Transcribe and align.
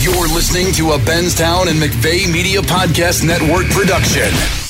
You're 0.00 0.28
listening 0.28 0.72
to 0.76 0.92
a 0.92 0.98
Benstown 0.98 1.68
and 1.68 1.78
McVeigh 1.78 2.32
Media 2.32 2.62
Podcast 2.62 3.22
Network 3.22 3.68
production. 3.68 4.69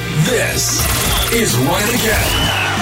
This 0.11 0.81
is 1.33 1.55
Run 1.57 1.81
It 1.83 1.95
Again. 1.95 2.31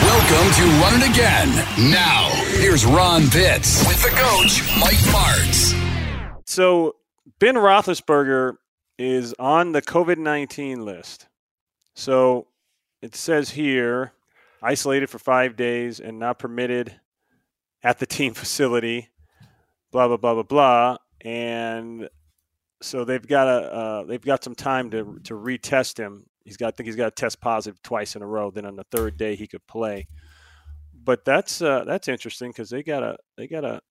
Welcome 0.01 0.51
to 0.55 0.63
Run 0.81 0.99
It 0.99 1.09
Again. 1.11 1.91
Now, 1.91 2.27
here's 2.57 2.87
Ron 2.87 3.29
Pitts 3.29 3.87
with 3.87 4.01
the 4.01 4.09
coach, 4.09 4.63
Mike 4.79 4.97
Martz. 5.13 5.75
So, 6.47 6.95
Ben 7.37 7.53
Roethlisberger 7.53 8.55
is 8.97 9.35
on 9.37 9.73
the 9.73 9.81
COVID 9.83 10.17
19 10.17 10.83
list. 10.83 11.27
So, 11.93 12.47
it 13.03 13.15
says 13.15 13.51
here 13.51 14.13
isolated 14.63 15.11
for 15.11 15.19
five 15.19 15.55
days 15.55 15.99
and 15.99 16.17
not 16.17 16.39
permitted 16.39 16.99
at 17.83 17.99
the 17.99 18.07
team 18.07 18.33
facility, 18.35 19.09
blah, 19.91 20.07
blah, 20.07 20.17
blah, 20.17 20.33
blah, 20.33 20.43
blah. 20.43 20.97
And 21.21 22.09
so 22.81 23.05
they've 23.05 23.27
got 23.27 23.47
a 23.47 23.73
uh, 23.73 24.03
they've 24.05 24.19
got 24.19 24.43
some 24.43 24.55
time 24.55 24.89
to 24.91 25.19
to 25.25 25.35
retest 25.35 25.97
him 25.97 26.25
He's 26.49 26.57
got 26.57 26.69
I 26.69 26.71
think 26.71 26.87
he's 26.87 26.95
got 26.95 27.15
to 27.15 27.21
test 27.21 27.39
positive 27.39 27.79
twice 27.83 28.15
in 28.15 28.23
a 28.23 28.25
row. 28.25 28.49
Then 28.49 28.65
on 28.65 28.75
the 28.75 28.85
third 28.85 29.17
day 29.17 29.35
he 29.35 29.45
could 29.45 29.65
play. 29.67 30.07
But 31.03 31.23
that's 31.23 31.61
uh, 31.61 31.83
that's 31.85 32.07
interesting 32.07 32.49
because 32.49 32.71
they 32.71 32.81
got 32.81 33.03
a 33.03 33.17
they 33.37 33.47
got 33.47 33.63
a 33.63 33.81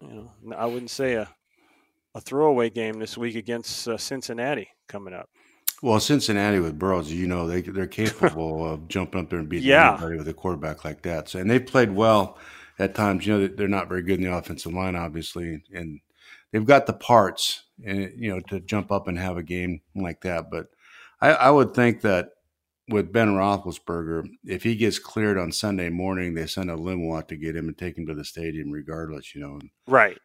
you 0.00 0.30
know 0.42 0.56
I 0.56 0.66
wouldn't 0.66 0.90
say 0.90 1.14
a 1.14 1.28
a 2.16 2.20
throwaway 2.20 2.70
game 2.70 2.98
this 2.98 3.16
week 3.16 3.36
against 3.36 3.86
uh, 3.86 3.96
Cincinnati 3.96 4.70
coming 4.88 5.14
up. 5.14 5.28
Well, 5.80 6.00
Cincinnati 6.00 6.58
with 6.58 6.76
Burrows, 6.76 7.12
you 7.12 7.28
know, 7.28 7.46
they 7.46 7.60
they're 7.60 7.86
capable 7.86 8.66
of 8.66 8.88
jumping 8.88 9.20
up 9.20 9.30
there 9.30 9.38
and 9.38 9.48
beating 9.48 9.68
yeah. 9.68 9.92
anybody 9.92 10.16
with 10.16 10.26
a 10.26 10.34
quarterback 10.34 10.84
like 10.84 11.02
that. 11.02 11.28
So, 11.28 11.38
and 11.38 11.48
they 11.48 11.60
played 11.60 11.92
well 11.92 12.36
at 12.80 12.96
times. 12.96 13.26
You 13.26 13.38
know, 13.38 13.46
they're 13.46 13.68
not 13.68 13.88
very 13.88 14.02
good 14.02 14.18
in 14.18 14.24
the 14.24 14.36
offensive 14.36 14.72
line, 14.72 14.96
obviously, 14.96 15.62
and 15.72 16.00
they've 16.50 16.64
got 16.64 16.86
the 16.86 16.94
parts, 16.94 17.64
and 17.84 18.12
you 18.16 18.34
know, 18.34 18.40
to 18.48 18.60
jump 18.60 18.90
up 18.90 19.06
and 19.06 19.18
have 19.18 19.36
a 19.36 19.42
game 19.42 19.82
like 19.94 20.22
that. 20.22 20.50
But 20.50 20.68
I, 21.20 21.30
I 21.30 21.50
would 21.50 21.74
think 21.74 22.02
that 22.02 22.30
with 22.88 23.12
Ben 23.12 23.28
Roethlisberger, 23.28 24.28
if 24.44 24.62
he 24.62 24.76
gets 24.76 24.98
cleared 24.98 25.38
on 25.38 25.50
Sunday 25.50 25.88
morning, 25.88 26.34
they 26.34 26.46
send 26.46 26.70
a 26.70 26.76
limo 26.76 27.16
out 27.16 27.28
to 27.28 27.36
get 27.36 27.56
him 27.56 27.68
and 27.68 27.76
take 27.76 27.98
him 27.98 28.06
to 28.06 28.14
the 28.14 28.24
stadium, 28.24 28.70
regardless. 28.70 29.34
You 29.34 29.40
know, 29.40 29.60
right? 29.86 30.18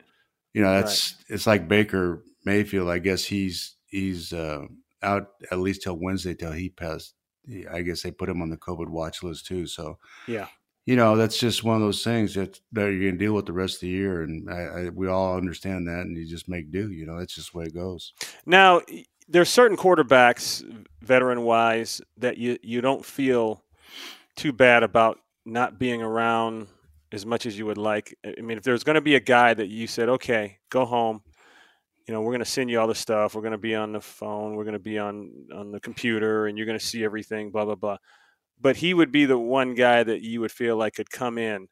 You 0.54 0.62
know, 0.62 0.74
that's 0.74 1.16
right. 1.16 1.36
it's 1.36 1.48
like 1.48 1.68
Baker 1.68 2.24
Mayfield. 2.46 2.90
I 2.90 3.00
guess 3.00 3.26
he's 3.26 3.76
he's 3.88 4.34
uh, 4.34 4.66
out 5.02 5.30
at 5.52 5.60
least 5.60 5.84
till 5.84 5.98
Wednesday 5.98 6.34
till 6.34 6.52
he 6.52 6.70
passed. 6.70 7.16
I 7.72 7.82
guess 7.82 8.04
they 8.04 8.12
put 8.12 8.30
him 8.30 8.42
on 8.42 8.50
the 8.50 8.58
COVID 8.58 8.90
watch 8.90 9.24
list 9.24 9.48
too. 9.48 9.66
So 9.66 9.98
yeah, 10.28 10.48
you 10.86 10.96
know, 10.96 11.16
that's 11.16 11.40
just 11.40 11.64
one 11.64 11.76
of 11.76 11.82
those 11.82 12.04
things 12.04 12.34
that 12.36 12.60
that 12.72 12.92
you're 12.92 13.00
going 13.00 13.18
to 13.18 13.26
deal 13.26 13.34
with 13.34 13.46
the 13.46 13.54
rest 13.54 13.76
of 13.76 13.82
the 13.82 13.88
year, 13.90 14.24
and 14.24 14.50
I, 14.50 14.62
I, 14.62 14.90
we 14.90 15.08
all 15.08 15.38
understand 15.38 15.88
that, 15.88 16.02
and 16.02 16.18
you 16.18 16.26
just 16.28 16.50
make 16.50 16.72
do. 16.72 16.92
You 16.92 17.06
know, 17.06 17.20
that's 17.20 17.36
just 17.36 17.54
the 17.54 17.60
way 17.60 17.66
it 17.66 17.76
goes. 17.76 18.14
Now, 18.46 18.82
there's 19.32 19.50
certain 19.50 19.78
quarterbacks, 19.78 20.64
veteran 21.02 21.44
wise, 21.44 22.02
that 22.18 22.38
you 22.38 22.58
you 22.62 22.82
don't 22.82 23.06
feel 23.06 23.64
too 24.36 24.52
bad 24.52 24.84
about 24.84 25.20
not 25.46 25.80
being 25.80 26.02
around 26.02 26.68
as 27.12 27.26
much 27.26 27.46
as 27.46 27.58
you 27.58 27.66
would 27.66 27.78
like. 27.78 28.16
I 28.26 28.42
mean, 28.42 28.58
if 28.58 28.64
there's 28.64 28.84
going 28.84 28.96
to 28.96 29.02
be 29.02 29.16
a 29.16 29.20
guy 29.20 29.54
that 29.54 29.68
you 29.68 29.88
said, 29.88 30.10
okay, 30.10 30.60
go 30.70 30.86
home, 30.86 31.22
you 32.08 32.14
know, 32.14 32.22
we're 32.22 32.32
going 32.32 32.40
to 32.40 32.46
send 32.46 32.70
you 32.70 32.80
all 32.80 32.88
the 32.88 32.96
stuff. 32.96 33.36
We're 33.36 33.42
going 33.42 33.52
to 33.52 33.58
be 33.58 33.76
on 33.76 33.92
the 33.92 34.02
phone. 34.02 34.56
We're 34.56 34.64
going 34.64 34.74
to 34.74 34.80
be 34.80 35.00
on 35.00 35.32
on 35.54 35.72
the 35.72 35.80
computer, 35.80 36.48
and 36.48 36.58
you're 36.58 36.68
going 36.68 36.80
to 36.80 36.86
see 36.86 37.04
everything. 37.04 37.52
Blah 37.52 37.66
blah 37.66 37.76
blah. 37.76 37.98
But 38.60 38.78
he 38.78 38.94
would 38.94 39.12
be 39.12 39.26
the 39.26 39.40
one 39.40 39.74
guy 39.74 40.04
that 40.04 40.22
you 40.22 40.42
would 40.42 40.52
feel 40.52 40.78
like 40.78 40.94
could 40.96 41.10
come 41.10 41.38
in 41.38 41.68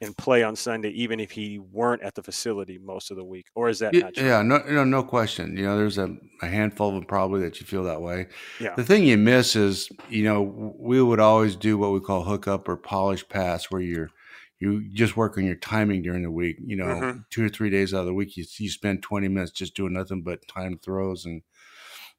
and 0.00 0.16
play 0.16 0.42
on 0.42 0.56
Sunday, 0.56 0.88
even 0.90 1.20
if 1.20 1.30
he 1.30 1.58
weren't 1.58 2.02
at 2.02 2.14
the 2.14 2.22
facility 2.22 2.78
most 2.78 3.10
of 3.10 3.16
the 3.16 3.24
week, 3.24 3.46
or 3.54 3.68
is 3.68 3.80
that 3.80 3.92
yeah, 3.92 4.00
not 4.00 4.14
true? 4.14 4.26
Yeah, 4.26 4.42
no, 4.42 4.58
no, 4.68 4.84
no 4.84 5.02
question. 5.02 5.56
You 5.56 5.64
know, 5.64 5.76
there's 5.76 5.98
a, 5.98 6.16
a, 6.40 6.46
handful 6.46 6.88
of 6.88 6.94
them 6.94 7.04
probably 7.04 7.42
that 7.42 7.60
you 7.60 7.66
feel 7.66 7.84
that 7.84 8.00
way. 8.00 8.28
Yeah. 8.58 8.74
The 8.74 8.84
thing 8.84 9.04
you 9.04 9.18
miss 9.18 9.56
is, 9.56 9.90
you 10.08 10.24
know, 10.24 10.42
we 10.78 11.02
would 11.02 11.20
always 11.20 11.54
do 11.54 11.76
what 11.76 11.92
we 11.92 12.00
call 12.00 12.24
hookup 12.24 12.68
or 12.68 12.76
polish 12.76 13.28
pass, 13.28 13.70
where 13.70 13.82
you're 13.82 14.10
you 14.58 14.82
just 14.92 15.16
work 15.16 15.38
on 15.38 15.44
your 15.44 15.54
timing 15.54 16.02
during 16.02 16.22
the 16.22 16.30
week. 16.30 16.56
You 16.64 16.76
know, 16.76 16.84
mm-hmm. 16.84 17.18
two 17.30 17.44
or 17.44 17.48
three 17.48 17.70
days 17.70 17.92
out 17.92 18.00
of 18.00 18.06
the 18.06 18.14
week, 18.14 18.36
you, 18.36 18.44
you 18.58 18.70
spend 18.70 19.02
20 19.02 19.28
minutes 19.28 19.52
just 19.52 19.74
doing 19.74 19.94
nothing 19.94 20.22
but 20.22 20.46
time 20.48 20.78
throws, 20.82 21.24
and 21.24 21.42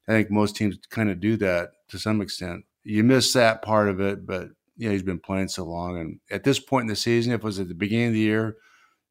I 0.08 0.12
think 0.12 0.30
most 0.30 0.56
teams 0.56 0.78
kind 0.90 1.10
of 1.10 1.20
do 1.20 1.36
that 1.38 1.70
to 1.88 1.98
some 1.98 2.20
extent. 2.20 2.64
You 2.84 3.04
miss 3.04 3.32
that 3.32 3.62
part 3.62 3.88
of 3.88 4.00
it, 4.00 4.26
but 4.26 4.48
you 4.82 4.88
know, 4.88 4.94
he's 4.94 5.04
been 5.04 5.20
playing 5.20 5.46
so 5.46 5.62
long. 5.62 5.96
And 6.00 6.18
at 6.32 6.42
this 6.42 6.58
point 6.58 6.82
in 6.82 6.88
the 6.88 6.96
season, 6.96 7.32
if 7.32 7.38
it 7.38 7.44
was 7.44 7.60
at 7.60 7.68
the 7.68 7.74
beginning 7.74 8.08
of 8.08 8.12
the 8.14 8.18
year, 8.18 8.56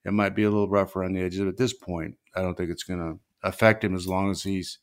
it 0.04 0.12
might 0.12 0.36
be 0.36 0.44
a 0.44 0.50
little 0.50 0.68
rougher 0.68 1.02
on 1.02 1.14
the 1.14 1.22
edges. 1.22 1.40
But 1.40 1.48
at 1.48 1.58
this 1.58 1.72
point, 1.72 2.18
I 2.36 2.42
don't 2.42 2.58
think 2.58 2.70
it's 2.70 2.84
going 2.84 3.00
to 3.00 3.48
affect 3.48 3.82
him 3.82 3.96
as 3.96 4.06
long 4.06 4.32
as 4.32 4.44
he's, 4.44 4.80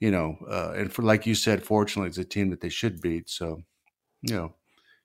you 0.00 0.10
know, 0.10 0.38
uh, 0.50 0.72
and 0.74 0.90
for 0.90 1.02
like 1.02 1.26
you 1.26 1.34
said, 1.34 1.62
fortunately, 1.62 2.08
it's 2.08 2.16
a 2.16 2.24
team 2.24 2.48
that 2.48 2.62
they 2.62 2.70
should 2.70 3.02
beat. 3.02 3.28
So, 3.28 3.60
you 4.22 4.34
know, 4.34 4.54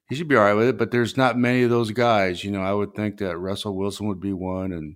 he 0.07 0.15
should 0.15 0.29
be 0.29 0.37
all 0.37 0.45
right 0.45 0.53
with 0.53 0.69
it. 0.69 0.77
But 0.77 0.91
there's 0.91 1.17
not 1.17 1.37
many 1.37 1.63
of 1.63 1.69
those 1.69 1.91
guys. 1.91 2.45
You 2.45 2.51
know, 2.51 2.61
I 2.61 2.71
would 2.71 2.95
think 2.95 3.17
that 3.17 3.37
Russell 3.37 3.75
Wilson 3.75 4.07
would 4.07 4.21
be 4.21 4.31
one, 4.31 4.71
and 4.71 4.95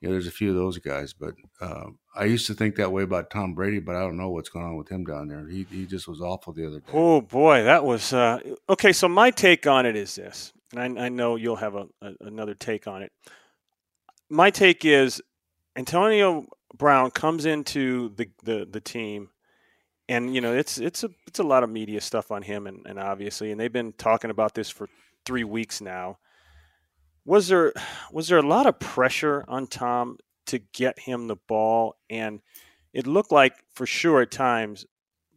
you 0.00 0.08
know, 0.08 0.14
there's 0.14 0.26
a 0.28 0.30
few 0.30 0.48
of 0.48 0.56
those 0.56 0.78
guys. 0.78 1.12
But 1.12 1.34
uh, 1.60 1.90
I 2.14 2.24
used 2.24 2.46
to 2.48 2.54
think 2.54 2.76
that 2.76 2.92
way 2.92 3.02
about 3.02 3.30
Tom 3.30 3.54
Brady, 3.54 3.80
but 3.80 3.96
I 3.96 4.00
don't 4.00 4.18
know 4.18 4.30
what's 4.30 4.50
going 4.50 4.66
on 4.66 4.76
with 4.76 4.88
him 4.88 5.04
down 5.04 5.28
there. 5.28 5.48
He 5.48 5.66
he 5.70 5.86
just 5.86 6.06
was 6.06 6.20
awful 6.20 6.52
the 6.52 6.66
other 6.66 6.80
day. 6.80 6.92
Oh 6.92 7.20
boy, 7.22 7.64
that 7.64 7.84
was 7.84 8.12
uh, 8.12 8.38
okay. 8.68 8.92
So 8.92 9.08
my 9.08 9.30
take 9.30 9.66
on 9.66 9.86
it 9.86 9.96
is 9.96 10.14
this, 10.14 10.52
and 10.76 10.98
I, 10.98 11.06
I 11.06 11.08
know 11.08 11.36
you'll 11.36 11.56
have 11.56 11.74
a, 11.74 11.86
a, 12.02 12.12
another 12.20 12.54
take 12.54 12.86
on 12.86 13.02
it. 13.02 13.12
My 14.28 14.50
take 14.50 14.84
is 14.84 15.22
Antonio 15.74 16.46
Brown 16.76 17.10
comes 17.10 17.46
into 17.46 18.10
the, 18.16 18.28
the, 18.42 18.66
the 18.70 18.80
team, 18.80 19.30
and 20.08 20.34
you 20.34 20.40
know 20.40 20.54
it's 20.54 20.78
it's 20.78 21.04
a 21.04 21.10
it's 21.26 21.38
a 21.38 21.44
lot 21.44 21.64
of 21.64 21.70
media 21.70 22.00
stuff 22.00 22.30
on 22.30 22.42
him, 22.42 22.66
and, 22.66 22.84
and 22.86 22.98
obviously, 22.98 23.50
and 23.50 23.60
they've 23.60 23.72
been 23.72 23.92
talking 23.92 24.30
about 24.30 24.54
this 24.54 24.68
for 24.68 24.88
three 25.24 25.44
weeks 25.44 25.80
now. 25.80 26.18
Was 27.24 27.48
there 27.48 27.72
was 28.10 28.28
there 28.28 28.38
a 28.38 28.46
lot 28.46 28.66
of 28.66 28.78
pressure 28.78 29.44
on 29.48 29.66
Tom 29.66 30.18
to 30.46 30.58
get 30.58 30.98
him 30.98 31.28
the 31.28 31.36
ball, 31.48 31.96
and 32.10 32.40
it 32.92 33.06
looked 33.06 33.32
like 33.32 33.54
for 33.74 33.86
sure 33.86 34.22
at 34.22 34.30
times 34.30 34.86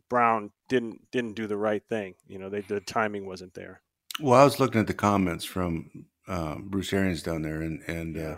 Brown 0.09 0.51
didn't 0.69 1.01
didn't 1.11 1.33
do 1.33 1.47
the 1.47 1.57
right 1.57 1.83
thing. 1.87 2.15
You 2.27 2.39
know, 2.39 2.49
they, 2.49 2.61
the 2.61 2.79
timing 2.79 3.25
wasn't 3.25 3.53
there. 3.53 3.81
Well, 4.19 4.39
I 4.39 4.43
was 4.43 4.59
looking 4.59 4.81
at 4.81 4.87
the 4.87 4.93
comments 4.93 5.45
from 5.45 5.89
uh, 6.27 6.55
Bruce 6.59 6.93
Arians 6.93 7.23
down 7.23 7.41
there, 7.41 7.61
and 7.61 7.81
and 7.87 8.17
uh, 8.17 8.37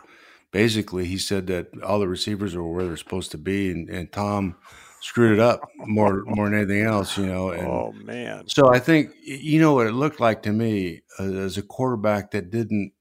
basically 0.51 1.06
he 1.06 1.17
said 1.17 1.47
that 1.47 1.67
all 1.83 2.00
the 2.00 2.07
receivers 2.07 2.56
were 2.56 2.72
where 2.72 2.85
they're 2.85 2.97
supposed 2.97 3.31
to 3.31 3.38
be, 3.38 3.72
and, 3.72 3.89
and 3.89 4.11
Tom 4.11 4.56
screwed 5.01 5.33
it 5.33 5.39
up 5.39 5.61
more 5.77 6.23
more 6.25 6.50
than 6.50 6.59
anything 6.59 6.83
else. 6.83 7.17
You 7.17 7.27
know. 7.27 7.50
And 7.50 7.67
oh 7.67 7.94
man! 8.03 8.47
So 8.47 8.69
I 8.73 8.79
think 8.79 9.11
you 9.23 9.59
know 9.59 9.73
what 9.73 9.88
it 9.88 9.94
looked 9.94 10.19
like 10.19 10.44
to 10.44 10.51
me 10.51 11.01
uh, 11.19 11.23
as 11.23 11.57
a 11.57 11.63
quarterback 11.63 12.31
that 12.31 12.51
didn't 12.51 12.94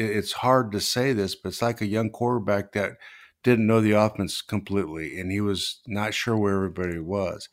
it's 0.00 0.32
hard 0.32 0.72
to 0.72 0.80
say 0.80 1.12
this, 1.12 1.34
but 1.34 1.50
it's 1.50 1.62
like 1.62 1.80
a 1.80 1.86
young 1.86 2.10
quarterback 2.10 2.72
that 2.72 2.92
didn't 3.42 3.66
know 3.66 3.80
the 3.80 3.92
offense 3.92 4.42
completely 4.42 5.18
and 5.18 5.30
he 5.30 5.40
was 5.40 5.80
not 5.86 6.14
sure 6.14 6.36
where 6.36 6.56
everybody 6.56 6.98
was. 6.98 7.48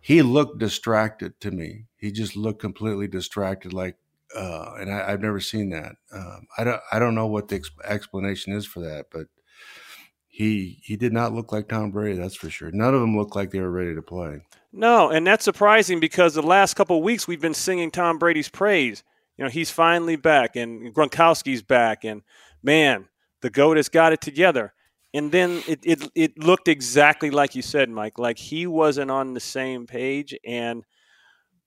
He 0.00 0.22
looked 0.22 0.58
distracted 0.58 1.38
to 1.40 1.50
me. 1.50 1.84
He 1.96 2.10
just 2.10 2.36
looked 2.36 2.60
completely 2.60 3.06
distracted, 3.06 3.72
like, 3.72 3.96
uh, 4.34 4.74
and 4.78 4.90
I, 4.90 5.10
have 5.10 5.20
never 5.20 5.40
seen 5.40 5.70
that. 5.70 5.96
Um, 6.12 6.46
I 6.56 6.64
don't, 6.64 6.80
I 6.90 6.98
don't 6.98 7.14
know 7.14 7.26
what 7.26 7.48
the 7.48 7.56
ex- 7.56 7.70
explanation 7.84 8.54
is 8.54 8.66
for 8.66 8.80
that, 8.80 9.06
but 9.12 9.26
he 10.26 10.78
he 10.82 10.96
did 10.96 11.12
not 11.12 11.34
look 11.34 11.52
like 11.52 11.68
Tom 11.68 11.90
Brady. 11.90 12.18
That's 12.18 12.36
for 12.36 12.48
sure. 12.48 12.70
None 12.70 12.94
of 12.94 13.00
them 13.00 13.16
looked 13.16 13.36
like 13.36 13.50
they 13.50 13.60
were 13.60 13.70
ready 13.70 13.94
to 13.94 14.00
play. 14.00 14.40
No, 14.72 15.10
and 15.10 15.26
that's 15.26 15.44
surprising 15.44 16.00
because 16.00 16.34
the 16.34 16.42
last 16.42 16.74
couple 16.74 16.96
of 16.96 17.02
weeks 17.02 17.26
we've 17.26 17.40
been 17.40 17.52
singing 17.52 17.90
Tom 17.90 18.18
Brady's 18.18 18.48
praise 18.48 19.02
you 19.40 19.46
know, 19.46 19.50
he's 19.50 19.70
finally 19.70 20.16
back 20.16 20.54
and 20.54 20.94
Gronkowski's 20.94 21.62
back 21.62 22.04
and 22.04 22.20
man, 22.62 23.08
the 23.40 23.48
GOAT 23.48 23.78
has 23.78 23.88
got 23.88 24.12
it 24.12 24.20
together. 24.20 24.74
And 25.14 25.32
then 25.32 25.62
it, 25.66 25.80
it, 25.82 26.10
it 26.14 26.38
looked 26.38 26.68
exactly 26.68 27.30
like 27.30 27.54
you 27.54 27.62
said, 27.62 27.88
Mike, 27.88 28.18
like 28.18 28.36
he 28.36 28.66
wasn't 28.66 29.10
on 29.10 29.32
the 29.32 29.40
same 29.40 29.86
page. 29.86 30.36
And 30.44 30.84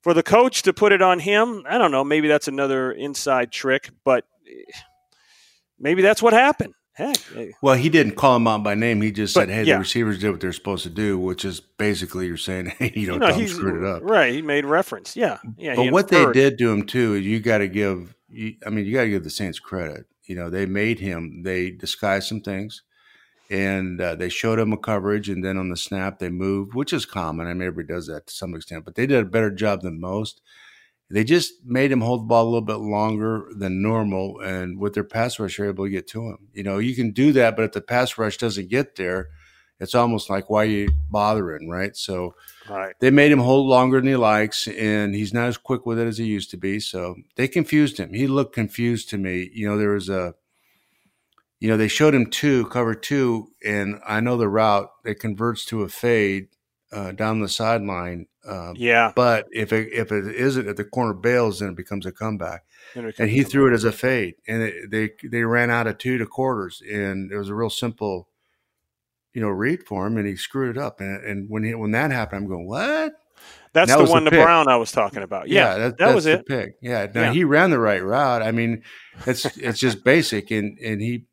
for 0.04 0.14
the 0.14 0.22
coach 0.22 0.62
to 0.62 0.74
put 0.74 0.92
it 0.92 1.02
on 1.02 1.18
him, 1.18 1.64
I 1.68 1.80
don't 1.80 1.90
know, 1.90 2.04
maybe 2.04 2.28
that's 2.28 2.48
another 2.48 2.92
inside 2.92 3.52
trick, 3.52 3.90
but 4.06 4.24
eh, 4.48 4.72
maybe 5.80 6.04
that's 6.04 6.22
what 6.22 6.34
happened. 6.34 6.76
Heck. 6.94 7.18
Well, 7.62 7.76
he 7.76 7.90
didn't 7.90 8.16
call 8.16 8.36
him 8.36 8.48
out 8.48 8.64
by 8.64 8.76
name. 8.76 9.02
He 9.02 9.12
just 9.12 9.34
But, 9.34 9.48
said, 9.48 9.50
"Hey, 9.50 9.64
yeah. 9.64 9.74
the 9.76 9.80
receivers 9.80 10.20
did 10.20 10.30
what 10.30 10.40
they're 10.40 10.54
supposed 10.54 10.84
to 10.84 10.92
do," 10.92 11.18
which 11.18 11.44
is 11.44 11.60
basically 11.60 12.28
you're 12.28 12.38
saying, 12.38 12.68
"Hey, 12.78 12.92
you 12.96 13.08
know, 13.08 13.14
you 13.14 13.20
know, 13.20 13.32
Tom 13.32 13.48
screwed 13.48 13.84
it 13.84 13.88
up." 13.88 14.02
right. 14.04 14.32
He 14.32 14.42
made 14.44 14.64
reference. 14.66 15.16
Yeah, 15.16 15.40
yeah. 15.58 15.76
But 15.76 15.92
what 15.92 16.10
they 16.10 16.32
did 16.32 16.58
to 16.60 16.72
him 16.72 16.86
too 16.86 17.16
is 17.16 17.26
you 17.26 17.40
got 17.40 17.58
to 17.60 17.68
give. 17.68 18.16
You, 18.30 18.56
I 18.66 18.70
mean, 18.70 18.86
you 18.86 18.94
got 18.94 19.04
to 19.04 19.10
give 19.10 19.24
the 19.24 19.30
Saints 19.32 19.60
credit. 19.60 20.06
You 20.26 20.36
know, 20.36 20.50
they 20.52 20.66
made 20.68 21.00
him. 21.00 21.42
They 21.44 21.72
disguised 21.72 22.28
some 22.28 22.42
things, 22.42 22.84
and 23.50 24.00
uh, 24.00 24.14
they 24.16 24.30
showed 24.30 24.60
him 24.60 24.72
a 24.72 24.78
coverage, 24.78 25.30
and 25.30 25.44
then 25.44 25.58
on 25.58 25.70
the 25.70 25.78
snap 25.78 26.20
they 26.20 26.30
moved, 26.30 26.76
which 26.76 26.94
is 26.94 27.06
common. 27.08 27.48
I 27.48 27.54
mean, 27.54 27.68
everybody 27.68 27.92
does 27.94 28.06
that 28.08 28.28
to 28.28 28.34
some 28.34 28.54
extent, 28.54 28.86
but 28.86 28.94
they 28.96 29.08
did 29.08 29.20
a 29.20 29.26
better 29.26 29.50
job 29.52 29.82
than 29.82 30.00
most. 30.00 30.42
They 31.10 31.24
just 31.24 31.54
made 31.64 31.92
him 31.92 32.02
hold 32.02 32.22
the 32.22 32.26
ball 32.26 32.46
a 32.46 32.50
little 32.50 32.62
bit 32.62 32.80
longer 32.80 33.50
than 33.56 33.82
normal, 33.82 34.40
and 34.40 34.80
with 34.80 34.94
their 34.94 35.04
pass 35.04 35.40
rush, 35.40 35.58
you're 35.58 35.68
able 35.68 35.86
to 35.86 35.92
get 35.92 36.08
to 36.10 36.22
him. 36.30 36.50
You 36.54 36.64
know, 36.64 36.80
you 36.80 36.96
can 36.96 37.12
do 37.12 37.32
that, 37.34 37.56
but 37.56 37.66
if 37.66 37.72
the 37.74 37.82
pass 37.82 38.18
rush 38.18 38.38
doesn't 38.38 38.70
get 38.70 38.96
there, 38.96 39.30
it's 39.80 39.96
almost 39.96 40.30
like 40.30 40.50
why 40.50 40.64
are 40.64 40.66
you 40.66 40.90
bothering, 41.12 41.70
right? 41.70 41.96
So 41.96 42.36
right. 42.70 42.96
they 43.00 43.12
made 43.12 43.32
him 43.32 43.40
hold 43.40 43.68
longer 43.68 44.00
than 44.00 44.08
he 44.08 44.16
likes, 44.16 44.68
and 44.68 45.14
he's 45.14 45.34
not 45.34 45.48
as 45.48 45.58
quick 45.58 45.86
with 45.86 46.00
it 46.00 46.08
as 46.08 46.18
he 46.18 46.26
used 46.26 46.50
to 46.52 46.58
be. 46.58 46.80
So 46.80 47.16
they 47.36 47.48
confused 47.48 47.98
him. 47.98 48.14
He 48.14 48.26
looked 48.26 48.56
confused 48.56 49.10
to 49.10 49.18
me. 49.18 49.50
You 49.54 49.68
know, 49.68 49.78
there 49.78 49.92
was 49.92 50.10
a, 50.10 50.36
you 51.60 51.70
know, 51.70 51.78
they 51.78 51.88
showed 51.88 52.16
him 52.16 52.30
two, 52.30 52.66
cover 52.68 52.96
two, 52.96 53.50
and 53.64 54.00
I 54.06 54.20
know 54.20 54.38
the 54.38 54.50
route. 54.50 54.90
It 55.06 55.20
converts 55.20 55.66
to 55.66 55.82
a 55.82 55.90
fade 55.90 56.48
uh, 56.92 57.12
down 57.12 57.42
the 57.42 57.50
sideline. 57.50 58.28
Uh, 58.46 58.74
Yeah, 58.76 59.12
But 59.16 59.48
if 59.52 59.72
it 59.72 59.94
if 59.94 60.12
it 60.12 60.36
isn't, 60.36 60.68
if 60.68 60.76
the 60.76 60.84
corner 60.84 61.14
bails, 61.14 61.60
then 61.60 61.70
it 61.70 61.76
becomes 61.76 62.06
a 62.06 62.12
comeback. 62.12 62.64
And 62.96 63.14
And 63.18 63.30
he 63.30 63.44
threw 63.44 63.68
it 63.72 63.74
as 63.74 63.84
a 63.86 63.92
fade, 63.92 64.36
and 64.48 64.62
it, 64.64 64.92
they 64.92 65.12
they 65.30 65.44
ran 65.44 65.72
out 65.72 65.88
of 65.88 65.98
two 65.98 66.18
to 66.18 66.26
quarters, 66.26 66.82
and 66.82 67.32
it 67.32 67.38
was 67.38 67.50
a 67.50 67.56
real 67.56 67.70
simple, 67.70 68.28
you 69.34 69.42
know, 69.42 69.48
read 69.50 69.84
for 69.88 70.06
him, 70.06 70.18
and 70.18 70.28
he 70.28 70.36
screwed 70.36 70.76
it 70.76 70.82
up. 70.82 71.00
And, 71.00 71.24
and 71.24 71.50
when 71.50 71.64
he, 71.64 71.74
when 71.74 71.92
that 71.92 72.12
happened, 72.12 72.44
I'm 72.44 72.48
going, 72.50 72.68
what? 72.68 73.14
That's 73.72 73.90
that 73.90 73.98
the 73.98 74.12
one, 74.12 74.24
the, 74.26 74.30
pick. 74.30 74.44
Brown 74.44 74.68
I 74.68 74.76
was 74.76 74.92
talking 74.92 75.24
about. 75.24 75.48
Yeah, 75.50 75.78
that, 75.78 75.98
that 75.98 76.14
was 76.14 76.26
it. 76.28 76.46
pick. 76.46 76.76
Yeah. 76.82 77.08
Now 77.14 77.22
Yeah. 77.24 77.34
he 77.34 77.44
ran 77.44 77.72
the 77.72 77.80
right 77.80 78.04
route. 78.04 78.44
I 78.44 78.52
mean, 78.52 78.84
it's 79.26 79.46
it's 79.58 79.80
just 79.80 80.04
basic, 80.04 80.52
and 80.52 80.78
and 80.78 81.02
he, 81.02 81.26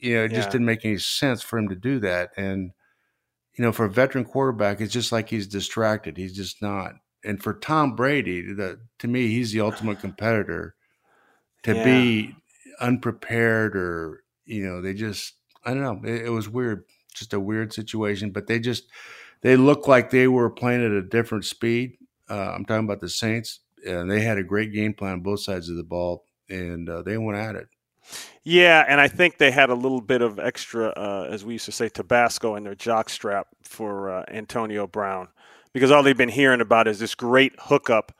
you 0.00 0.14
know, 0.14 0.24
it 0.24 0.32
just 0.32 0.50
didn't 0.50 0.66
make 0.66 0.84
any 0.84 0.96
sense 0.98 1.42
for 1.42 1.58
him 1.58 1.68
to 1.68 1.74
do 1.74 1.98
that. 2.00 2.30
And 2.38 2.70
you 3.56 3.64
know, 3.64 3.72
for 3.72 3.84
a 3.86 3.90
veteran 3.90 4.24
quarterback, 4.24 4.80
it's 4.80 4.92
just 4.92 5.12
like 5.12 5.28
he's 5.28 5.46
distracted. 5.46 6.16
He's 6.16 6.34
just 6.36 6.60
not. 6.62 6.94
And 7.24 7.42
for 7.42 7.54
Tom 7.54 7.96
Brady, 7.96 8.42
the 8.52 8.80
to 8.98 9.08
me, 9.08 9.28
he's 9.28 9.52
the 9.52 9.60
ultimate 9.60 10.00
competitor. 10.00 10.74
To 11.64 11.74
Yeah. 11.74 11.84
be 11.84 12.34
unprepared, 12.80 13.76
or 13.76 14.24
you 14.44 14.64
know, 14.64 14.80
they 14.82 14.94
just 14.94 15.34
I 15.64 15.72
don't 15.74 15.82
know. 15.82 16.08
It, 16.08 16.26
it 16.26 16.30
was 16.30 16.48
weird, 16.48 16.84
just 17.14 17.32
a 17.32 17.40
weird 17.40 17.72
situation. 17.72 18.30
But 18.30 18.46
they 18.46 18.58
just 18.60 18.84
they 19.42 19.56
looked 19.56 19.88
like 19.88 20.10
they 20.10 20.28
were 20.28 20.50
playing 20.50 20.84
at 20.84 20.90
a 20.92 21.02
different 21.02 21.44
speed. 21.46 21.96
Uh, 22.28 22.52
I'm 22.54 22.64
talking 22.64 22.84
about 22.84 23.00
the 23.00 23.08
Saints, 23.08 23.60
and 23.86 24.10
they 24.10 24.20
had 24.20 24.38
a 24.38 24.42
great 24.42 24.72
game 24.72 24.94
plan 24.94 25.14
on 25.14 25.20
both 25.22 25.40
sides 25.40 25.68
of 25.70 25.76
the 25.76 25.84
ball, 25.84 26.24
and 26.50 26.88
uh, 26.88 27.02
they 27.02 27.18
went 27.18 27.38
at 27.38 27.56
it. 27.56 27.68
Yeah, 28.42 28.84
and 28.86 29.00
I 29.00 29.08
think 29.08 29.38
they 29.38 29.50
had 29.50 29.70
a 29.70 29.74
little 29.74 30.00
bit 30.00 30.20
of 30.20 30.38
extra, 30.38 30.88
uh, 30.88 31.28
as 31.30 31.44
we 31.44 31.54
used 31.54 31.64
to 31.64 31.72
say, 31.72 31.88
Tabasco 31.88 32.56
in 32.56 32.64
their 32.64 32.74
jockstrap 32.74 33.44
for 33.62 34.10
uh, 34.10 34.24
Antonio 34.28 34.86
Brown, 34.86 35.28
because 35.72 35.90
all 35.90 36.02
they've 36.02 36.16
been 36.16 36.28
hearing 36.28 36.60
about 36.60 36.86
is 36.86 36.98
this 36.98 37.14
great 37.14 37.54
hookup 37.58 38.12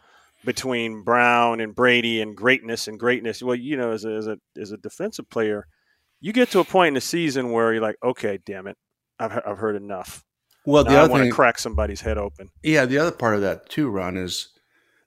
between 0.45 1.03
Brown 1.03 1.61
and 1.61 1.75
Brady 1.75 2.21
and 2.23 2.37
greatness 2.37 2.89
and 2.89 2.99
greatness. 2.99 3.43
Well, 3.43 3.55
you 3.55 3.77
know, 3.77 3.91
as 3.93 4.05
a, 4.05 4.11
as 4.11 4.27
a 4.27 4.39
as 4.61 4.73
a 4.73 4.77
defensive 4.79 5.29
player, 5.29 5.67
you 6.21 6.33
get 6.33 6.51
to 6.53 6.61
a 6.61 6.65
point 6.65 6.89
in 6.89 6.95
the 6.95 7.01
season 7.01 7.51
where 7.53 7.73
you're 7.73 7.83
like, 7.83 7.97
okay, 8.03 8.39
damn 8.47 8.67
it, 8.67 8.77
I've 9.19 9.41
I've 9.47 9.59
heard 9.59 9.77
enough. 9.77 10.25
Well, 10.67 10.85
Now 10.85 10.91
the 10.91 10.97
I 10.97 11.07
want 11.07 11.23
thing, 11.23 11.31
to 11.31 11.35
crack 11.35 11.59
somebody's 11.59 12.01
head 12.01 12.17
open. 12.17 12.51
yeah, 12.63 12.87
the 12.87 12.97
other 12.99 13.13
part 13.13 13.35
of 13.35 13.43
that 13.43 13.69
too, 13.69 13.91
Ron, 13.91 14.17
is 14.17 14.49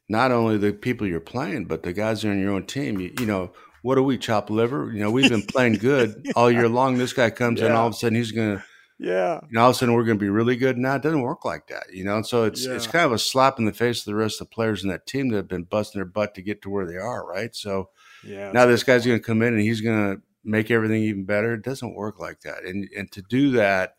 not 0.08 0.32
only 0.32 0.58
the 0.58 0.72
people 0.74 1.08
you're 1.08 1.20
playing, 1.20 1.66
but 1.66 1.82
the 1.84 1.94
guys 1.94 2.24
are 2.24 2.30
on 2.30 2.40
your 2.40 2.52
own 2.52 2.66
team. 2.68 3.00
You, 3.00 3.12
you 3.20 3.26
know, 3.26 3.52
what 3.88 3.96
do 3.96 4.04
we 4.04 4.18
chop 4.18 4.50
liver? 4.50 4.92
You 4.92 5.00
know, 5.00 5.10
we've 5.10 5.30
been 5.30 5.44
playing 5.44 5.76
good 5.76 6.30
all 6.36 6.52
year 6.52 6.68
long. 6.68 6.98
This 6.98 7.14
guy 7.14 7.30
comes 7.30 7.62
in, 7.62 7.72
all 7.72 7.88
of 7.88 7.94
a 7.94 7.96
sudden 7.96 8.18
he's 8.18 8.34
going 8.34 8.58
to, 8.58 8.64
Yeah, 9.00 9.40
you 9.44 9.54
know, 9.54 9.62
all 9.62 9.70
of 9.70 9.78
a 9.78 9.80
sudden 9.80 9.96
we're 9.96 10.04
going 10.04 10.18
to 10.18 10.22
be 10.22 10.30
really 10.30 10.58
good. 10.58 10.78
Now 10.78 10.96
it 10.96 11.04
doesn't 11.04 11.22
work 11.22 11.46
like 11.46 11.68
that, 11.68 11.94
you 11.94 12.04
know. 12.04 12.22
So 12.22 12.44
it's 12.44 12.66
it's 12.66 12.86
kind 12.86 13.06
of 13.06 13.14
a 13.14 13.18
slap 13.18 13.60
in 13.60 13.66
the 13.66 13.72
face 13.72 14.00
of 14.00 14.06
the 14.06 14.16
rest 14.16 14.42
of 14.42 14.50
the 14.50 14.54
players 14.54 14.84
in 14.84 14.90
that 14.90 15.08
team 15.08 15.30
that 15.30 15.38
have 15.38 15.48
been 15.48 15.64
busting 15.64 16.00
their 16.00 16.06
butt 16.06 16.36
to 16.36 16.42
get 16.42 16.62
to 16.64 16.70
where 16.70 16.86
they 16.86 16.98
are, 16.98 17.26
right? 17.26 17.56
So 17.56 17.92
yeah. 18.26 18.52
now 18.52 18.66
this 18.66 18.84
guy's 18.84 19.06
going 19.06 19.20
to 19.20 19.24
come 19.24 19.42
in 19.42 19.54
and 19.54 19.62
he's 19.62 19.80
going 19.80 20.18
to 20.18 20.22
make 20.44 20.70
everything 20.70 21.04
even 21.04 21.24
better. 21.24 21.54
It 21.54 21.64
doesn't 21.64 21.96
work 21.96 22.20
like 22.20 22.42
that. 22.42 22.66
And 22.66 22.90
and 22.94 23.10
to 23.14 23.22
do 23.22 23.52
that, 23.52 23.96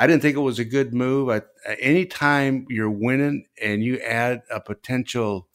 I 0.00 0.08
didn't 0.08 0.22
think 0.22 0.36
it 0.36 0.40
was 0.40 0.58
a 0.58 0.64
good 0.64 0.92
move. 0.92 1.28
I, 1.28 1.42
anytime 1.74 2.66
you're 2.68 2.90
winning 2.90 3.44
and 3.62 3.84
you 3.84 4.00
add 4.00 4.42
a 4.50 4.60
potential 4.60 5.46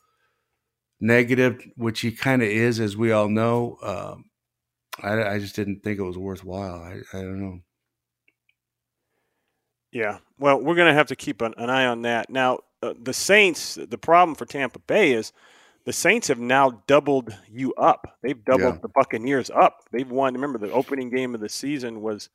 negative, 0.99 1.61
which 1.75 2.01
he 2.01 2.11
kind 2.11 2.41
of 2.41 2.47
is, 2.47 2.79
as 2.79 2.95
we 2.97 3.11
all 3.11 3.29
know, 3.29 3.77
um, 3.83 4.25
I, 5.01 5.35
I 5.35 5.39
just 5.39 5.55
didn't 5.55 5.81
think 5.83 5.99
it 5.99 6.03
was 6.03 6.17
worthwhile. 6.17 6.81
I, 6.81 7.01
I 7.17 7.21
don't 7.21 7.39
know. 7.39 7.59
Yeah. 9.91 10.19
Well, 10.39 10.59
we're 10.61 10.75
going 10.75 10.87
to 10.89 10.93
have 10.93 11.07
to 11.07 11.15
keep 11.15 11.41
an, 11.41 11.53
an 11.57 11.69
eye 11.69 11.85
on 11.85 12.01
that. 12.03 12.29
Now, 12.29 12.59
uh, 12.83 12.93
the 13.01 13.13
Saints, 13.13 13.75
the 13.75 13.97
problem 13.97 14.35
for 14.35 14.45
Tampa 14.45 14.79
Bay 14.79 15.13
is 15.13 15.31
the 15.85 15.93
Saints 15.93 16.27
have 16.27 16.39
now 16.39 16.83
doubled 16.87 17.35
you 17.49 17.73
up. 17.75 18.17
They've 18.21 18.43
doubled 18.43 18.75
Yeah. 18.75 18.79
the 18.81 18.89
Buccaneers 18.89 19.49
up. 19.49 19.83
They've 19.91 20.09
won. 20.09 20.33
Remember, 20.33 20.57
the 20.59 20.71
opening 20.71 21.09
game 21.09 21.33
of 21.35 21.41
the 21.41 21.49
season 21.49 22.01
was 22.01 22.29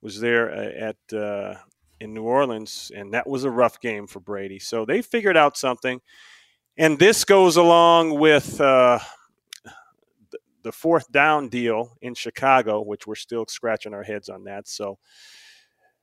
was 0.00 0.20
there 0.20 0.50
uh, 0.52 0.90
at 0.90 1.16
uh, 1.16 1.54
in 2.00 2.12
New 2.12 2.24
Orleans, 2.24 2.90
and 2.94 3.14
that 3.14 3.26
was 3.28 3.44
a 3.44 3.50
rough 3.50 3.80
game 3.80 4.06
for 4.06 4.20
Brady. 4.20 4.58
So 4.58 4.84
they 4.84 5.00
figured 5.00 5.36
out 5.36 5.56
something, 5.56 6.00
and 6.82 6.98
this 6.98 7.24
goes 7.24 7.56
along 7.56 8.18
with. 8.18 8.60
Uh, 8.60 8.98
the- 10.62 10.70
fourth 10.72 11.10
down 11.10 11.48
deal 11.48 11.96
in 12.02 12.14
Chicago, 12.14 12.80
which 12.82 13.04
we're 13.04 13.16
still 13.16 13.44
scratching 13.48 13.92
our 13.92 14.04
heads 14.04 14.28
on 14.28 14.44
that. 14.44 14.68
So, 14.68 14.96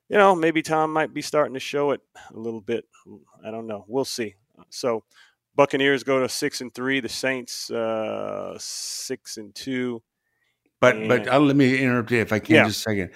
you 0.09 0.17
know, 0.17 0.35
maybe 0.35 0.61
Tom 0.61 0.91
might 0.91 1.13
be 1.13 1.21
starting 1.21 1.53
to 1.53 1.61
show 1.61 1.91
it 1.91 2.01
a 2.33 2.37
little 2.37 2.59
bit. 2.59 2.83
I 3.41 3.51
don't 3.51 3.67
know. 3.67 3.85
We'll 3.87 4.03
see. 4.03 4.35
So, 4.69 5.05
Buccaneers 5.55 6.03
go 6.03 6.19
to 6.19 6.27
six 6.27 6.59
and 6.59 6.73
three. 6.75 6.99
The 6.99 7.07
Saints 7.07 7.71
uh, 7.71 8.57
six 8.59 9.37
and 9.37 9.55
two. 9.55 10.01
But 10.81 11.07
but 11.07 11.25
Yeah. 11.25 11.37
uh, 11.37 11.39
let 11.39 11.55
me 11.55 11.77
interrupt 11.81 12.11
you 12.11 12.19
if 12.19 12.33
I 12.33 12.39
can 12.39 12.55
Yeah. 12.55 12.65
just 12.65 12.79
a 12.79 12.81
second. 12.81 13.11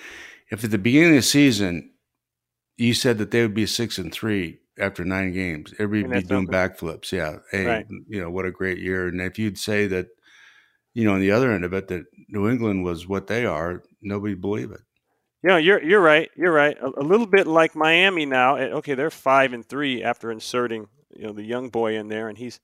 If 0.49 0.63
at 0.63 0.71
the 0.71 0.77
beginning 0.77 1.09
of 1.09 1.15
the 1.17 1.21
season 1.23 1.91
you 2.77 2.93
said 2.93 3.17
that 3.17 3.31
they 3.31 3.41
would 3.41 3.53
be 3.53 3.65
six 3.65 3.97
and 3.97 4.13
three 4.13 4.59
after 4.79 5.03
nine 5.05 5.31
games, 5.33 5.73
everybody 5.79 6.21
be 6.21 6.27
doing 6.27 6.47
backflips. 6.47 7.11
Yeah, 7.11 7.37
hey, 7.51 7.65
Right. 7.65 7.85
you 8.07 8.21
know 8.21 8.29
what 8.31 8.45
a 8.45 8.51
great 8.51 8.79
year. 8.79 9.07
And 9.07 9.21
if 9.21 9.37
you'd 9.37 9.57
say 9.57 9.87
that, 9.87 10.07
you 10.93 11.05
know, 11.05 11.13
on 11.13 11.19
the 11.19 11.31
other 11.31 11.51
end 11.51 11.63
of 11.65 11.73
it, 11.73 11.87
that 11.89 12.03
New 12.29 12.49
England 12.49 12.83
was 12.83 13.07
what 13.07 13.27
they 13.27 13.45
are, 13.45 13.83
nobody'd 14.01 14.41
believe 14.41 14.71
it. 14.71 14.81
Yeah, 15.43 15.57
you're 15.57 15.83
you're 15.83 16.01
right. 16.01 16.29
You're 16.37 16.53
right. 16.53 16.77
A, 16.79 16.87
a 17.01 17.03
little 17.03 17.27
bit 17.27 17.47
like 17.47 17.75
Miami 17.75 18.25
now. 18.25 18.55
Eh, 18.55 18.69
Okay, 18.71 18.93
they're 18.95 19.09
five 19.11 19.51
and 19.53 19.65
three 19.67 20.01
after 20.03 20.31
inserting 20.31 20.87
you 21.15 21.23
know 21.27 21.33
the 21.33 21.43
young 21.43 21.69
boy 21.69 21.95
in 21.97 22.07
there, 22.07 22.29
and 22.29 22.37
he's 22.37 22.59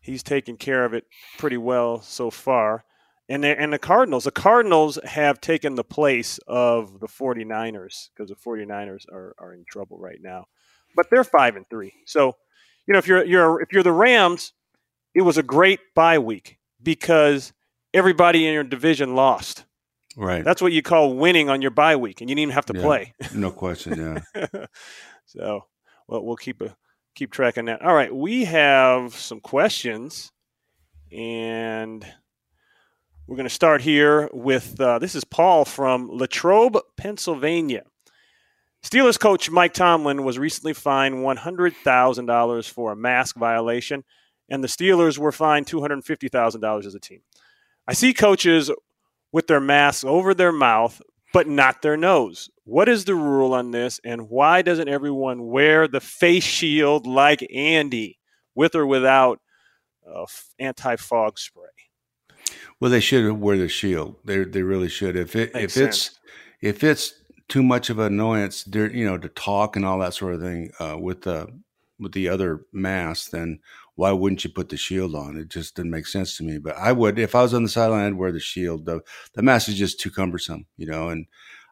he's 0.00 0.22
taken 0.22 0.56
care 0.56 0.84
of 0.84 0.92
it 0.94 1.04
pretty 1.38 1.56
well 1.56 2.00
so 2.02 2.30
far. 2.30 2.84
And 3.26 3.42
they, 3.42 3.56
and 3.56 3.72
the 3.72 3.78
Cardinals, 3.78 4.24
the 4.24 4.30
Cardinals 4.30 4.98
have 5.02 5.40
taken 5.40 5.76
the 5.76 5.82
place 5.84 6.38
of 6.46 7.00
the 7.00 7.08
49ers 7.08 8.10
because 8.14 8.28
the 8.28 8.36
49ers 8.36 9.10
are, 9.10 9.34
are 9.38 9.54
in 9.54 9.64
trouble 9.66 9.98
right 9.98 10.18
now. 10.20 10.44
But 10.94 11.10
they're 11.10 11.24
five 11.24 11.56
and 11.56 11.68
three. 11.68 11.92
So, 12.06 12.36
you 12.86 12.92
know, 12.92 12.98
if 12.98 13.06
you're 13.06 13.24
you're 13.24 13.60
if 13.60 13.72
you're 13.72 13.82
the 13.82 13.92
Rams, 13.92 14.52
it 15.14 15.22
was 15.22 15.38
a 15.38 15.42
great 15.42 15.80
bye 15.94 16.18
week 16.18 16.58
because 16.82 17.52
everybody 17.92 18.46
in 18.46 18.54
your 18.54 18.64
division 18.64 19.14
lost. 19.14 19.64
Right. 20.16 20.44
That's 20.44 20.62
what 20.62 20.72
you 20.72 20.82
call 20.82 21.14
winning 21.14 21.48
on 21.50 21.60
your 21.60 21.72
bye 21.72 21.96
week, 21.96 22.20
and 22.20 22.30
you 22.30 22.36
didn't 22.36 22.42
even 22.50 22.54
have 22.54 22.66
to 22.66 22.74
Yeah. 22.76 22.82
play. 22.82 23.14
no 23.34 23.50
question. 23.50 24.22
Yeah. 24.34 24.46
so, 25.26 25.64
well, 26.06 26.24
we'll 26.24 26.36
keep 26.36 26.60
a 26.60 26.76
keep 27.16 27.32
track 27.32 27.58
on 27.58 27.64
that. 27.66 27.82
All 27.82 27.94
right, 27.94 28.14
we 28.14 28.44
have 28.44 29.14
some 29.14 29.40
questions, 29.40 30.30
and 31.12 32.06
we're 33.26 33.36
going 33.36 33.48
to 33.48 33.54
start 33.54 33.80
here 33.80 34.28
with 34.32 34.80
uh, 34.80 34.98
this 34.98 35.14
is 35.14 35.24
Paul 35.24 35.64
from 35.64 36.08
Latrobe, 36.10 36.78
Pennsylvania. 36.96 37.82
Steelers 38.84 39.18
coach 39.18 39.50
Mike 39.50 39.72
Tomlin 39.72 40.24
was 40.24 40.38
recently 40.38 40.74
fined 40.74 41.14
$100,000 41.14 42.70
for 42.70 42.92
a 42.92 42.96
mask 42.96 43.34
violation, 43.36 44.04
and 44.50 44.62
the 44.62 44.68
Steelers 44.68 45.16
were 45.16 45.32
fined 45.32 45.66
$250,000 45.66 46.84
as 46.84 46.94
a 46.94 47.00
team. 47.00 47.20
I 47.88 47.94
see 47.94 48.12
coaches 48.12 48.70
with 49.32 49.46
their 49.46 49.60
masks 49.60 50.04
over 50.04 50.34
their 50.34 50.52
mouth, 50.52 51.00
but 51.32 51.48
not 51.48 51.80
their 51.80 51.96
nose. 51.96 52.50
What 52.64 52.90
is 52.90 53.06
the 53.06 53.14
rule 53.14 53.54
on 53.54 53.70
this, 53.70 54.00
and 54.04 54.28
why 54.28 54.60
doesn't 54.60 54.88
everyone 54.88 55.46
wear 55.46 55.88
the 55.88 56.00
face 56.00 56.44
shield 56.44 57.06
like 57.06 57.46
Andy, 57.52 58.18
with 58.54 58.74
or 58.74 58.86
without 58.86 59.40
uh, 60.06 60.26
anti 60.58 60.96
fog 60.96 61.38
spray? 61.38 61.64
Well, 62.80 62.90
they 62.90 63.00
should 63.00 63.32
wear 63.32 63.56
the 63.56 63.68
shield. 63.68 64.16
They 64.24 64.44
they 64.44 64.62
really 64.62 64.90
should. 64.90 65.16
If 65.16 65.34
it 65.34 65.54
Makes 65.54 65.76
if 65.76 65.86
it's 65.88 66.20
if 66.60 66.84
it's 66.84 67.14
too 67.48 67.62
much 67.62 67.90
of 67.90 67.98
an 67.98 68.06
annoyance, 68.12 68.66
you 68.72 69.04
know, 69.04 69.18
to 69.18 69.28
talk 69.28 69.76
and 69.76 69.84
all 69.84 69.98
that 69.98 70.14
sort 70.14 70.34
of 70.34 70.40
thing 70.40 70.70
uh, 70.80 70.96
with 70.98 71.22
the 71.22 71.46
with 72.00 72.12
the 72.12 72.28
other 72.28 72.66
mask, 72.72 73.30
then 73.30 73.60
why 73.94 74.10
wouldn't 74.10 74.42
you 74.44 74.50
put 74.50 74.68
the 74.68 74.76
shield 74.76 75.14
on? 75.14 75.36
It 75.36 75.48
just 75.48 75.76
didn't 75.76 75.92
make 75.92 76.06
sense 76.06 76.36
to 76.36 76.44
me. 76.44 76.58
But 76.58 76.76
I 76.76 76.92
would 76.92 77.18
if 77.18 77.34
I 77.34 77.42
was 77.42 77.54
on 77.54 77.62
the 77.62 77.68
sideline, 77.68 78.06
I'd 78.06 78.14
wear 78.14 78.32
the 78.32 78.40
shield. 78.40 78.86
The 78.86 79.00
the 79.34 79.42
mask 79.42 79.68
is 79.68 79.76
just 79.76 80.00
too 80.00 80.10
cumbersome, 80.10 80.66
you 80.76 80.86
know. 80.86 81.08
And 81.10 81.26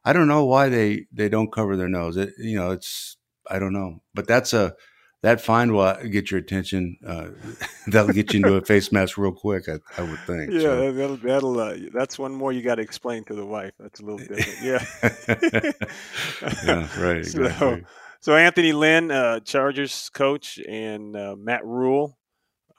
I 0.04 0.12
don't 0.12 0.28
know 0.28 0.44
why 0.44 0.68
they 0.68 1.06
they 1.12 1.28
don't 1.28 1.52
cover 1.52 1.76
their 1.76 1.88
nose. 1.88 2.16
It 2.16 2.34
you 2.38 2.56
know, 2.56 2.70
it's 2.70 3.16
I 3.50 3.58
don't 3.58 3.72
know. 3.72 4.02
But 4.14 4.26
that's 4.28 4.52
a 4.52 4.74
that 5.22 5.40
find 5.40 5.72
will 5.72 5.94
get 6.08 6.30
your 6.30 6.38
attention. 6.40 6.96
Uh, 7.06 7.28
that'll 7.88 8.12
get 8.12 8.32
you 8.32 8.38
into 8.38 8.54
a 8.56 8.60
face 8.62 8.92
mask 8.92 9.16
real 9.18 9.32
quick. 9.32 9.68
I, 9.68 9.78
I 9.96 10.02
would 10.02 10.18
think. 10.20 10.52
Yeah, 10.52 10.60
So, 10.60 10.92
that'll 10.92 11.16
that'll 11.16 11.60
uh, 11.60 11.76
that's 11.94 12.18
one 12.18 12.32
more 12.34 12.52
you 12.52 12.62
got 12.62 12.76
to 12.76 12.82
explain 12.82 13.24
to 13.24 13.34
the 13.34 13.46
wife. 13.46 13.72
That's 13.78 14.00
a 14.00 14.04
little 14.04 14.18
different. 14.18 14.62
Yeah. 14.62 14.84
yeah, 16.64 17.02
right. 17.02 17.24
So- 17.26 17.42
Exactly. 17.42 17.84
So 18.20 18.36
Anthony 18.36 18.72
Lynn, 18.72 19.10
uh, 19.10 19.40
Chargers 19.40 20.08
coach, 20.10 20.60
and 20.68 21.16
uh, 21.16 21.34
Matt 21.36 21.64
Rhule, 21.66 22.16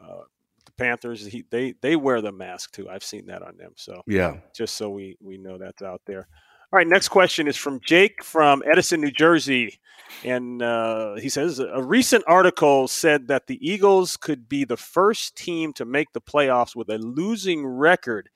uh, 0.01 0.21
the 0.65 0.71
Panthers. 0.77 1.25
He, 1.25 1.43
they 1.49 1.73
they 1.81 1.97
wear 1.97 2.21
the 2.21 2.31
mask 2.31 2.71
too. 2.71 2.89
I've 2.89 3.03
seen 3.03 3.25
that 3.25 3.41
on 3.41 3.57
them. 3.57 3.73
So 3.75 4.03
Yeah. 4.07 4.37
just 4.55 4.75
so 4.75 4.89
we 4.89 5.17
we 5.19 5.37
know 5.37 5.57
that's 5.57 5.81
out 5.81 6.01
there. 6.05 6.29
All 6.73 6.77
right, 6.77 6.87
next 6.87 7.09
question 7.09 7.47
is 7.47 7.55
from 7.55 7.79
Jake 7.85 8.23
from 8.23 8.63
Edison, 8.65 8.99
New 8.99 9.11
Jersey, 9.11 9.77
and 10.25 10.59
uh, 10.59 11.13
he 11.17 11.29
says 11.29 11.59
a 11.59 11.83
recent 11.83 12.23
article 12.25 12.87
said 12.87 13.27
that 13.27 13.45
the 13.45 13.59
Eagles 13.61 14.17
could 14.17 14.49
be 14.49 14.63
the 14.63 14.75
first 14.75 15.37
team 15.37 15.71
to 15.73 15.85
make 15.85 16.11
the 16.13 16.19
playoffs 16.19 16.75
with 16.75 16.89
a 16.89 16.97
losing 16.97 17.63
record. 17.63 18.27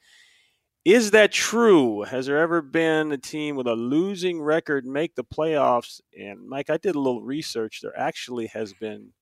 Is 0.85 1.09
that 1.11 1.31
true? 1.31 2.03
Has 2.03 2.27
there 2.27 2.37
ever 2.37 2.61
been 2.61 3.11
a 3.11 3.17
team 3.17 3.55
with 3.55 3.65
a 3.65 3.73
losing 3.73 4.39
record 4.39 4.85
make 4.85 5.15
the 5.15 5.23
playoffs? 5.23 5.99
And 6.15 6.47
Mike, 6.47 6.69
I 6.69 6.77
did 6.77 6.93
a 6.93 6.99
little 6.99 7.23
research. 7.23 7.79
There 7.81 7.97
actually 7.97 8.45
has 8.53 8.71
been 8.71 9.13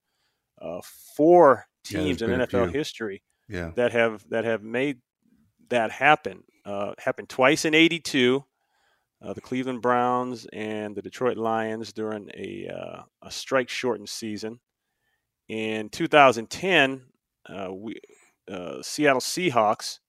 uh, 0.62 0.82
four 1.16 1.68
Yeah, 1.90 2.02
teams 2.02 2.22
in 2.22 2.32
been 2.32 2.42
NFL 2.42 2.74
history 2.74 3.24
Yeah. 3.48 3.72
that 3.76 3.94
have 3.94 4.28
that 4.28 4.44
have 4.44 4.62
made 4.62 4.98
that 5.70 5.92
happen. 5.92 6.44
Uh, 6.66 6.96
happened 6.98 7.30
twice 7.30 7.64
in 7.64 7.74
'82. 7.74 8.44
Uh, 9.26 9.34
the 9.34 9.42
Cleveland 9.42 9.82
Browns 9.82 10.46
and 10.54 10.96
the 10.96 11.02
Detroit 11.02 11.38
Lions 11.38 11.92
during 11.92 12.30
a 12.36 12.68
uh, 12.68 13.02
a 13.24 13.32
strike 13.32 13.70
shortened 13.70 14.10
season. 14.10 14.60
In 15.48 15.90
2010, 15.90 17.02
uh, 17.50 17.74
we 17.74 17.96
uh, 18.52 18.82
Seattle 18.84 19.22
Seahawks 19.22 20.00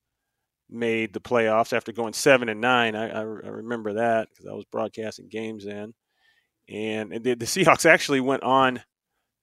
made 0.69 1.13
the 1.13 1.21
playoffs 1.21 1.73
after 1.73 1.93
going 1.93 2.13
seven 2.13 2.49
and 2.49 2.61
nine. 2.61 2.95
I, 2.95 3.09
I, 3.09 3.21
I 3.21 3.23
remember 3.23 3.95
that 3.95 4.29
because 4.31 4.47
I 4.47 4.53
was 4.53 4.65
broadcasting 4.67 5.29
games 5.29 5.65
then, 5.65 5.95
and, 6.69 7.13
and 7.13 7.25
the, 7.25 7.35
the 7.35 7.47
Seahawks 7.47 7.87
actually 7.87 8.21
went 8.21 8.43
on 8.43 8.83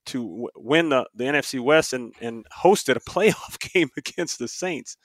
to 0.08 0.24
w- 0.24 0.48
win 0.56 0.90
the, 0.90 1.08
the 1.16 1.24
NFC 1.24 1.60
West 1.60 1.94
and, 1.94 2.14
and 2.22 2.46
hosted 2.64 2.96
a 2.96 3.00
playoff 3.10 3.58
game 3.74 3.90
against 3.98 4.38
the 4.38 4.48
Saints. 4.48 4.98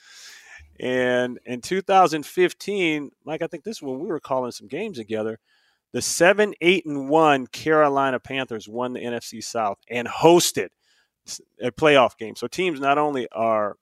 And 0.80 1.38
in 1.44 1.60
2015, 1.60 3.10
Mike, 3.24 3.42
I 3.42 3.46
think 3.46 3.64
this 3.64 3.78
is 3.78 3.82
when 3.82 3.98
we 3.98 4.08
were 4.08 4.20
calling 4.20 4.52
some 4.52 4.68
games 4.68 4.98
together. 4.98 5.38
The 5.92 6.02
seven, 6.02 6.54
eight, 6.60 6.86
and 6.86 7.08
one 7.08 7.46
Carolina 7.46 8.20
Panthers 8.20 8.68
won 8.68 8.92
the 8.92 9.00
NFC 9.00 9.42
South 9.42 9.78
and 9.90 10.06
hosted 10.06 10.68
a 11.60 11.70
playoff 11.70 12.16
game. 12.16 12.36
So 12.36 12.46
teams 12.46 12.80
not 12.80 12.98
only 12.98 13.26
are 13.32 13.76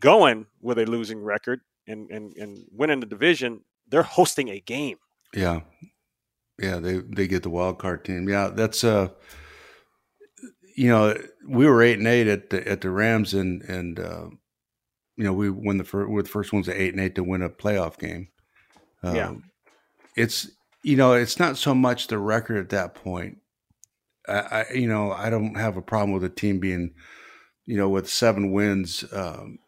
going 0.00 0.46
with 0.60 0.78
a 0.78 0.86
losing 0.86 1.22
record 1.22 1.60
and, 1.86 2.10
and, 2.10 2.36
and 2.36 2.64
winning 2.70 3.00
the 3.00 3.06
division, 3.06 3.62
they're 3.88 4.02
hosting 4.02 4.48
a 4.48 4.60
game. 4.60 4.98
Yeah. 5.34 5.60
Yeah, 6.58 6.78
they 6.78 6.98
they 6.98 7.26
get 7.26 7.42
the 7.42 7.50
wild 7.50 7.78
card 7.78 8.04
team. 8.04 8.28
Yeah, 8.28 8.48
that's 8.48 8.84
uh 8.84 9.08
you 10.76 10.88
know, 10.88 11.14
we 11.46 11.66
were 11.66 11.82
8 11.82 11.98
and 11.98 12.06
8 12.06 12.26
at 12.28 12.50
the 12.50 12.68
at 12.68 12.80
the 12.82 12.90
Rams 12.90 13.34
and 13.34 13.62
and 13.62 13.98
uh 13.98 14.26
you 15.16 15.24
know, 15.24 15.32
we 15.32 15.50
won 15.50 15.78
the 15.78 15.84
first 15.84 16.10
we're 16.10 16.22
the 16.22 16.28
first 16.28 16.52
ones 16.52 16.68
at 16.68 16.76
8 16.76 16.94
and 16.94 17.02
8 17.02 17.14
to 17.16 17.24
win 17.24 17.42
a 17.42 17.50
playoff 17.50 17.98
game. 17.98 18.28
Yeah. 19.02 19.28
Um, 19.28 19.44
It's 20.16 20.50
you 20.84 20.96
know, 20.96 21.12
it's 21.14 21.38
not 21.38 21.56
so 21.56 21.74
much 21.74 22.08
the 22.08 22.18
record 22.18 22.58
at 22.58 22.70
that 22.70 22.94
point. 22.94 23.38
I, 24.28 24.66
I 24.70 24.72
you 24.74 24.88
know, 24.88 25.12
I 25.12 25.30
don't 25.30 25.56
have 25.56 25.76
a 25.76 25.82
problem 25.82 26.12
with 26.12 26.24
a 26.24 26.28
team 26.34 26.60
being 26.60 26.94
you 27.66 27.76
know, 27.76 27.88
with 27.88 28.08
7 28.08 28.52
wins 28.52 29.04
um 29.12 29.58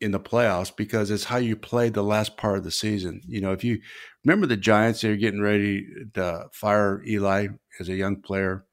in 0.00 0.12
the 0.12 0.20
playoffs 0.20 0.74
because 0.74 1.10
it's 1.10 1.24
how 1.24 1.36
you 1.36 1.56
played 1.56 1.94
the 1.94 2.02
last 2.02 2.36
part 2.36 2.58
of 2.58 2.64
the 2.64 2.70
season. 2.70 3.20
You 3.26 3.40
know, 3.40 3.52
if 3.52 3.62
you 3.64 3.80
remember 4.24 4.46
the 4.46 4.56
Giants, 4.56 5.00
they're 5.02 5.16
getting 5.16 5.42
ready 5.42 5.86
to 6.14 6.48
fire 6.52 7.02
Eli 7.06 7.48
as 7.78 7.88
a 7.88 7.94
young 7.94 8.20
player, 8.22 8.64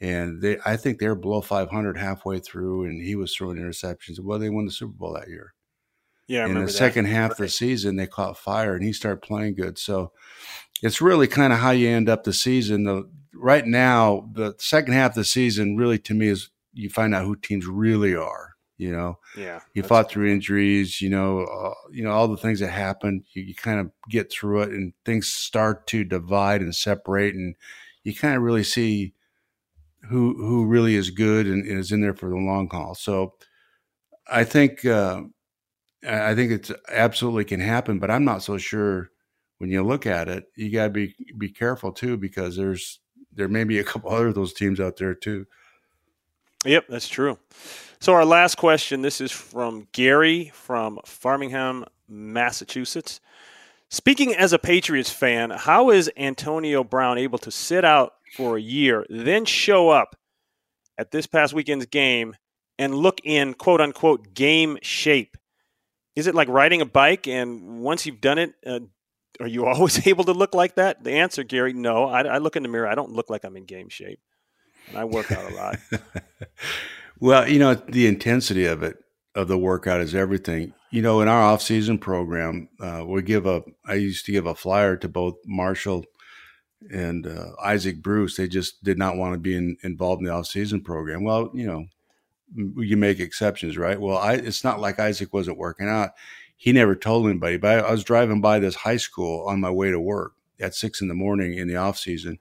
and 0.00 0.40
they 0.42 0.58
I 0.64 0.76
think 0.76 0.98
they 0.98 1.08
were 1.08 1.14
below 1.16 1.40
500 1.40 1.96
halfway 1.98 2.38
through, 2.40 2.84
and 2.84 3.02
he 3.02 3.16
was 3.16 3.34
throwing 3.34 3.58
interceptions. 3.58 4.20
Well, 4.20 4.38
they 4.38 4.50
won 4.50 4.66
the 4.66 4.72
Super 4.72 4.92
Bowl 4.92 5.14
that 5.14 5.28
year. 5.28 5.54
Yeah, 6.28 6.44
I 6.44 6.46
in 6.46 6.54
the 6.54 6.60
that. 6.66 6.72
second 6.72 7.06
half 7.06 7.32
of 7.32 7.36
the 7.38 7.48
season, 7.48 7.96
they 7.96 8.06
caught 8.06 8.38
fire, 8.38 8.74
and 8.74 8.84
he 8.84 8.92
started 8.92 9.22
playing 9.22 9.54
good. 9.56 9.78
So 9.78 10.12
it's 10.82 11.00
really 11.00 11.26
kind 11.26 11.52
of 11.52 11.58
how 11.58 11.70
you 11.72 11.88
end 11.88 12.08
up 12.08 12.24
the 12.24 12.32
season. 12.32 12.84
The 12.84 13.08
right 13.34 13.66
now, 13.66 14.28
the 14.32 14.54
second 14.58 14.92
half 14.94 15.12
of 15.12 15.16
the 15.16 15.24
season, 15.24 15.76
really 15.76 15.98
to 16.00 16.14
me, 16.14 16.28
is 16.28 16.50
you 16.74 16.90
find 16.90 17.14
out 17.14 17.24
who 17.24 17.34
teams 17.34 17.66
really 17.66 18.14
are. 18.14 18.54
You 18.76 18.92
know, 18.92 19.18
Yeah, 19.36 19.60
you 19.74 19.82
fought 19.82 20.08
through 20.08 20.30
injuries, 20.30 21.00
you 21.00 21.10
know, 21.10 21.40
uh, 21.40 21.74
you 21.90 22.04
know 22.04 22.12
all 22.12 22.28
the 22.28 22.36
things 22.36 22.60
that 22.60 22.68
happen. 22.70 23.24
You, 23.32 23.42
you 23.42 23.54
kind 23.54 23.80
of 23.80 23.90
get 24.08 24.30
through 24.30 24.62
it, 24.62 24.70
and 24.70 24.92
things 25.04 25.26
start 25.28 25.88
to 25.88 26.04
divide 26.04 26.60
and 26.60 26.72
separate, 26.76 27.34
and 27.34 27.56
you 28.04 28.14
kind 28.14 28.36
of 28.36 28.42
really 28.42 28.62
see 28.62 29.14
who 30.08 30.34
who 30.36 30.64
really 30.66 30.94
is 30.94 31.10
good 31.10 31.46
and, 31.46 31.66
and 31.66 31.78
is 31.78 31.90
in 31.90 32.00
there 32.02 32.14
for 32.14 32.28
the 32.28 32.36
long 32.36 32.68
haul. 32.70 32.94
So, 32.94 33.34
I 34.30 34.44
think 34.44 34.84
uh, 34.84 35.22
I 36.06 36.34
think 36.34 36.52
it's 36.52 36.72
absolutely 36.88 37.44
can 37.44 37.60
happen, 37.60 37.98
but 37.98 38.10
I'm 38.10 38.24
not 38.24 38.42
so 38.42 38.58
sure. 38.58 39.10
When 39.58 39.70
you 39.70 39.82
look 39.82 40.06
at 40.06 40.28
it, 40.28 40.44
you 40.54 40.70
got 40.70 40.84
to 40.84 40.90
be 40.90 41.14
be 41.36 41.48
careful 41.48 41.90
too, 41.90 42.16
because 42.16 42.56
there's 42.56 43.00
there 43.32 43.48
may 43.48 43.64
be 43.64 43.78
a 43.78 43.84
couple 43.84 44.10
other 44.14 44.28
of 44.28 44.34
those 44.34 44.52
teams 44.52 44.78
out 44.78 44.96
there 44.96 45.14
too. 45.14 45.46
Yep, 46.64 46.86
that's 46.88 47.08
true. 47.08 47.38
So 48.00 48.12
our 48.14 48.24
last 48.24 48.56
question, 48.56 49.02
this 49.02 49.20
is 49.20 49.32
from 49.32 49.88
Gary 49.92 50.50
from 50.54 50.98
Farmingham, 51.04 51.84
Massachusetts. 52.08 53.20
Speaking 53.90 54.34
as 54.34 54.52
a 54.52 54.58
Patriots 54.58 55.10
fan, 55.10 55.50
how 55.50 55.90
is 55.90 56.10
Antonio 56.16 56.84
Brown 56.84 57.18
able 57.18 57.38
to 57.38 57.50
sit 57.50 57.84
out 57.84 58.14
for 58.36 58.56
a 58.56 58.60
year, 58.60 59.06
then 59.08 59.44
show 59.44 59.88
up 59.88 60.14
at 60.98 61.10
this 61.10 61.26
past 61.26 61.54
weekend's 61.54 61.86
game 61.86 62.36
and 62.78 62.94
look 62.94 63.20
in 63.24 63.54
quote 63.54 63.80
unquote 63.80 64.34
game 64.34 64.78
shape? 64.82 65.36
Is 66.18 66.26
it 66.26 66.34
like 66.34 66.48
riding 66.48 66.80
a 66.80 66.84
bike 66.84 67.28
and 67.28 67.78
once 67.80 68.04
you've 68.04 68.20
done 68.20 68.38
it, 68.38 68.52
uh, 68.66 68.80
are 69.38 69.46
you 69.46 69.66
always 69.72 70.04
able 70.04 70.24
to 70.24 70.32
look 70.32 70.52
like 70.52 70.74
that? 70.74 71.04
The 71.04 71.12
answer, 71.12 71.44
Gary, 71.44 71.72
no. 71.72 72.06
I, 72.06 72.22
I 72.22 72.38
look 72.38 72.56
in 72.56 72.64
the 72.64 72.68
mirror. 72.68 72.88
I 72.88 72.96
don't 72.96 73.12
look 73.12 73.30
like 73.30 73.44
I'm 73.44 73.56
in 73.56 73.66
game 73.66 73.88
shape. 73.88 74.18
And 74.88 74.98
I 74.98 75.04
work 75.04 75.30
out 75.30 75.52
a 75.52 75.54
lot. 75.54 75.78
well, 77.20 77.48
you 77.48 77.60
know, 77.60 77.74
the 77.74 78.08
intensity 78.08 78.64
of 78.64 78.82
it, 78.82 78.96
of 79.36 79.46
the 79.46 79.58
workout 79.58 80.00
is 80.00 80.12
everything. 80.12 80.72
You 80.90 81.02
know, 81.02 81.20
in 81.20 81.28
our 81.28 81.40
off-season 81.40 81.98
program, 81.98 82.68
uh, 82.80 83.04
we 83.06 83.22
give 83.22 83.46
a, 83.46 83.62
I 83.86 83.94
used 83.94 84.26
to 84.26 84.32
give 84.32 84.46
a 84.46 84.56
flyer 84.56 84.96
to 84.96 85.08
both 85.08 85.36
Marshall 85.46 86.04
and 86.90 87.28
uh, 87.28 87.50
Isaac 87.62 88.02
Bruce. 88.02 88.36
They 88.36 88.48
just 88.48 88.82
did 88.82 88.98
not 88.98 89.16
want 89.16 89.34
to 89.34 89.38
be 89.38 89.54
in, 89.54 89.76
involved 89.84 90.20
in 90.20 90.26
the 90.26 90.32
off-season 90.32 90.82
program. 90.82 91.22
Well, 91.22 91.52
you 91.54 91.66
know, 91.66 91.84
you 92.54 92.96
make 92.96 93.20
exceptions, 93.20 93.76
right? 93.76 94.00
Well, 94.00 94.18
I, 94.18 94.34
it's 94.34 94.64
not 94.64 94.80
like 94.80 94.98
Isaac 94.98 95.32
wasn't 95.32 95.58
working 95.58 95.88
out. 95.88 96.10
He 96.56 96.72
never 96.72 96.96
told 96.96 97.26
anybody, 97.26 97.56
but 97.56 97.84
I, 97.84 97.88
I 97.88 97.90
was 97.90 98.04
driving 98.04 98.40
by 98.40 98.58
this 98.58 98.74
high 98.74 98.96
school 98.96 99.46
on 99.46 99.60
my 99.60 99.70
way 99.70 99.90
to 99.90 100.00
work 100.00 100.32
at 100.60 100.74
six 100.74 101.00
in 101.00 101.08
the 101.08 101.14
morning 101.14 101.56
in 101.56 101.68
the 101.68 101.76
off-season. 101.76 102.38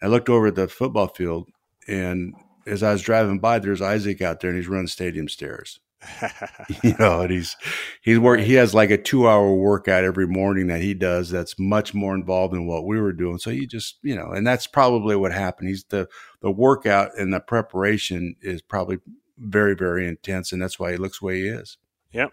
I 0.00 0.06
looked 0.08 0.28
over 0.28 0.48
at 0.48 0.56
the 0.56 0.66
football 0.66 1.08
field 1.08 1.48
and 1.86 2.34
as 2.66 2.82
I 2.82 2.92
was 2.92 3.02
driving 3.02 3.38
by, 3.38 3.58
there's 3.58 3.82
Isaac 3.82 4.20
out 4.20 4.40
there, 4.40 4.50
and 4.50 4.58
he's 4.58 4.68
running 4.68 4.86
stadium 4.86 5.28
stairs. 5.28 5.80
you 6.82 6.94
know, 6.98 7.20
and 7.20 7.30
he's 7.30 7.56
he's 8.02 8.18
work. 8.18 8.40
He 8.40 8.54
has 8.54 8.74
like 8.74 8.90
a 8.90 8.98
two 8.98 9.28
hour 9.28 9.54
workout 9.54 10.04
every 10.04 10.26
morning 10.26 10.66
that 10.66 10.80
he 10.80 10.94
does. 10.94 11.30
That's 11.30 11.58
much 11.58 11.94
more 11.94 12.14
involved 12.14 12.54
than 12.54 12.66
what 12.66 12.86
we 12.86 13.00
were 13.00 13.12
doing. 13.12 13.38
So 13.38 13.50
he 13.50 13.66
just, 13.66 13.98
you 14.02 14.16
know, 14.16 14.30
and 14.32 14.44
that's 14.44 14.66
probably 14.66 15.14
what 15.14 15.32
happened. 15.32 15.68
He's 15.68 15.84
the 15.84 16.08
the 16.40 16.50
workout 16.50 17.16
and 17.18 17.32
the 17.32 17.38
preparation 17.38 18.34
is 18.42 18.62
probably 18.62 18.98
very 19.42 19.74
very 19.74 20.06
intense, 20.06 20.52
and 20.52 20.62
that's 20.62 20.78
why 20.78 20.92
he 20.92 20.96
looks 20.96 21.20
the 21.20 21.26
way 21.26 21.40
he 21.40 21.48
is. 21.48 21.78
Yep. 22.12 22.32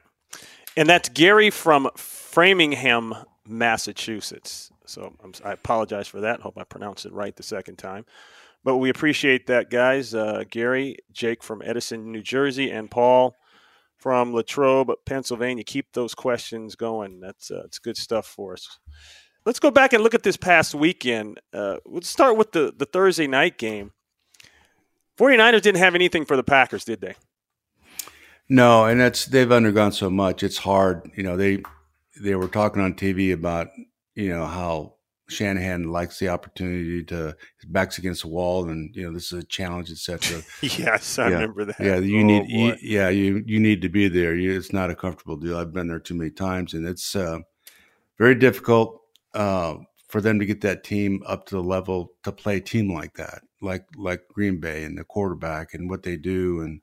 And 0.77 0.87
that's 0.87 1.09
Gary 1.09 1.49
from 1.49 1.89
Framingham, 1.97 3.15
Massachusetts. 3.45 4.71
So 4.85 5.13
I'm, 5.23 5.33
I 5.43 5.51
apologize 5.51 6.07
for 6.07 6.21
that. 6.21 6.41
Hope 6.41 6.57
I 6.57 6.63
pronounced 6.63 7.05
it 7.05 7.13
right 7.13 7.35
the 7.35 7.43
second 7.43 7.77
time. 7.77 8.05
But 8.63 8.77
we 8.77 8.89
appreciate 8.89 9.47
that, 9.47 9.69
guys. 9.69 10.13
Uh, 10.13 10.43
Gary, 10.49 10.97
Jake 11.11 11.43
from 11.43 11.61
Edison, 11.63 12.11
New 12.11 12.21
Jersey, 12.21 12.69
and 12.69 12.91
Paul 12.91 13.35
from 13.97 14.33
Latrobe, 14.33 14.91
Pennsylvania. 15.05 15.63
Keep 15.63 15.93
those 15.93 16.13
questions 16.13 16.75
going. 16.75 17.19
That's 17.19 17.51
uh, 17.51 17.63
it's 17.65 17.79
good 17.79 17.97
stuff 17.97 18.25
for 18.25 18.53
us. 18.53 18.79
Let's 19.45 19.59
go 19.59 19.71
back 19.71 19.93
and 19.93 20.03
look 20.03 20.13
at 20.13 20.23
this 20.23 20.37
past 20.37 20.75
weekend. 20.75 21.39
Uh, 21.53 21.77
let's 21.85 22.09
start 22.09 22.37
with 22.37 22.51
the, 22.51 22.73
the 22.75 22.85
Thursday 22.85 23.27
night 23.27 23.57
game. 23.57 23.91
49ers 25.19 25.61
didn't 25.61 25.79
have 25.79 25.95
anything 25.95 26.25
for 26.25 26.37
the 26.37 26.43
Packers, 26.43 26.85
did 26.85 27.01
they? 27.01 27.15
No, 28.47 28.85
and 28.85 28.99
that's 28.99 29.25
they've 29.25 29.51
undergone 29.51 29.91
so 29.91 30.09
much. 30.09 30.41
It's 30.41 30.57
hard. 30.57 31.11
You 31.15 31.23
know, 31.23 31.37
they 31.37 31.61
they 32.19 32.35
were 32.35 32.47
talking 32.47 32.81
on 32.81 32.95
TV 32.95 33.33
about, 33.33 33.67
you 34.15 34.29
know, 34.29 34.45
how 34.45 34.95
Shanahan 35.29 35.91
likes 35.91 36.17
the 36.17 36.29
opportunity 36.29 37.03
to 37.05 37.35
his 37.59 37.65
back's 37.69 37.99
against 37.99 38.23
the 38.23 38.29
wall, 38.29 38.69
and 38.69 38.95
you 38.95 39.05
know 39.05 39.13
this 39.13 39.31
is 39.31 39.43
a 39.43 39.45
challenge, 39.45 39.91
etc. 39.91 40.41
yes, 40.61 41.19
I 41.19 41.29
yeah. 41.29 41.33
remember 41.35 41.65
that. 41.65 41.79
Yeah, 41.79 41.97
you 41.99 42.21
oh, 42.21 42.23
need, 42.23 42.49
you, 42.49 42.75
yeah, 42.81 43.09
you 43.09 43.43
you 43.45 43.59
need 43.59 43.83
to 43.83 43.89
be 43.89 44.07
there. 44.07 44.35
You, 44.35 44.57
it's 44.57 44.73
not 44.73 44.89
a 44.89 44.95
comfortable 44.95 45.37
deal. 45.37 45.57
I've 45.57 45.73
been 45.73 45.87
there 45.87 45.99
too 45.99 46.15
many 46.15 46.31
times, 46.31 46.73
and 46.73 46.87
it's 46.87 47.15
uh, 47.15 47.39
very 48.17 48.35
difficult 48.35 49.01
uh, 49.35 49.75
for 50.09 50.19
them 50.21 50.39
to 50.39 50.45
get 50.45 50.61
that 50.61 50.83
team 50.83 51.23
up 51.25 51.45
to 51.45 51.55
the 51.55 51.63
level 51.63 52.13
to 52.23 52.31
play 52.31 52.57
a 52.57 52.61
team 52.61 52.91
like 52.91 53.13
that, 53.13 53.43
like 53.61 53.85
like 53.95 54.27
Green 54.33 54.59
Bay 54.59 54.83
and 54.83 54.97
the 54.97 55.03
quarterback 55.05 55.73
and 55.73 55.89
what 55.89 56.03
they 56.03 56.17
do, 56.17 56.61
and 56.61 56.81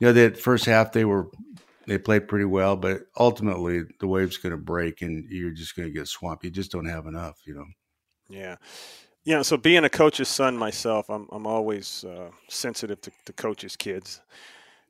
you 0.00 0.08
know 0.08 0.12
that 0.12 0.38
first 0.38 0.64
half 0.64 0.92
they 0.92 1.04
were 1.04 1.28
they 1.86 1.98
played 1.98 2.26
pretty 2.26 2.46
well, 2.46 2.74
but 2.76 3.02
ultimately 3.18 3.82
the 4.00 4.08
wave's 4.08 4.38
going 4.38 4.50
to 4.50 4.56
break 4.56 5.02
and 5.02 5.30
you're 5.30 5.52
just 5.52 5.76
going 5.76 5.86
to 5.86 5.94
get 5.94 6.08
swamped. 6.08 6.42
You 6.42 6.50
just 6.50 6.72
don't 6.72 6.88
have 6.88 7.06
enough, 7.06 7.38
you 7.44 7.54
know. 7.54 7.66
Yeah. 8.28 8.56
Yeah, 9.24 9.42
so 9.42 9.56
being 9.56 9.84
a 9.84 9.88
coach's 9.88 10.28
son 10.28 10.56
myself, 10.56 11.10
I'm 11.10 11.28
I'm 11.30 11.46
always 11.46 12.04
uh, 12.04 12.30
sensitive 12.48 13.00
to, 13.02 13.12
to 13.26 13.32
coaches' 13.32 13.76
kids. 13.76 14.20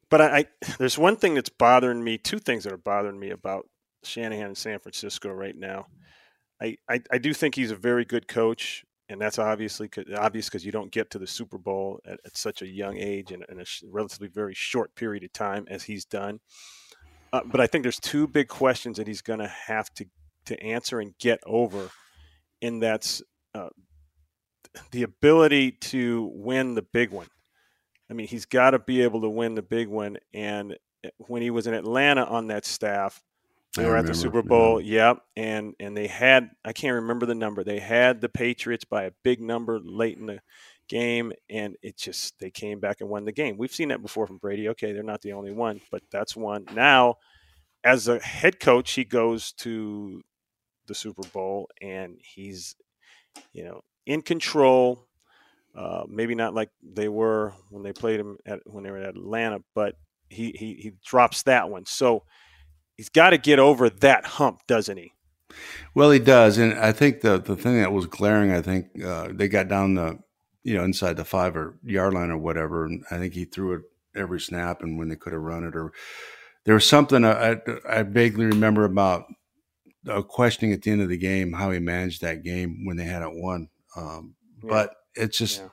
But 0.09 0.21
I, 0.21 0.39
I, 0.39 0.47
there's 0.79 0.99
one 0.99 1.17
thing 1.17 1.35
that's 1.35 1.49
bothering 1.49 2.03
me, 2.03 2.19
two 2.19 2.39
things 2.39 2.65
that 2.65 2.73
are 2.73 2.79
bothering 2.79 3.19
me 3.19 3.31
about 3.31 3.67
Shanahan 4.05 4.51
in 4.51 4.55
San 4.55 4.79
Francisco 4.79 5.31
right 5.31 5.57
now. 5.57 5.87
I, 6.61 6.77
I, 7.11 7.19
do 7.19 7.35
think 7.35 7.55
he's 7.55 7.71
a 7.71 7.77
very 7.77 8.05
good 8.05 8.29
coach, 8.29 8.85
and 9.09 9.21
that's 9.21 9.39
obviously 9.39 9.91
obvious 10.17 10.47
because 10.47 10.65
you 10.65 10.73
don't 10.73 10.91
get 10.91 11.11
to 11.11 11.19
the 11.19 11.27
Super 11.27 11.59
Bowl 11.59 12.01
at, 12.07 12.19
at 12.25 12.37
such 12.37 12.63
a 12.63 12.67
young 12.67 12.97
age 12.97 13.31
and 13.31 13.45
in 13.49 13.61
a 13.61 13.65
relatively 13.91 14.29
very 14.29 14.55
short 14.55 14.95
period 14.95 15.23
of 15.23 15.33
time 15.33 15.67
as 15.69 15.85
he's 15.85 16.05
done. 16.05 16.41
Uh, 17.33 17.43
but 17.45 17.61
I 17.61 17.67
think 17.67 17.83
there's 17.83 18.01
two 18.01 18.27
big 18.27 18.49
questions 18.49 18.97
that 18.97 19.07
he's 19.07 19.23
going 19.23 19.41
to 19.41 19.49
have 19.49 19.93
to 19.95 20.07
to 20.47 20.61
answer 20.63 21.01
and 21.01 21.13
get 21.19 21.41
over, 21.45 21.91
and 22.63 22.81
that's 22.81 23.23
uh, 23.55 23.69
the 24.93 25.03
ability 25.03 25.73
to 25.73 26.31
win 26.35 26.75
the 26.75 26.83
big 26.83 27.11
one. 27.11 27.27
I 28.11 28.15
mean, 28.15 28.29
he's 28.29 28.47
got 28.47 28.71
to 28.71 28.79
be 28.79 29.03
able 29.03 29.23
to 29.23 29.29
win 29.29 29.55
the 29.55 29.63
big 29.63 29.89
one. 29.89 30.19
And 30.33 30.77
eh, 31.05 31.11
when 31.19 31.43
he 31.43 31.51
was 31.51 31.67
in 31.67 31.75
Atlanta 31.75 32.25
on 32.25 32.49
that 32.49 32.65
staff, 32.65 33.23
they 33.75 33.83
I 33.83 33.87
were 33.87 33.93
remember, 33.93 34.11
at 34.11 34.15
the 34.15 34.21
Super 34.21 34.43
Bowl. 34.43 34.81
Yeah. 34.81 35.09
Yep, 35.09 35.23
and 35.37 35.75
and 35.81 35.97
they 35.97 36.07
had 36.07 36.51
I 36.65 36.73
can't 36.73 36.95
remember 36.95 37.27
the 37.27 37.35
number. 37.35 37.65
They 37.65 37.81
had 37.81 38.21
the 38.21 38.29
Patriots 38.29 38.85
by 38.85 39.05
a 39.05 39.13
big 39.23 39.41
number 39.41 39.81
late 39.83 40.19
in 40.19 40.27
the 40.27 40.41
game, 40.89 41.33
and 41.51 41.77
it 41.83 41.97
just 41.97 42.39
they 42.39 42.51
came 42.51 42.81
back 42.81 43.01
and 43.01 43.11
won 43.11 43.25
the 43.25 43.33
game. 43.33 43.57
We've 43.59 43.75
seen 43.75 43.89
that 43.89 44.03
before 44.03 44.27
from 44.27 44.39
Brady. 44.39 44.69
Okay, 44.71 44.93
they're 44.93 45.03
not 45.03 45.23
the 45.23 45.33
only 45.33 45.53
one, 45.53 45.81
but 45.91 46.03
that's 46.11 46.37
one. 46.37 46.65
Now, 46.75 47.17
as 47.85 48.09
a 48.09 48.19
head 48.19 48.61
coach, 48.61 48.93
he 48.93 49.05
goes 49.05 49.53
to 49.53 50.23
the 50.87 50.95
Super 50.95 51.27
Bowl, 51.29 51.69
and 51.81 52.17
he's 52.23 52.77
you 53.53 53.65
know 53.65 53.83
in 54.07 54.23
control. 54.23 55.07
Uh, 55.75 56.05
maybe 56.09 56.35
not 56.35 56.55
like 56.55 56.71
they 56.83 57.09
were 57.09 57.53
when 57.69 57.83
they 57.83 57.93
played 57.93 58.19
him 58.19 58.39
at 58.47 58.61
when 58.65 58.83
they 58.83 58.91
were 58.91 58.99
at 58.99 59.11
Atlanta, 59.11 59.59
but 59.75 59.97
he 60.31 60.53
he, 60.53 60.75
he 60.75 60.93
drops 61.05 61.43
that 61.43 61.69
one. 61.69 61.85
So 61.85 62.25
he's 62.97 63.09
got 63.09 63.31
to 63.31 63.39
get 63.39 63.59
over 63.59 63.89
that 63.91 64.27
hump, 64.27 64.67
doesn't 64.67 64.97
he? 64.97 65.13
Well, 65.95 66.11
he 66.11 66.19
does, 66.19 66.59
and 66.59 66.75
I 66.75 66.93
think 66.93 67.23
the 67.23 67.39
the 67.39 67.57
thing 67.57 67.81
that 67.81 67.93
was 67.93 68.07
glaring, 68.07 68.53
I 68.53 68.61
think 68.61 69.03
uh, 69.03 69.29
they 69.33 69.49
got 69.49 69.69
down 69.69 69.95
the 69.95 70.19
you 70.67 70.75
know, 70.75 70.83
inside 70.83 71.17
the 71.17 71.25
five 71.25 71.57
or 71.57 71.79
yard 71.85 72.13
line 72.13 72.29
or 72.29 72.39
whatever. 72.39 72.87
And 72.87 73.05
I 73.09 73.19
think 73.19 73.35
he 73.35 73.45
threw 73.45 73.75
it 73.75 73.83
every 74.17 74.41
snap 74.41 74.83
and 74.83 74.99
when 74.99 75.09
they 75.09 75.15
could 75.15 75.33
have 75.33 75.41
run 75.41 75.63
it 75.63 75.77
or 75.77 75.93
there 76.65 76.75
was 76.75 76.89
something 76.89 77.25
I, 77.25 77.59
I 77.89 78.03
vaguely 78.03 78.47
remember 78.47 78.85
about 78.85 79.27
a 80.09 80.25
questioning 80.25 80.73
at 80.73 80.83
the 80.83 80.91
end 80.91 81.03
of 81.03 81.09
the 81.09 81.17
game, 81.17 81.53
how 81.53 81.71
he 81.71 81.79
managed 81.79 82.21
that 82.23 82.43
game 82.43 82.85
when 82.85 82.97
they 82.97 83.05
had 83.05 83.23
it 83.23 83.31
won. 83.31 83.69
Um, 83.95 84.35
yeah. 84.61 84.69
But 84.69 84.97
it's 85.15 85.39
just, 85.39 85.61
yeah. 85.61 85.69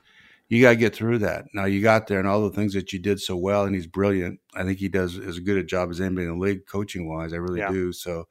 You 0.54 0.62
got 0.62 0.70
to 0.70 0.76
get 0.76 0.94
through 0.94 1.18
that. 1.18 1.46
Now 1.54 1.64
you 1.64 1.82
got 1.82 2.06
there 2.06 2.18
and 2.18 2.28
all 2.28 2.42
the 2.42 2.54
things 2.54 2.74
that 2.74 2.92
you 2.92 2.98
did 2.98 3.20
so 3.20 3.36
well, 3.36 3.64
and 3.64 3.74
he's 3.74 3.86
brilliant. 3.86 4.40
I 4.54 4.64
think 4.64 4.78
he 4.78 4.88
does 4.88 5.18
as 5.18 5.38
good 5.38 5.56
a 5.56 5.64
job 5.64 5.90
as 5.90 6.00
anybody 6.00 6.26
in 6.26 6.38
the 6.38 6.44
league 6.44 6.66
coaching 6.66 7.08
wise. 7.08 7.32
I 7.32 7.36
really 7.36 7.60
yeah. 7.60 7.70
do. 7.70 7.92
So, 7.92 8.28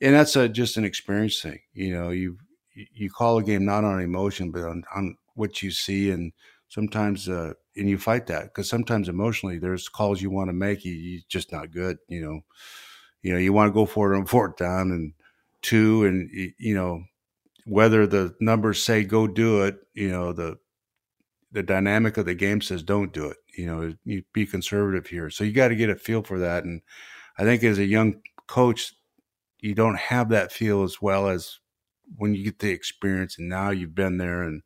and 0.00 0.14
that's 0.14 0.36
a, 0.36 0.48
just 0.48 0.76
an 0.76 0.84
experience 0.84 1.40
thing. 1.40 1.60
You 1.72 1.94
know, 1.94 2.10
you 2.10 2.38
you 2.74 3.10
call 3.10 3.38
a 3.38 3.42
game 3.42 3.64
not 3.64 3.84
on 3.84 4.00
emotion, 4.00 4.50
but 4.50 4.62
on, 4.62 4.84
on 4.94 5.16
what 5.34 5.62
you 5.62 5.70
see 5.70 6.10
and 6.10 6.32
sometimes 6.68 7.28
uh, 7.28 7.52
and 7.76 7.88
you 7.88 7.98
fight 7.98 8.26
that 8.28 8.44
because 8.44 8.68
sometimes 8.68 9.08
emotionally 9.08 9.58
there's 9.58 9.88
calls 9.88 10.22
you 10.22 10.30
want 10.30 10.48
to 10.48 10.54
make 10.54 10.84
you 10.84 10.92
you 10.92 11.20
just 11.28 11.52
not 11.52 11.70
good 11.70 11.98
you 12.08 12.20
know 12.20 12.40
you 13.22 13.32
know 13.32 13.38
you 13.38 13.52
want 13.52 13.68
to 13.68 13.74
go 13.74 13.86
for 13.86 14.12
it 14.12 14.16
on 14.16 14.26
fourth 14.26 14.56
down 14.56 14.90
and 14.90 15.12
two 15.62 16.04
and 16.04 16.30
you 16.58 16.74
know 16.74 17.02
whether 17.66 18.06
the 18.06 18.34
numbers 18.40 18.82
say 18.82 19.04
go 19.04 19.26
do 19.26 19.62
it 19.62 19.78
you 19.94 20.08
know 20.08 20.32
the 20.32 20.56
the 21.52 21.62
dynamic 21.62 22.16
of 22.16 22.26
the 22.26 22.34
game 22.34 22.60
says 22.60 22.82
don't 22.82 23.12
do 23.12 23.26
it 23.26 23.36
you 23.56 23.66
know 23.66 23.94
you 24.04 24.22
be 24.32 24.46
conservative 24.46 25.06
here 25.06 25.30
so 25.30 25.44
you 25.44 25.52
got 25.52 25.68
to 25.68 25.76
get 25.76 25.90
a 25.90 25.96
feel 25.96 26.22
for 26.22 26.38
that 26.38 26.64
and 26.64 26.82
i 27.38 27.42
think 27.42 27.62
as 27.62 27.78
a 27.78 27.84
young 27.84 28.20
coach 28.46 28.92
you 29.58 29.74
don't 29.74 29.98
have 29.98 30.28
that 30.28 30.52
feel 30.52 30.82
as 30.82 31.02
well 31.02 31.28
as 31.28 31.58
when 32.16 32.34
you 32.34 32.44
get 32.44 32.58
the 32.58 32.70
experience 32.70 33.38
and 33.38 33.48
now 33.48 33.70
you've 33.70 33.94
been 33.94 34.18
there 34.18 34.42
and 34.42 34.62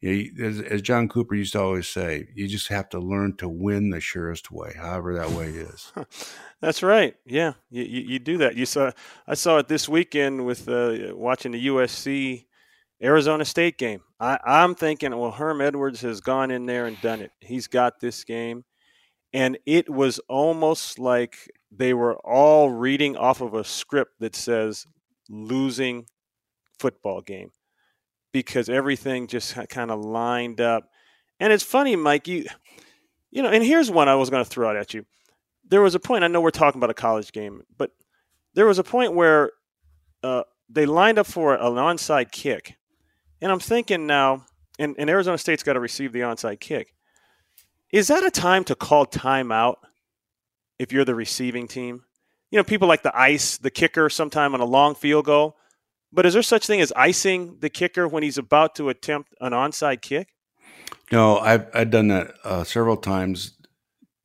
you 0.00 0.32
know, 0.32 0.46
as, 0.46 0.60
as, 0.60 0.82
John 0.82 1.08
Cooper 1.08 1.34
used 1.34 1.54
to 1.54 1.60
always 1.60 1.88
say, 1.88 2.28
you 2.34 2.46
just 2.46 2.68
have 2.68 2.88
to 2.90 3.00
learn 3.00 3.36
to 3.38 3.48
win 3.48 3.90
the 3.90 4.00
surest 4.00 4.50
way, 4.50 4.74
however 4.76 5.14
that 5.14 5.30
way 5.30 5.48
is. 5.48 5.92
That's 6.60 6.82
right. 6.82 7.16
Yeah, 7.26 7.54
you, 7.68 7.82
you, 7.82 8.00
you, 8.02 8.18
do 8.20 8.38
that. 8.38 8.54
You 8.54 8.64
saw 8.64 8.92
I 9.26 9.34
saw 9.34 9.58
it 9.58 9.68
this 9.68 9.88
weekend 9.88 10.46
with 10.46 10.68
uh, 10.68 11.14
watching 11.14 11.52
the 11.52 11.66
USC 11.66 12.44
Arizona 13.02 13.44
State 13.44 13.78
game. 13.78 14.00
I, 14.18 14.38
I'm 14.44 14.74
thinking, 14.74 15.16
well, 15.16 15.30
Herm 15.30 15.60
Edwards 15.60 16.00
has 16.02 16.20
gone 16.20 16.50
in 16.50 16.66
there 16.66 16.86
and 16.86 17.00
done 17.00 17.20
it. 17.20 17.30
He's 17.40 17.68
got 17.68 18.00
this 18.00 18.24
game, 18.24 18.64
and 19.32 19.58
it 19.66 19.88
was 19.88 20.18
almost 20.28 20.98
like 20.98 21.50
they 21.70 21.94
were 21.94 22.16
all 22.26 22.70
reading 22.70 23.16
off 23.16 23.40
of 23.40 23.54
a 23.54 23.64
script 23.64 24.12
that 24.20 24.34
says 24.34 24.86
losing 25.28 26.06
football 26.78 27.20
game 27.20 27.50
because 28.32 28.68
everything 28.68 29.26
just 29.26 29.56
kind 29.68 29.90
of 29.90 30.00
lined 30.00 30.60
up. 30.60 30.84
And 31.40 31.52
it's 31.52 31.62
funny, 31.62 31.96
Mike, 31.96 32.26
you 32.26 32.46
you 33.30 33.42
know, 33.42 33.50
and 33.50 33.62
here's 33.62 33.90
one 33.90 34.08
I 34.08 34.14
was 34.14 34.30
going 34.30 34.44
to 34.44 34.48
throw 34.50 34.68
out 34.68 34.76
at 34.76 34.94
you. 34.94 35.04
There 35.68 35.82
was 35.82 35.94
a 35.94 36.00
point, 36.00 36.24
I 36.24 36.28
know 36.28 36.40
we're 36.40 36.50
talking 36.50 36.78
about 36.78 36.90
a 36.90 36.94
college 36.94 37.30
game, 37.32 37.62
but 37.76 37.90
there 38.54 38.66
was 38.66 38.78
a 38.78 38.84
point 38.84 39.12
where 39.12 39.52
uh, 40.22 40.44
they 40.70 40.86
lined 40.86 41.18
up 41.18 41.26
for 41.26 41.54
an 41.54 41.60
onside 41.60 42.30
kick. 42.30 42.77
And 43.40 43.52
I'm 43.52 43.60
thinking 43.60 44.06
now, 44.06 44.44
and, 44.78 44.94
and 44.98 45.08
Arizona 45.08 45.38
State's 45.38 45.62
got 45.62 45.74
to 45.74 45.80
receive 45.80 46.12
the 46.12 46.20
onside 46.20 46.60
kick. 46.60 46.94
Is 47.92 48.08
that 48.08 48.24
a 48.24 48.30
time 48.30 48.64
to 48.64 48.74
call 48.74 49.06
timeout 49.06 49.76
if 50.78 50.92
you're 50.92 51.04
the 51.04 51.14
receiving 51.14 51.68
team? 51.68 52.04
You 52.50 52.58
know, 52.58 52.64
people 52.64 52.88
like 52.88 53.02
the 53.02 53.18
ice, 53.18 53.58
the 53.58 53.70
kicker, 53.70 54.08
sometime 54.08 54.54
on 54.54 54.60
a 54.60 54.64
long 54.64 54.94
field 54.94 55.26
goal. 55.26 55.56
But 56.12 56.24
is 56.26 56.32
there 56.32 56.42
such 56.42 56.66
thing 56.66 56.80
as 56.80 56.92
icing 56.96 57.58
the 57.60 57.68
kicker 57.68 58.08
when 58.08 58.22
he's 58.22 58.38
about 58.38 58.74
to 58.76 58.88
attempt 58.88 59.34
an 59.40 59.52
onside 59.52 60.00
kick? 60.00 60.28
No, 61.12 61.38
I've 61.38 61.66
I've 61.74 61.90
done 61.90 62.08
that 62.08 62.34
uh, 62.44 62.64
several 62.64 62.96
times 62.96 63.54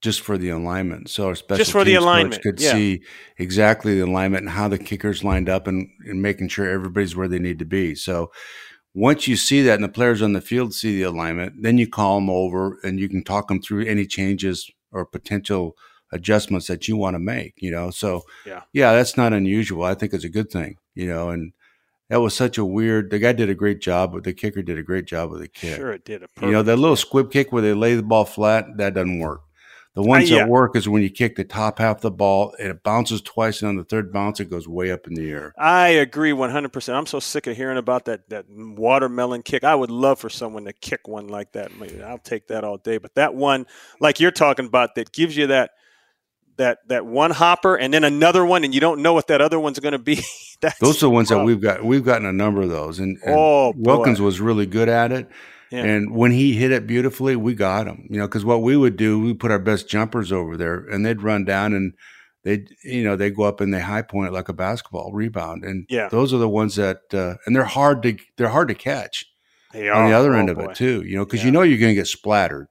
just 0.01 0.21
for 0.21 0.37
the 0.37 0.49
alignment. 0.49 1.09
So 1.09 1.27
our 1.27 1.35
special 1.35 1.57
just 1.57 1.71
for 1.71 1.83
the 1.85 1.95
alignment 1.95 2.41
could 2.41 2.59
yeah. 2.59 2.73
see 2.73 3.03
exactly 3.37 3.95
the 3.95 4.05
alignment 4.05 4.43
and 4.43 4.49
how 4.49 4.67
the 4.67 4.77
kickers 4.77 5.23
lined 5.23 5.47
up 5.47 5.65
and, 5.65 5.89
and 6.05 6.21
making 6.21 6.49
sure 6.49 6.69
everybody's 6.69 7.15
where 7.15 7.29
they 7.29 7.39
need 7.39 7.59
to 7.59 7.65
be. 7.65 7.95
So 7.95 8.31
once 8.93 9.27
you 9.27 9.35
see 9.35 9.61
that 9.63 9.75
and 9.75 9.83
the 9.83 9.89
players 9.89 10.21
on 10.21 10.33
the 10.33 10.41
field 10.41 10.73
see 10.73 10.95
the 10.95 11.03
alignment, 11.03 11.61
then 11.61 11.77
you 11.77 11.87
call 11.87 12.15
them 12.15 12.29
over 12.29 12.77
and 12.83 12.99
you 12.99 13.09
can 13.09 13.23
talk 13.23 13.47
them 13.47 13.61
through 13.61 13.85
any 13.85 14.05
changes 14.05 14.69
or 14.91 15.05
potential 15.05 15.75
adjustments 16.11 16.67
that 16.67 16.87
you 16.87 16.95
want 16.95 17.15
to 17.15 17.19
make. 17.19 17.55
You 17.57 17.71
know, 17.71 17.89
so 17.89 18.23
yeah, 18.45 18.61
yeah, 18.71 18.93
that's 18.93 19.17
not 19.17 19.33
unusual. 19.33 19.83
I 19.83 19.95
think 19.95 20.13
it's 20.13 20.23
a 20.23 20.29
good 20.29 20.51
thing. 20.51 20.77
You 20.93 21.07
know, 21.07 21.29
and 21.29 21.53
that 22.09 22.21
was 22.21 22.35
such 22.35 22.57
a 22.57 22.65
weird. 22.65 23.09
The 23.09 23.19
guy 23.19 23.33
did 23.33 23.49
a 23.49 23.55
great 23.55 23.81
job, 23.81 24.13
but 24.13 24.23
the 24.23 24.33
kicker 24.33 24.61
did 24.61 24.77
a 24.77 24.83
great 24.83 25.05
job 25.05 25.31
with 25.31 25.41
the 25.41 25.47
kick. 25.47 25.75
Sure, 25.77 25.93
it 25.93 26.05
did. 26.05 26.23
a 26.23 26.27
you 26.41 26.51
know 26.51 26.63
that 26.63 26.77
little 26.77 26.95
squib 26.95 27.31
kick 27.31 27.51
where 27.51 27.63
they 27.63 27.73
lay 27.73 27.95
the 27.95 28.03
ball 28.03 28.25
flat. 28.25 28.65
That 28.77 28.93
doesn't 28.93 29.19
work. 29.19 29.41
The 29.95 30.01
ones 30.01 30.31
uh, 30.31 30.35
yeah. 30.35 30.39
that 30.41 30.49
work 30.49 30.75
is 30.75 30.89
when 30.89 31.03
you 31.03 31.09
kick 31.11 31.35
the 31.35 31.43
top 31.43 31.77
half 31.77 31.97
of 31.97 32.01
the 32.01 32.11
ball 32.11 32.55
and 32.59 32.69
it 32.69 32.81
bounces 32.81 33.21
twice, 33.21 33.61
and 33.61 33.69
on 33.69 33.75
the 33.75 33.83
third 33.83 34.11
bounce 34.11 34.39
it 34.39 34.49
goes 34.49 34.67
way 34.67 34.91
up 34.91 35.05
in 35.05 35.13
the 35.13 35.29
air. 35.29 35.53
I 35.57 35.89
agree 35.89 36.33
one 36.33 36.49
hundred 36.49 36.73
percent. 36.73 36.97
I'm 36.97 37.05
so 37.05 37.19
sick 37.19 37.45
of 37.45 37.55
hearing 37.55 37.77
about 37.77 38.05
that 38.05 38.27
that 38.29 38.45
watermelon 38.49 39.43
kick. 39.43 39.63
I 39.63 39.75
would 39.75 39.91
love 39.91 40.17
for 40.17 40.29
someone 40.29 40.65
to 40.65 40.73
kick 40.73 41.07
one 41.07 41.27
like 41.27 41.51
that. 41.51 41.71
I'll 42.03 42.17
take 42.17 42.47
that 42.47 42.63
all 42.63 42.77
day. 42.77 42.97
But 42.97 43.13
that 43.15 43.35
one, 43.35 43.67
like 43.99 44.19
you're 44.19 44.31
talking 44.31 44.65
about, 44.65 44.95
that 44.95 45.11
gives 45.11 45.37
you 45.37 45.47
that 45.47 45.71
that 46.57 46.79
that 46.87 47.05
one 47.05 47.31
hopper 47.31 47.75
and 47.75 47.93
then 47.93 48.03
another 48.03 48.45
one, 48.45 48.63
and 48.63 48.73
you 48.73 48.79
don't 48.79 49.01
know 49.01 49.13
what 49.13 49.27
that 49.27 49.41
other 49.41 49.59
one's 49.59 49.79
going 49.79 49.93
to 49.93 49.99
be. 49.99 50.23
those 50.79 50.97
are 50.97 51.07
the 51.07 51.09
ones 51.09 51.29
that 51.29 51.43
we've 51.43 51.61
got. 51.61 51.83
We've 51.83 52.03
gotten 52.03 52.25
a 52.25 52.33
number 52.33 52.61
of 52.61 52.69
those, 52.69 52.99
and, 52.99 53.17
and 53.23 53.35
Oh, 53.35 53.73
Wilkins 53.75 54.19
was 54.21 54.39
really 54.41 54.65
good 54.65 54.89
at 54.89 55.11
it. 55.11 55.29
Yeah. 55.73 55.85
And 55.85 56.15
when 56.15 56.29
he 56.31 56.53
hit 56.53 56.71
it 56.71 56.85
beautifully, 56.85 57.35
we 57.35 57.55
got 57.55 57.87
him. 57.87 58.05
You 58.09 58.19
know, 58.19 58.27
because 58.27 58.45
what 58.45 58.61
we 58.61 58.77
would 58.77 58.95
do, 58.95 59.19
we 59.19 59.33
put 59.33 59.49
our 59.49 59.57
best 59.57 59.89
jumpers 59.89 60.31
over 60.31 60.55
there, 60.55 60.75
and 60.85 61.03
they'd 61.03 61.23
run 61.23 61.45
down 61.45 61.73
and 61.73 61.93
they, 62.43 62.65
you 62.83 63.03
know, 63.03 63.15
they 63.15 63.31
go 63.31 63.43
up 63.43 63.59
and 63.59 63.73
they 63.73 63.79
high 63.79 64.03
point 64.03 64.27
it 64.29 64.33
like 64.33 64.49
a 64.49 64.53
basketball 64.53 65.11
rebound. 65.13 65.63
And 65.63 65.87
Yeah. 65.89 66.09
those 66.09 66.31
are 66.33 66.37
the 66.37 66.49
ones 66.49 66.75
that, 66.75 66.99
uh, 67.11 67.35
and 67.45 67.55
they're 67.55 67.63
hard 67.63 68.03
to 68.03 68.17
they're 68.37 68.49
hard 68.49 68.67
to 68.67 68.75
catch 68.75 69.25
They 69.71 69.89
on 69.89 70.09
the 70.09 70.15
other 70.15 70.35
Oh, 70.35 70.39
end 70.39 70.49
of 70.51 70.57
boy. 70.57 70.65
it 70.65 70.75
too. 70.75 71.01
You 71.03 71.15
know, 71.17 71.25
because 71.25 71.39
Yeah. 71.39 71.45
you 71.47 71.51
know 71.53 71.61
you're 71.63 71.79
going 71.79 71.91
to 71.95 71.99
get 71.99 72.05
splattered. 72.07 72.67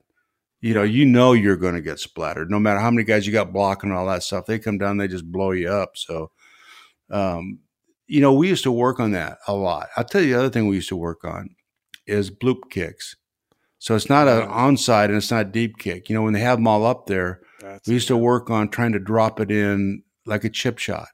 You 0.61 0.73
know, 0.73 0.83
you 0.83 1.03
know 1.05 1.33
you're 1.33 1.57
going 1.57 1.73
to 1.75 1.81
get 1.81 1.99
splattered. 1.99 2.49
No 2.49 2.59
matter 2.59 2.79
how 2.79 2.89
many 2.89 3.03
guys 3.03 3.27
you 3.27 3.33
got 3.33 3.51
blocking 3.51 3.89
and 3.89 3.99
all 3.99 4.05
that 4.07 4.23
stuff, 4.23 4.45
they 4.45 4.59
come 4.59 4.77
down, 4.77 4.95
they 4.95 5.09
just 5.09 5.29
blow 5.29 5.51
you 5.51 5.67
up. 5.69 5.97
So, 5.97 6.31
um, 7.11 7.59
you 8.07 8.21
know, 8.21 8.31
we 8.33 8.47
used 8.47 8.63
to 8.63 8.71
work 8.71 8.99
on 9.01 9.11
that 9.11 9.39
a 9.47 9.53
lot. 9.53 9.89
I'll 9.97 10.05
tell 10.05 10.21
you 10.21 10.33
the 10.33 10.39
other 10.39 10.49
thing 10.49 10.67
we 10.67 10.75
used 10.77 10.87
to 10.89 10.95
work 10.95 11.25
on 11.25 11.49
is 12.07 12.29
bloop 12.31 12.69
kicks. 12.69 13.15
So 13.79 13.95
it's 13.95 14.09
not 14.09 14.27
an 14.27 14.47
onside 14.47 15.05
and 15.05 15.15
it's 15.15 15.31
not 15.31 15.47
a 15.47 15.49
deep 15.49 15.77
kick. 15.77 16.09
You 16.09 16.15
know, 16.15 16.21
when 16.23 16.33
they 16.33 16.39
have 16.39 16.57
them 16.57 16.67
all 16.67 16.85
up 16.85 17.07
there, 17.07 17.41
That's- 17.59 17.81
we 17.87 17.95
used 17.95 18.07
to 18.07 18.17
work 18.17 18.49
on 18.49 18.69
trying 18.69 18.93
to 18.93 18.99
drop 18.99 19.39
it 19.39 19.51
in 19.51 20.03
like 20.25 20.43
a 20.45 20.49
chip 20.49 20.77
shot. 20.79 21.07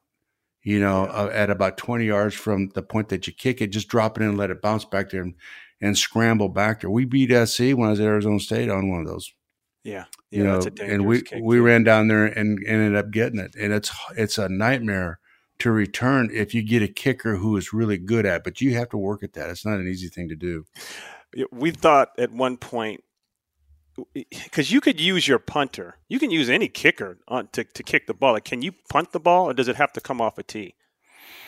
You 0.62 0.80
know, 0.80 1.06
Yeah. 1.06 1.12
uh, 1.14 1.30
at 1.30 1.50
about 1.50 1.78
20 1.78 2.06
yards 2.06 2.36
from 2.36 2.70
the 2.76 2.84
point 2.84 3.10
that 3.10 3.26
you 3.26 3.34
kick 3.34 3.62
it, 3.62 3.68
just 3.68 3.88
drop 3.88 4.18
it 4.18 4.24
in 4.24 4.30
and 4.30 4.38
let 4.38 4.52
it 4.52 4.62
bounce 4.62 4.86
back 4.86 5.10
there 5.10 5.22
and, 5.24 5.34
and 5.82 5.98
scramble 5.98 6.50
back 6.50 6.82
there. 6.82 6.90
We 6.92 7.06
beat 7.06 7.32
SC 7.32 7.72
when 7.74 7.88
I 7.88 7.92
was 7.92 8.00
at 8.02 8.06
Arizona 8.06 8.40
State 8.40 8.70
on 8.70 8.90
one 8.90 9.00
of 9.02 9.08
those 9.08 9.32
yeah, 9.86 10.04
yeah, 10.30 10.38
you 10.40 10.44
know, 10.44 10.60
and 10.82 11.06
we 11.08 11.24
we 11.42 11.56
too. 11.56 11.64
ran 11.64 11.84
down 11.86 12.10
there 12.10 12.26
and 12.26 12.60
ended 12.68 12.96
up 12.96 13.10
getting 13.12 13.40
it, 13.40 13.56
and 13.56 13.72
it's 13.72 13.90
it's 14.18 14.38
a 14.38 14.50
nightmare 14.50 15.20
to 15.60 15.72
return 15.72 16.30
if 16.34 16.54
you 16.54 16.64
get 16.64 16.82
a 16.82 16.88
kicker 16.88 17.36
who 17.36 17.56
is 17.58 17.74
really 17.74 17.98
good 17.98 18.26
at, 18.26 18.38
it, 18.38 18.44
but 18.44 18.62
you 18.62 18.76
have 18.76 18.90
to 18.90 18.98
work 18.98 19.24
at 19.24 19.34
that. 19.34 19.50
It's 19.50 19.66
not 19.66 19.80
an 19.80 19.88
easy 19.88 20.08
thing 20.08 20.30
to 20.30 20.36
do. 20.36 20.66
We 21.52 21.72
thought 21.72 22.10
at 22.18 22.32
one 22.32 22.58
point 22.58 23.04
because 24.14 24.72
you 24.72 24.82
could 24.82 25.00
use 25.00 25.28
your 25.28 25.40
punter, 25.40 25.98
you 26.08 26.20
can 26.20 26.32
use 26.32 26.50
any 26.50 26.68
kicker 26.68 27.18
on 27.28 27.50
to, 27.52 27.64
to 27.64 27.84
kick 27.84 28.08
the 28.08 28.14
ball. 28.14 28.34
Like, 28.34 28.46
can 28.46 28.62
you 28.62 28.72
punt 28.90 29.12
the 29.12 29.20
ball, 29.20 29.50
or 29.50 29.54
does 29.54 29.68
it 29.68 29.76
have 29.76 29.92
to 29.94 30.02
come 30.02 30.22
off 30.22 30.38
a 30.38 30.44
tee? 30.44 30.76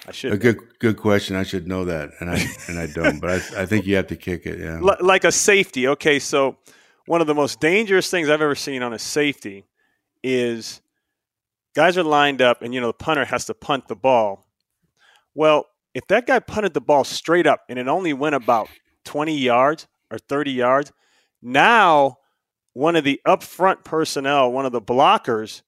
I 0.07 0.11
should 0.11 0.33
A 0.33 0.37
good 0.37 0.57
good 0.79 0.97
question. 0.97 1.35
I 1.35 1.43
should 1.43 1.67
know 1.67 1.85
that, 1.85 2.09
and 2.19 2.29
I 2.29 2.43
and 2.67 2.79
I 2.79 2.87
don't, 2.87 3.19
but 3.19 3.29
I, 3.29 3.35
I 3.61 3.65
think 3.65 3.85
you 3.85 3.95
have 3.95 4.07
to 4.07 4.15
kick 4.15 4.45
it. 4.45 4.59
Yeah, 4.59 4.79
Li- 4.79 4.97
like 4.99 5.23
a 5.23 5.31
safety. 5.31 5.87
Okay, 5.87 6.19
so 6.19 6.57
one 7.05 7.21
of 7.21 7.27
the 7.27 7.35
most 7.35 7.59
dangerous 7.59 8.09
things 8.09 8.29
I've 8.29 8.41
ever 8.41 8.55
seen 8.55 8.83
on 8.83 8.93
a 8.93 8.99
safety 8.99 9.65
is 10.23 10.80
guys 11.75 11.97
are 11.97 12.03
lined 12.03 12.41
up, 12.41 12.61
and 12.61 12.73
you 12.73 12.81
know 12.81 12.87
the 12.87 12.93
punter 12.93 13.25
has 13.25 13.45
to 13.45 13.53
punt 13.53 13.87
the 13.87 13.95
ball. 13.95 14.47
Well, 15.33 15.65
if 15.93 16.07
that 16.07 16.27
guy 16.27 16.39
punted 16.39 16.73
the 16.73 16.81
ball 16.81 17.03
straight 17.03 17.47
up 17.47 17.61
and 17.69 17.77
it 17.79 17.87
only 17.87 18.13
went 18.13 18.35
about 18.35 18.69
twenty 19.05 19.37
yards 19.37 19.87
or 20.09 20.17
thirty 20.17 20.51
yards, 20.51 20.91
now 21.41 22.17
one 22.73 22.95
of 22.95 23.03
the 23.03 23.19
up 23.25 23.43
front 23.43 23.83
personnel, 23.83 24.51
one 24.51 24.65
of 24.65 24.71
the 24.71 24.81
blockers, 24.81 25.61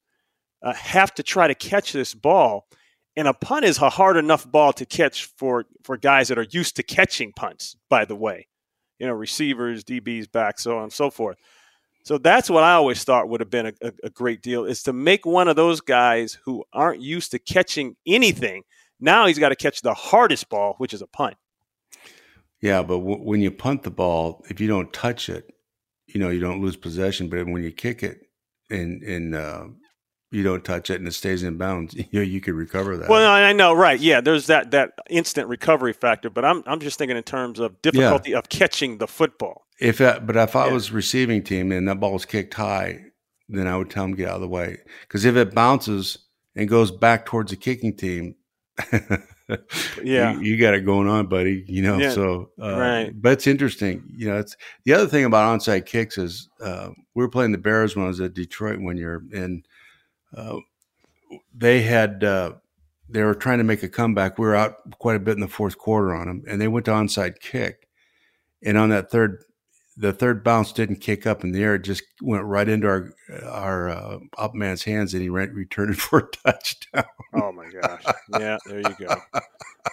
uh, 0.61 0.73
have 0.73 1.13
to 1.15 1.23
try 1.23 1.47
to 1.47 1.55
catch 1.55 1.91
this 1.91 2.13
ball. 2.13 2.67
And 3.15 3.27
a 3.27 3.33
punt 3.33 3.65
is 3.65 3.77
a 3.77 3.89
hard 3.89 4.17
enough 4.17 4.49
ball 4.49 4.73
to 4.73 4.85
catch 4.85 5.25
for 5.25 5.65
for 5.83 5.97
guys 5.97 6.29
that 6.29 6.37
are 6.37 6.47
used 6.49 6.75
to 6.77 6.83
catching 6.83 7.31
punts. 7.33 7.75
By 7.89 8.05
the 8.05 8.15
way, 8.15 8.47
you 8.97 9.05
know, 9.05 9.13
receivers, 9.13 9.83
DBs, 9.83 10.31
backs, 10.31 10.63
so 10.63 10.77
on 10.77 10.83
and 10.83 10.93
so 10.93 11.09
forth. 11.09 11.37
So 12.03 12.17
that's 12.17 12.49
what 12.49 12.63
I 12.63 12.73
always 12.73 13.03
thought 13.03 13.29
would 13.29 13.39
have 13.39 13.49
been 13.49 13.67
a, 13.67 13.73
a, 13.81 13.91
a 14.05 14.09
great 14.09 14.41
deal 14.41 14.65
is 14.65 14.83
to 14.83 14.93
make 14.93 15.25
one 15.25 15.47
of 15.47 15.55
those 15.55 15.79
guys 15.81 16.37
who 16.43 16.63
aren't 16.73 17.01
used 17.01 17.31
to 17.31 17.39
catching 17.39 17.95
anything. 18.05 18.63
Now 18.99 19.25
he's 19.25 19.39
got 19.39 19.49
to 19.49 19.55
catch 19.55 19.81
the 19.81 19.93
hardest 19.93 20.49
ball, 20.49 20.75
which 20.79 20.93
is 20.93 21.01
a 21.01 21.07
punt. 21.07 21.35
yeah. 22.61 22.81
But 22.81 22.99
w- 22.99 23.23
when 23.23 23.41
you 23.41 23.51
punt 23.51 23.83
the 23.83 23.91
ball, 23.91 24.43
if 24.49 24.59
you 24.59 24.67
don't 24.67 24.91
touch 24.93 25.29
it, 25.29 25.49
you 26.07 26.19
know 26.19 26.29
you 26.29 26.39
don't 26.39 26.61
lose 26.61 26.75
possession. 26.75 27.29
But 27.29 27.47
when 27.47 27.63
you 27.63 27.71
kick 27.71 28.03
it 28.03 28.21
and 28.69 29.01
and 29.03 29.33
uh, 29.35 29.65
you 30.31 30.43
don't 30.43 30.63
touch 30.65 30.89
it 30.89 30.99
and 30.99 31.07
it 31.07 31.13
stays 31.13 31.43
in 31.43 31.57
bounds, 31.57 31.93
you 31.95 32.05
know 32.11 32.21
you 32.21 32.41
could 32.41 32.53
recover 32.53 32.97
that. 32.97 33.09
Well, 33.09 33.29
I 33.29 33.53
know, 33.53 33.73
right? 33.73 33.99
Yeah, 33.99 34.19
there's 34.21 34.47
that 34.47 34.71
that 34.71 34.91
instant 35.09 35.47
recovery 35.47 35.93
factor, 35.93 36.29
but 36.29 36.43
I'm 36.45 36.63
I'm 36.65 36.79
just 36.79 36.97
thinking 36.97 37.17
in 37.17 37.23
terms 37.23 37.59
of 37.59 37.81
difficulty 37.81 38.33
of 38.35 38.49
catching 38.49 38.97
the 38.97 39.07
football. 39.07 39.62
If 39.79 39.97
but 39.99 40.35
if 40.35 40.55
I 40.55 40.67
Yeah. 40.67 40.73
was 40.73 40.91
receiving 40.91 41.43
team 41.43 41.71
and 41.71 41.87
that 41.87 41.99
ball 41.99 42.13
was 42.13 42.25
kicked 42.25 42.53
high, 42.53 42.99
then 43.49 43.67
I 43.67 43.75
would 43.77 43.89
tell 43.89 44.03
them 44.03 44.15
get 44.15 44.29
out 44.29 44.35
of 44.35 44.41
the 44.41 44.47
way. 44.47 44.77
Because 45.01 45.25
if 45.25 45.35
it 45.35 45.53
bounces 45.53 46.17
and 46.55 46.69
goes 46.69 46.91
back 46.91 47.25
towards 47.25 47.51
the 47.51 47.57
kicking 47.57 47.95
team, 47.95 48.35
Yeah. 50.01 50.33
you, 50.33 50.39
you 50.41 50.57
got 50.57 50.73
it 50.73 50.85
going 50.85 51.07
on, 51.07 51.27
buddy. 51.27 51.65
You 51.67 51.81
know, 51.81 51.97
Yeah, 51.97 52.11
so 52.11 52.49
uh, 52.61 52.77
right. 52.79 53.11
But 53.21 53.33
it's 53.33 53.47
interesting. 53.47 54.03
You 54.15 54.29
know, 54.29 54.37
it's 54.39 54.55
the 54.85 54.93
other 54.93 55.07
thing 55.07 55.25
about 55.25 55.59
onside 55.59 55.85
kicks 55.85 56.17
is 56.17 56.49
uh, 56.61 56.89
we 57.13 57.23
were 57.23 57.29
playing 57.29 57.51
the 57.51 57.57
Bears 57.57 57.95
when 57.95 58.05
I 58.05 58.07
was 58.07 58.21
at 58.21 58.33
Detroit 58.33 58.79
one 58.79 58.97
year, 58.97 59.21
and 59.33 59.67
uh, 60.35 60.57
they 61.53 61.81
had. 61.81 62.23
Uh, 62.23 62.53
they 63.09 63.21
were 63.21 63.35
trying 63.35 63.57
to 63.59 63.63
make 63.65 63.83
a 63.83 63.89
comeback. 63.89 64.39
We 64.39 64.45
were 64.47 64.55
out 64.55 64.77
quite 64.97 65.17
a 65.17 65.19
bit 65.19 65.33
in 65.33 65.41
the 65.41 65.47
fourth 65.47 65.77
quarter 65.77 66.15
on 66.15 66.25
them, 66.27 66.43
and 66.47 66.59
they 66.59 66.69
went 66.69 66.85
to 66.85 66.91
onside 66.91 67.39
kick. 67.39 67.87
And 68.63 68.77
on 68.77 68.89
that 68.89 69.11
third, 69.11 69.43
the 69.95 70.13
third 70.13 70.43
bounce 70.43 70.71
didn't 70.71 70.97
kick 70.97 71.25
up 71.27 71.43
in 71.43 71.51
the 71.51 71.63
air; 71.63 71.75
it 71.75 71.83
just 71.83 72.03
went 72.21 72.43
right 72.45 72.67
into 72.67 72.87
our 72.87 73.13
our 73.45 73.89
uh, 73.89 74.19
up 74.37 74.53
man's 74.53 74.83
hands, 74.83 75.13
and 75.13 75.21
he 75.21 75.29
returned 75.29 75.91
it 75.91 75.97
for 75.99 76.19
a 76.19 76.27
touchdown. 76.27 77.05
Oh 77.33 77.51
my 77.51 77.69
gosh. 77.69 78.03
Yeah, 78.39 78.57
there 78.65 78.79
you 78.79 78.95
go. 78.99 79.15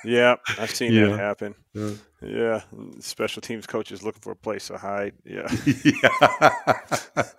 Yeah, 0.04 0.36
I've 0.58 0.70
seen 0.74 0.92
Yeah. 0.92 1.08
that 1.08 1.18
happen. 1.18 1.54
Yeah. 1.74 1.90
Yeah, 2.22 2.60
special 3.00 3.40
teams 3.42 3.66
coaches 3.66 4.02
looking 4.02 4.20
for 4.20 4.32
a 4.32 4.36
place 4.36 4.66
to 4.68 4.76
hide. 4.78 5.14
Yeah. 5.24 5.48
yeah. 5.84 7.24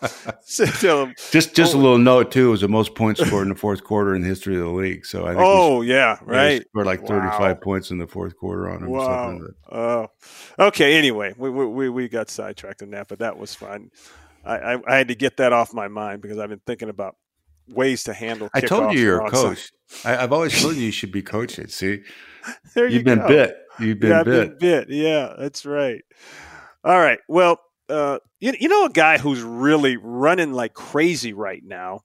So 0.44 0.66
tell 0.66 1.02
'em, 1.04 1.16
just 1.32 1.56
just 1.56 1.74
a 1.74 1.78
Oh. 1.78 1.82
little 1.82 1.98
note 1.98 2.32
too. 2.32 2.48
It 2.48 2.52
was 2.52 2.62
the 2.62 2.68
most 2.68 2.94
points 2.96 3.26
scored 3.26 3.44
in 3.44 3.50
the 3.54 3.56
fourth 3.60 3.84
quarter 3.84 4.14
in 4.16 4.22
the 4.22 4.28
history 4.28 4.56
of 4.56 4.62
the 4.62 4.68
league. 4.70 5.06
So 5.06 5.26
I 5.26 5.30
think 5.30 5.42
oh 5.46 5.82
yeah, 5.82 6.18
right. 6.24 6.62
scored 6.70 6.86
like 6.88 7.02
Wow. 7.02 7.08
thirty 7.08 7.30
five 7.38 7.62
points 7.62 7.90
in 7.92 8.00
the 8.00 8.08
fourth 8.08 8.36
quarter 8.36 8.70
on 8.70 8.84
him. 8.84 8.90
Wow. 8.90 9.40
Oh, 9.72 10.08
okay. 10.60 10.98
Anyway, 10.98 11.34
we, 11.38 11.50
we 11.50 11.66
we 11.66 11.90
we 11.90 12.10
got 12.10 12.30
sidetracked 12.30 12.82
on 12.82 12.90
that, 12.92 13.08
but 13.08 13.20
that 13.20 13.38
was 13.38 13.56
fun. 13.56 13.92
I, 14.44 14.58
I 14.58 14.80
I 14.88 14.98
had 14.98 15.08
to 15.08 15.16
get 15.16 15.38
that 15.38 15.54
off 15.54 15.74
my 15.74 15.88
mind 15.88 16.22
because 16.22 16.38
I've 16.38 16.50
been 16.50 16.62
thinking 16.68 16.90
about 16.90 17.16
ways 17.70 18.04
to 18.04 18.14
handle. 18.14 18.50
I 18.54 18.60
told 18.62 18.94
you 18.94 19.00
you're 19.00 19.26
a 19.26 19.30
coach. 19.32 19.72
I, 20.04 20.18
I've 20.18 20.34
always 20.34 20.60
told 20.62 20.76
you 20.76 20.82
you 20.84 20.92
should 20.92 21.12
be 21.14 21.22
coaching. 21.22 21.68
See, 21.68 22.02
There 22.74 22.88
you 22.88 22.96
you've 22.96 23.06
been 23.06 23.20
go. 23.20 23.28
bit. 23.28 23.58
You've 23.80 24.00
been 24.00 24.10
yeah, 24.12 24.24
bit. 24.24 24.50
been 24.50 24.58
bit. 24.58 24.90
Yeah, 24.90 25.34
that's 25.38 25.66
right. 25.66 26.02
All 26.84 27.00
right. 27.00 27.20
Well, 27.28 27.60
uh, 27.90 28.20
you, 28.40 28.54
you 28.60 28.70
know 28.70 28.86
a 28.86 28.90
guy 28.90 29.18
who's 29.18 29.42
really 29.42 29.98
running 29.98 30.54
like 30.54 30.74
crazy 30.74 31.34
right 31.34 31.62
now 31.64 32.02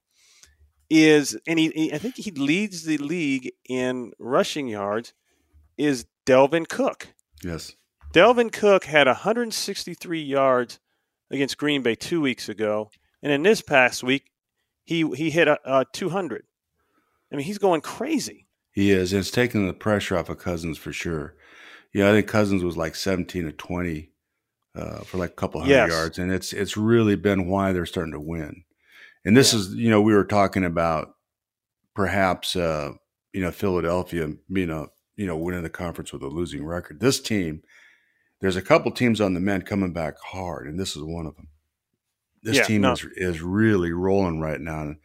is, 0.90 1.38
and 1.46 1.58
he, 1.58 1.70
he 1.70 1.92
I 1.92 1.98
think 1.98 2.16
he 2.16 2.30
leads 2.30 2.84
the 2.84 2.98
league 2.98 3.52
in 3.68 4.12
rushing 4.18 4.68
yards. 4.68 5.12
Is 5.78 6.06
Dalvin 6.26 6.68
Cook? 6.68 7.08
Yes. 7.44 7.76
Dalvin 8.12 8.52
Cook 8.52 8.84
had 8.84 9.06
163 9.06 10.22
yards 10.22 10.80
against 11.30 11.58
Green 11.58 11.82
Bay 11.82 11.94
two 11.94 12.20
weeks 12.20 12.48
ago, 12.48 12.90
and 13.22 13.32
in 13.32 13.42
this 13.42 13.62
past 13.62 14.02
week, 14.02 14.30
he 14.84 15.08
he 15.14 15.30
hit 15.30 15.48
a, 15.48 15.58
a 15.64 15.84
200. 15.92 16.44
I 17.32 17.36
mean, 17.36 17.44
he's 17.44 17.58
going 17.58 17.80
crazy. 17.80 18.45
He 18.76 18.90
is. 18.90 19.12
And 19.14 19.20
it's 19.20 19.30
taking 19.30 19.66
the 19.66 19.72
pressure 19.72 20.18
off 20.18 20.28
of 20.28 20.38
Cousins 20.38 20.76
for 20.76 20.92
sure. 20.92 21.34
Yeah, 21.94 22.10
I 22.10 22.12
think 22.12 22.28
Cousins 22.28 22.62
was 22.62 22.76
like 22.76 22.94
17 22.94 23.44
to 23.44 23.52
20 23.52 24.10
uh, 24.74 24.98
for 25.00 25.16
like 25.16 25.30
a 25.30 25.34
couple 25.34 25.62
hundred 25.62 25.76
Yes. 25.78 25.88
yards. 25.88 26.18
And 26.18 26.30
it's 26.30 26.52
it's 26.52 26.76
really 26.76 27.16
been 27.16 27.48
why 27.48 27.72
they're 27.72 27.86
starting 27.86 28.12
to 28.12 28.20
win. 28.20 28.64
And 29.24 29.34
this 29.34 29.54
Yeah. 29.54 29.60
is, 29.60 29.74
you 29.74 29.88
know, 29.88 30.02
we 30.02 30.12
were 30.12 30.26
talking 30.26 30.62
about 30.62 31.14
perhaps, 31.94 32.54
uh, 32.54 32.92
you 33.32 33.40
know, 33.40 33.50
Philadelphia 33.50 34.30
being 34.52 34.68
a, 34.70 34.88
you 35.16 35.26
know, 35.26 35.38
winning 35.38 35.62
the 35.62 35.70
conference 35.70 36.12
with 36.12 36.22
a 36.22 36.28
losing 36.28 36.62
record. 36.62 37.00
This 37.00 37.18
team, 37.18 37.62
there's 38.42 38.56
a 38.56 38.62
couple 38.62 38.90
teams 38.92 39.22
on 39.22 39.32
the 39.32 39.40
men 39.40 39.62
coming 39.62 39.94
back 39.94 40.16
hard, 40.22 40.66
and 40.66 40.78
this 40.78 40.94
is 40.94 41.02
one 41.02 41.24
of 41.24 41.34
them. 41.36 41.48
This 42.42 42.58
Yeah, 42.58 42.64
team 42.64 42.82
no. 42.82 42.92
is 42.92 43.06
is 43.16 43.40
really 43.40 43.92
rolling 43.92 44.38
right 44.38 44.60
now. 44.60 44.82
And 44.82 44.96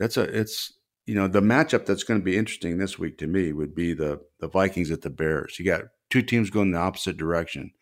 that's 0.00 0.16
a 0.16 0.22
it's 0.22 0.72
you 1.06 1.14
know 1.14 1.28
the 1.28 1.40
matchup 1.40 1.86
that's 1.86 2.04
going 2.04 2.20
to 2.20 2.24
be 2.24 2.36
interesting 2.36 2.78
this 2.78 2.98
week 2.98 3.18
to 3.18 3.26
me 3.26 3.52
would 3.52 3.74
be 3.74 3.92
the 3.92 4.20
the 4.40 4.48
Vikings 4.48 4.90
at 4.90 5.02
the 5.02 5.10
Bears. 5.10 5.58
You 5.58 5.64
got 5.64 5.82
two 6.10 6.22
teams 6.22 6.50
going 6.50 6.70
the 6.70 6.78
opposite 6.78 7.16
direction. 7.16 7.72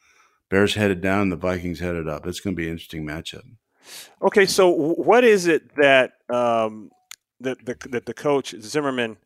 Bears 0.51 0.75
headed 0.75 1.01
down, 1.01 1.31
the 1.31 1.37
Vikings 1.37 1.81
headed 1.81 2.09
up. 2.09 2.27
It's 2.27 2.41
going 2.41 2.55
to 2.55 2.61
be 2.61 2.67
an 2.67 2.73
interesting 2.73 3.07
matchup. 3.07 3.43
Okay, 4.21 4.45
so 4.45 4.69
what 4.69 5.25
is 5.25 5.47
it 5.47 5.75
that 5.77 6.13
um, 6.29 6.91
that 7.41 7.65
the 7.65 7.77
that 7.91 8.07
the 8.07 8.15
coach 8.15 8.55
Zimmerman 8.61 9.17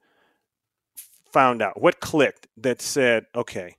found 1.33 1.63
out? 1.63 1.81
What 1.81 2.01
clicked 2.01 2.47
that 2.59 2.81
said, 2.81 3.27
okay, 3.35 3.77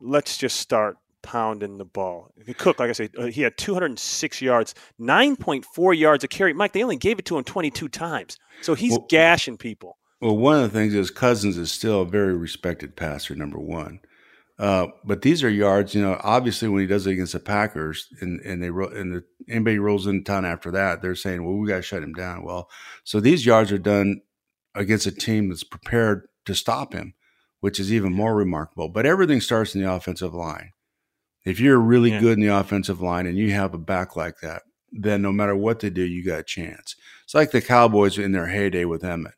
let's 0.00 0.38
just 0.38 0.58
start 0.60 0.96
pounding 1.22 1.78
the 1.78 1.84
ball. 1.84 2.32
Cook, 2.56 2.78
like 2.78 2.90
I 2.90 2.92
said, 2.92 3.10
uh, 3.18 3.26
he 3.26 3.42
had 3.42 3.56
206 3.56 4.42
yards, 4.42 4.74
9.4 5.00 5.98
yards 5.98 6.24
a 6.24 6.28
carry. 6.28 6.52
Mike, 6.52 6.72
they 6.72 6.82
only 6.82 6.96
gave 6.96 7.18
it 7.18 7.24
to 7.26 7.38
him 7.38 7.44
22 7.44 7.88
times, 7.88 8.38
so 8.62 8.74
he's 8.74 8.92
well, 8.92 9.06
gashing 9.08 9.56
people. 9.56 9.98
Well, 10.20 10.36
one 10.36 10.56
of 10.56 10.62
the 10.62 10.78
things 10.78 10.94
is 10.94 11.10
Cousins 11.10 11.56
is 11.56 11.70
still 11.70 12.02
a 12.02 12.06
very 12.06 12.36
respected 12.36 12.96
passer, 12.96 13.34
number 13.34 13.58
one. 13.58 14.00
Uh, 14.58 14.88
but 15.04 15.22
these 15.22 15.44
are 15.44 15.48
yards, 15.48 15.94
you 15.94 16.02
know. 16.02 16.20
Obviously, 16.24 16.68
when 16.68 16.80
he 16.80 16.86
does 16.86 17.06
it 17.06 17.12
against 17.12 17.32
the 17.32 17.38
Packers, 17.38 18.08
and 18.20 18.40
and 18.40 18.60
they 18.60 18.66
and 18.68 19.14
the, 19.14 19.24
anybody 19.48 19.78
rolls 19.78 20.08
in 20.08 20.24
town 20.24 20.44
after 20.44 20.72
that, 20.72 21.00
they're 21.00 21.14
saying, 21.14 21.44
"Well, 21.44 21.56
we 21.56 21.68
got 21.68 21.76
to 21.76 21.82
shut 21.82 22.02
him 22.02 22.12
down." 22.12 22.42
Well, 22.42 22.68
so 23.04 23.20
these 23.20 23.46
yards 23.46 23.70
are 23.70 23.78
done 23.78 24.22
against 24.74 25.06
a 25.06 25.12
team 25.12 25.48
that's 25.48 25.62
prepared 25.62 26.26
to 26.46 26.56
stop 26.56 26.92
him, 26.92 27.14
which 27.60 27.78
is 27.78 27.92
even 27.92 28.12
more 28.12 28.34
remarkable. 28.34 28.88
But 28.88 29.06
everything 29.06 29.40
starts 29.40 29.76
in 29.76 29.80
the 29.80 29.92
offensive 29.92 30.34
line. 30.34 30.72
If 31.44 31.60
you're 31.60 31.78
really 31.78 32.10
yeah. 32.10 32.20
good 32.20 32.34
in 32.34 32.40
the 32.40 32.54
offensive 32.54 33.00
line 33.00 33.26
and 33.26 33.38
you 33.38 33.52
have 33.52 33.74
a 33.74 33.78
back 33.78 34.16
like 34.16 34.40
that, 34.40 34.62
then 34.92 35.22
no 35.22 35.32
matter 35.32 35.56
what 35.56 35.80
they 35.80 35.90
do, 35.90 36.02
you 36.02 36.24
got 36.24 36.40
a 36.40 36.44
chance. 36.44 36.96
It's 37.24 37.34
like 37.34 37.50
the 37.50 37.60
Cowboys 37.60 38.18
in 38.18 38.32
their 38.32 38.46
heyday 38.46 38.84
with 38.84 39.02
Emmitt. 39.02 39.32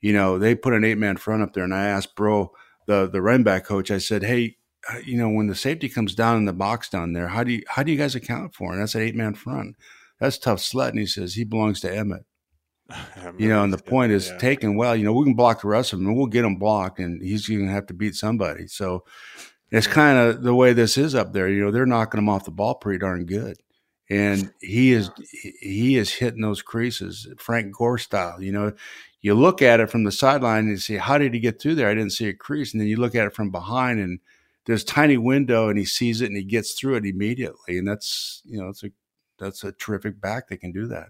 You 0.00 0.12
know, 0.12 0.38
they 0.38 0.54
put 0.54 0.74
an 0.74 0.84
eight 0.84 0.98
man 0.98 1.16
front 1.16 1.42
up 1.42 1.52
there, 1.52 1.64
and 1.64 1.74
I 1.74 1.86
asked 1.86 2.14
Bro 2.14 2.52
the 2.88 3.06
the 3.06 3.22
running 3.22 3.44
back 3.44 3.64
coach, 3.64 3.90
I 3.90 3.98
said, 3.98 4.24
"Hey, 4.24 4.56
uh, 4.92 4.98
you 5.04 5.16
know, 5.16 5.28
when 5.28 5.46
the 5.46 5.54
safety 5.54 5.88
comes 5.88 6.14
down 6.14 6.36
in 6.38 6.46
the 6.46 6.52
box 6.52 6.88
down 6.88 7.12
there, 7.12 7.28
how 7.28 7.44
do 7.44 7.52
you 7.52 7.62
how 7.68 7.82
do 7.84 7.92
you 7.92 7.98
guys 7.98 8.14
account 8.14 8.54
for? 8.54 8.72
And 8.72 8.80
that's 8.80 8.94
an 8.94 9.02
eight 9.02 9.14
man 9.14 9.34
front. 9.34 9.76
That's 10.18 10.38
tough 10.38 10.58
slut." 10.58 10.90
And 10.90 10.98
he 10.98 11.06
says 11.06 11.34
he 11.34 11.44
belongs 11.44 11.80
to 11.80 11.90
Emmitt. 11.90 12.24
You 13.36 13.50
know, 13.50 13.62
and 13.62 13.72
the 13.72 13.78
point 13.78 14.10
is 14.12 14.28
yeah. 14.28 14.38
taken 14.38 14.74
well. 14.74 14.96
You 14.96 15.04
know, 15.04 15.12
we 15.12 15.24
can 15.24 15.34
block 15.34 15.60
the 15.60 15.68
rest 15.68 15.92
of 15.92 15.98
them, 15.98 16.08
and 16.08 16.16
we'll 16.16 16.26
get 16.26 16.44
him 16.44 16.56
blocked, 16.56 16.98
and 16.98 17.22
he's 17.22 17.46
going 17.46 17.66
to 17.66 17.72
have 17.72 17.86
to 17.88 17.94
beat 17.94 18.14
somebody. 18.14 18.66
So 18.66 19.04
it's 19.70 19.86
kind 19.86 20.18
of 20.18 20.42
the 20.42 20.54
way 20.54 20.72
this 20.72 20.96
is 20.96 21.14
up 21.14 21.32
there. 21.32 21.48
You 21.48 21.64
know, 21.64 21.70
they're 21.70 21.86
knocking 21.86 22.18
him 22.18 22.28
off 22.28 22.44
the 22.44 22.50
ball 22.50 22.74
pretty 22.74 22.98
darn 22.98 23.26
good, 23.26 23.58
and 24.08 24.52
he 24.60 24.92
is 24.92 25.10
he 25.60 25.96
is 25.96 26.12
hitting 26.14 26.42
those 26.42 26.62
creases, 26.62 27.28
Frank 27.38 27.76
Gore 27.76 27.98
style. 27.98 28.42
You 28.42 28.52
know, 28.52 28.72
you 29.20 29.34
look 29.34 29.62
at 29.62 29.80
it 29.80 29.90
from 29.90 30.04
the 30.04 30.12
sideline 30.12 30.60
and 30.60 30.70
you 30.70 30.76
see 30.78 30.96
how 30.96 31.18
did 31.18 31.34
he 31.34 31.40
get 31.40 31.60
through 31.60 31.74
there? 31.74 31.88
I 31.88 31.94
didn't 31.94 32.12
see 32.12 32.28
a 32.28 32.34
crease, 32.34 32.72
and 32.72 32.80
then 32.80 32.88
you 32.88 32.96
look 32.96 33.14
at 33.14 33.26
it 33.26 33.34
from 33.34 33.50
behind 33.50 34.00
and 34.00 34.20
there's 34.64 34.82
a 34.82 34.86
tiny 34.86 35.16
window 35.16 35.70
and 35.70 35.78
he 35.78 35.86
sees 35.86 36.20
it 36.20 36.26
and 36.26 36.36
he 36.36 36.44
gets 36.44 36.72
through 36.72 36.96
it 36.96 37.06
immediately, 37.06 37.78
and 37.78 37.88
that's 37.88 38.42
you 38.44 38.60
know 38.60 38.68
it's 38.68 38.84
a 38.84 38.90
that's 39.38 39.64
a 39.64 39.72
terrific 39.72 40.20
back 40.20 40.48
that 40.48 40.58
can 40.58 40.72
do 40.72 40.86
that. 40.88 41.08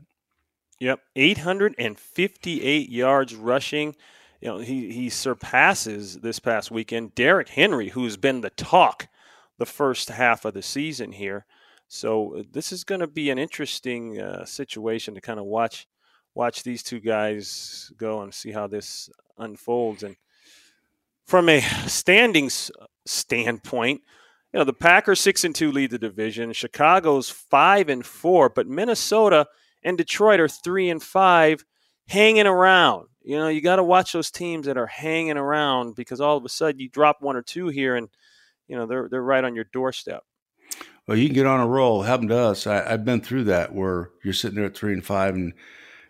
Yep, 0.81 1.01
858 1.17 2.89
yards 2.89 3.35
rushing. 3.35 3.97
You 4.41 4.49
know 4.49 4.59
he 4.59 4.93
he 4.93 5.09
surpasses 5.11 6.21
this 6.21 6.39
past 6.39 6.71
weekend 6.71 7.15
Derrick 7.15 7.49
Henry, 7.49 7.89
who's 7.89 8.17
been 8.17 8.41
the 8.41 8.51
talk 8.51 9.09
the 9.59 9.67
first 9.67 10.09
half 10.09 10.45
of 10.45 10.55
the 10.55 10.63
season 10.63 11.13
here. 11.13 11.45
So 11.89 12.37
uh, 12.37 12.43
this 12.53 12.71
is 12.71 12.85
going 12.85 13.01
to 13.01 13.07
be 13.07 13.31
an 13.31 13.39
interesting 13.39 14.21
uh, 14.21 14.45
situation 14.45 15.15
to 15.15 15.21
kind 15.21 15.41
of 15.41 15.47
watch 15.47 15.87
watch 16.35 16.63
these 16.63 16.83
two 16.83 17.01
guys 17.01 17.91
go 17.97 18.23
and 18.23 18.33
see 18.33 18.53
how 18.53 18.69
this 18.69 19.11
unfolds. 19.39 20.03
And 20.05 20.17
from 21.27 21.49
a 21.49 21.61
standings 21.89 22.71
standpoint, 23.07 24.03
you 24.53 24.59
know 24.59 24.65
the 24.65 24.73
Packers 24.73 25.21
six 25.21 25.43
and 25.43 25.55
two 25.55 25.73
lead 25.73 25.91
the 25.91 25.99
division. 25.99 26.53
Chicago's 26.53 27.29
five 27.29 27.89
and 27.89 28.07
four, 28.07 28.49
but 28.49 28.69
Minnesota 28.69 29.49
and 29.83 29.99
Detroit 29.99 30.39
are 30.39 30.49
three 30.49 30.89
and 30.91 31.03
five, 31.03 31.65
hanging 32.07 32.47
around. 32.47 33.09
You 33.29 33.37
know 33.37 33.49
you 33.49 33.61
got 33.61 33.77
to 33.77 33.85
watch 33.85 34.15
those 34.15 34.31
teams 34.31 34.65
that 34.65 34.79
are 34.79 34.87
hanging 34.87 35.37
around 35.37 35.95
because 35.95 36.19
all 36.19 36.39
of 36.39 36.47
a 36.47 36.49
sudden 36.49 36.81
you 36.81 36.89
drop 36.89 37.21
one 37.21 37.37
or 37.37 37.43
two 37.43 37.69
here, 37.69 37.95
and 37.95 38.09
you 38.69 38.75
know 38.75 38.87
they're 38.87 39.07
they're 39.11 39.23
right 39.23 39.45
on 39.45 39.55
your 39.55 39.67
doorstep. 39.71 40.25
Well, 41.07 41.19
you 41.19 41.27
can 41.27 41.35
get 41.35 41.45
on 41.45 41.61
a 41.61 41.67
roll. 41.67 42.01
Happened 42.01 42.31
to 42.31 42.39
us. 42.39 42.67
I, 42.67 42.89
have 42.89 43.05
been 43.05 43.21
through 43.21 43.45
that 43.45 43.75
where 43.75 44.13
you're 44.25 44.33
sitting 44.33 44.57
there 44.57 44.65
at 44.65 44.75
three 44.75 44.95
and 44.95 45.05
five, 45.05 45.35
and 45.35 45.53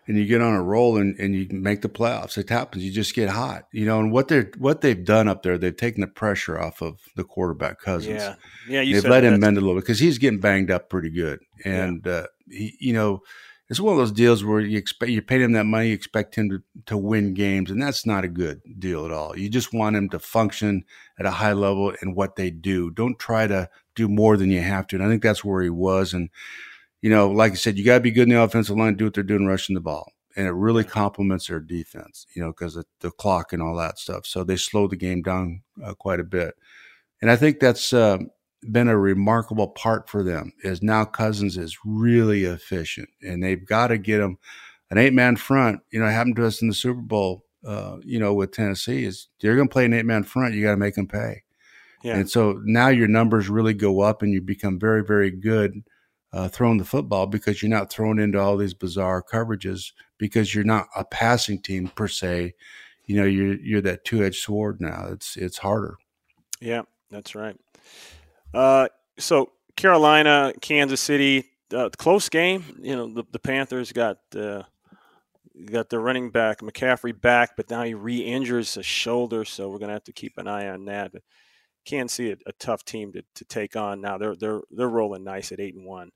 and 0.07 0.17
you 0.17 0.25
get 0.25 0.39
on 0.39 0.53
a 0.53 0.63
roll 0.63 0.95
and, 0.95 1.19
and 1.19 1.35
you 1.35 1.45
make 1.51 1.81
the 1.81 1.89
playoffs. 1.89 2.37
It 2.37 2.49
happens. 2.49 2.85
You 2.85 2.91
just 2.91 3.13
get 3.13 3.27
hot, 3.27 3.65
you 3.73 3.85
know. 3.85 3.99
And 3.99 4.13
what 4.13 4.29
they're 4.29 4.49
what 4.57 4.79
they've 4.79 5.03
done 5.03 5.27
up 5.27 5.43
there, 5.43 5.57
they've 5.57 5.75
taken 5.75 5.99
the 5.99 6.07
pressure 6.07 6.57
off 6.57 6.81
of 6.81 7.01
the 7.17 7.25
quarterback 7.25 7.81
Cousins. 7.81 8.21
Yeah, 8.69 8.79
yeah. 8.79 8.93
they've 8.93 9.03
let 9.03 9.25
him 9.25 9.37
mend 9.41 9.57
a 9.57 9.59
little 9.59 9.75
bit 9.75 9.81
because 9.81 9.99
he's 9.99 10.19
getting 10.19 10.39
banged 10.39 10.71
up 10.71 10.87
pretty 10.87 11.09
good. 11.09 11.41
And 11.65 12.03
yeah. 12.05 12.11
uh, 12.13 12.25
he, 12.49 12.77
you 12.79 12.93
know, 12.93 13.23
it's 13.69 13.79
one 13.79 13.93
of 13.93 13.99
those 13.99 14.11
deals 14.11 14.43
where 14.43 14.59
you 14.59 14.77
expect 14.77 15.11
you 15.11 15.21
pay 15.21 15.41
him 15.41 15.51
that 15.51 15.65
money, 15.65 15.89
you 15.89 15.93
expect 15.93 16.35
him 16.35 16.49
to 16.49 16.63
to 16.87 16.97
win 16.97 17.33
games, 17.35 17.69
and 17.69 17.81
that's 17.81 18.05
not 18.05 18.23
a 18.23 18.27
good 18.27 18.61
deal 18.79 19.05
at 19.05 19.11
all. 19.11 19.37
You 19.37 19.47
just 19.47 19.73
want 19.73 19.95
him 19.95 20.09
to 20.09 20.19
function 20.19 20.85
at 21.19 21.27
a 21.27 21.31
high 21.31 21.53
level 21.53 21.93
in 22.01 22.15
what 22.15 22.35
they 22.35 22.49
do. 22.49 22.89
Don't 22.89 23.19
try 23.19 23.45
to 23.45 23.69
do 23.93 24.07
more 24.07 24.37
than 24.37 24.49
you 24.49 24.61
have 24.61 24.87
to. 24.87 24.95
And 24.95 25.05
I 25.05 25.07
think 25.07 25.21
that's 25.21 25.45
where 25.45 25.61
he 25.61 25.69
was. 25.69 26.13
And 26.13 26.29
you 27.01 27.09
know, 27.09 27.29
like 27.29 27.51
I 27.51 27.55
said, 27.55 27.77
you 27.77 27.85
got 27.85 27.95
to 27.95 27.99
be 27.99 28.11
good 28.11 28.23
in 28.23 28.29
the 28.29 28.41
offensive 28.41 28.75
line, 28.75 28.95
do 28.95 29.05
what 29.05 29.13
they're 29.13 29.23
doing, 29.23 29.45
rushing 29.45 29.75
the 29.75 29.81
ball. 29.81 30.11
And 30.35 30.47
it 30.47 30.51
really 30.51 30.83
complements 30.83 31.47
their 31.47 31.59
defense, 31.59 32.25
you 32.33 32.41
know, 32.41 32.49
because 32.49 32.75
of 32.75 32.85
the 33.01 33.11
clock 33.11 33.53
and 33.53 33.61
all 33.61 33.75
that 33.75 33.99
stuff. 33.99 34.25
So 34.25 34.43
they 34.43 34.55
slowed 34.55 34.91
the 34.91 34.95
game 34.95 35.21
down 35.21 35.61
uh, 35.83 35.93
quite 35.93 36.19
a 36.19 36.23
bit. 36.23 36.55
And 37.21 37.29
I 37.29 37.35
think 37.35 37.59
that's 37.59 37.93
uh, 37.93 38.19
been 38.61 38.87
a 38.87 38.97
remarkable 38.97 39.67
part 39.67 40.09
for 40.09 40.23
them 40.23 40.53
is 40.63 40.81
now 40.81 41.05
Cousins 41.05 41.57
is 41.57 41.77
really 41.85 42.43
efficient 42.43 43.09
and 43.21 43.41
they've 43.41 43.65
got 43.65 43.87
to 43.87 43.97
get 43.97 44.19
him 44.19 44.37
an 44.89 44.97
eight 44.97 45.13
man 45.13 45.35
front. 45.35 45.81
You 45.91 45.99
know, 45.99 46.07
it 46.07 46.11
happened 46.11 46.35
to 46.37 46.45
us 46.45 46.61
in 46.61 46.67
the 46.67 46.73
Super 46.73 47.01
Bowl, 47.01 47.45
uh, 47.65 47.97
you 48.03 48.19
know, 48.19 48.33
with 48.33 48.51
Tennessee 48.51 49.05
is 49.05 49.27
you're 49.39 49.55
going 49.55 49.67
to 49.67 49.73
play 49.73 49.85
an 49.85 49.93
eight 49.93 50.05
man 50.05 50.23
front. 50.23 50.53
You 50.55 50.63
got 50.63 50.71
to 50.71 50.77
make 50.77 50.95
them 50.95 51.07
pay. 51.07 51.43
Yeah. 52.03 52.17
And 52.17 52.29
so 52.29 52.61
now 52.63 52.87
your 52.87 53.07
numbers 53.07 53.49
really 53.49 53.73
go 53.73 54.01
up 54.01 54.21
and 54.21 54.33
you 54.33 54.41
become 54.41 54.79
very, 54.79 55.03
very 55.03 55.31
good 55.31 55.83
uh, 56.31 56.47
throwing 56.47 56.77
the 56.77 56.85
football 56.85 57.27
because 57.27 57.61
you're 57.61 57.69
not 57.69 57.91
thrown 57.91 58.19
into 58.19 58.39
all 58.39 58.55
these 58.55 58.73
bizarre 58.73 59.23
coverages 59.23 59.91
because 60.17 60.53
you're 60.53 60.63
not 60.63 60.87
a 60.95 61.03
passing 61.03 61.61
team 61.61 61.87
per 61.87 62.07
se. 62.07 62.53
You 63.05 63.15
know, 63.15 63.25
you're 63.25 63.59
you're 63.59 63.81
that 63.81 64.05
two 64.05 64.23
edged 64.23 64.41
sword 64.41 64.79
now. 64.79 65.07
It's 65.11 65.35
it's 65.35 65.57
harder. 65.57 65.97
Yeah, 66.61 66.83
that's 67.09 67.33
right. 67.33 67.57
Uh, 68.53 68.87
so 69.17 69.51
Carolina, 69.75 70.53
Kansas 70.61 71.01
City, 71.01 71.45
uh, 71.73 71.89
close 71.97 72.29
game. 72.29 72.63
You 72.81 72.95
know, 72.95 73.13
the, 73.13 73.23
the 73.31 73.39
Panthers 73.39 73.91
got 73.91 74.17
uh, 74.35 74.63
got 75.65 75.89
their 75.89 75.99
running 75.99 76.31
back 76.31 76.61
McCaffrey 76.61 77.19
back, 77.19 77.51
but 77.55 77.69
now 77.69 77.83
he 77.83 77.93
re-injures 77.93 78.77
a 78.77 78.83
shoulder, 78.83 79.45
so 79.45 79.69
we're 79.69 79.79
gonna 79.79 79.93
have 79.93 80.03
to 80.05 80.13
keep 80.13 80.37
an 80.37 80.47
eye 80.47 80.67
on 80.67 80.85
that. 80.85 81.11
But 81.11 81.23
can 81.85 82.07
see 82.07 82.31
a, 82.31 82.37
a 82.45 82.51
tough 82.53 82.83
team 82.85 83.11
to, 83.13 83.23
to 83.35 83.45
take 83.45 83.75
on. 83.75 84.01
Now 84.01 84.17
they're 84.17 84.35
they're 84.35 84.61
they're 84.71 84.89
rolling 84.89 85.23
nice 85.23 85.51
at 85.51 85.59
eight 85.59 85.75
and 85.75 85.85
one. 85.85 86.11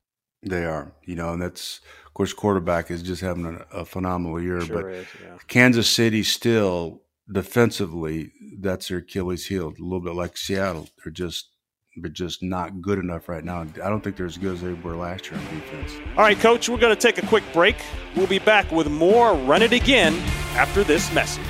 They 0.46 0.66
are, 0.66 0.94
you 1.06 1.16
know, 1.16 1.34
and 1.34 1.42
that's 1.42 1.80
of 2.06 2.14
course 2.14 2.34
quarterback 2.34 2.92
is 2.92 3.02
just 3.02 3.22
having 3.22 3.46
a, 3.46 3.80
a 3.80 3.86
phenomenal 3.86 4.42
year. 4.42 4.62
Sure 4.62 4.84
but 4.84 4.92
is, 4.92 5.08
yeah. 5.24 5.38
Kansas 5.48 5.90
City 5.90 6.24
still 6.24 7.02
defensively, 7.32 8.32
that's 8.60 8.90
their 8.90 8.98
Achilles 8.98 9.48
heel. 9.48 9.68
A 9.68 9.82
little 9.82 10.02
bit 10.02 10.16
like 10.16 10.36
Seattle, 10.38 10.90
they're 11.04 11.14
just 11.14 11.50
they're 11.98 12.10
just 12.10 12.42
not 12.42 12.82
good 12.82 12.98
enough 12.98 13.30
right 13.30 13.44
now. 13.44 13.62
I 13.62 13.90
don't 13.90 14.04
think 14.04 14.16
they're 14.16 14.26
as 14.26 14.38
good 14.38 14.54
as 14.54 14.62
they 14.62 14.74
were 14.74 14.96
last 14.96 15.30
year 15.30 15.40
on 15.40 15.46
defense. 15.60 15.94
All 16.18 16.24
right, 16.24 16.38
Coach, 16.40 16.68
we're 16.68 16.78
going 16.78 16.96
to 16.96 17.00
take 17.00 17.22
a 17.22 17.28
quick 17.28 17.44
break. 17.54 17.76
We'll 18.16 18.28
be 18.28 18.40
back 18.40 18.72
with 18.72 18.90
more 18.90 19.36
Run 19.36 19.62
It 19.62 19.74
Again 19.74 20.16
after 20.56 20.84
this 20.84 21.14
message. 21.14 21.44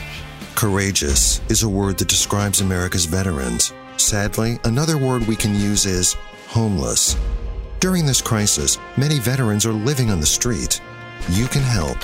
Courageous 0.56 1.42
is 1.50 1.64
a 1.64 1.70
word 1.70 1.98
that 1.98 2.08
describes 2.08 2.62
America's 2.62 3.06
veterans. 3.06 3.74
Sadly, 3.98 4.60
another 4.66 4.98
word 4.98 5.26
we 5.28 5.36
can 5.36 5.56
use 5.56 5.86
is 5.86 6.14
homeless. 6.48 7.16
During 7.80 8.06
this 8.06 8.22
crisis, 8.22 8.78
many 8.98 9.20
veterans 9.20 9.66
are 9.66 9.74
living 9.74 10.10
on 10.10 10.20
the 10.20 10.26
street. 10.26 10.82
You 11.30 11.48
can 11.48 11.62
help. 11.62 11.98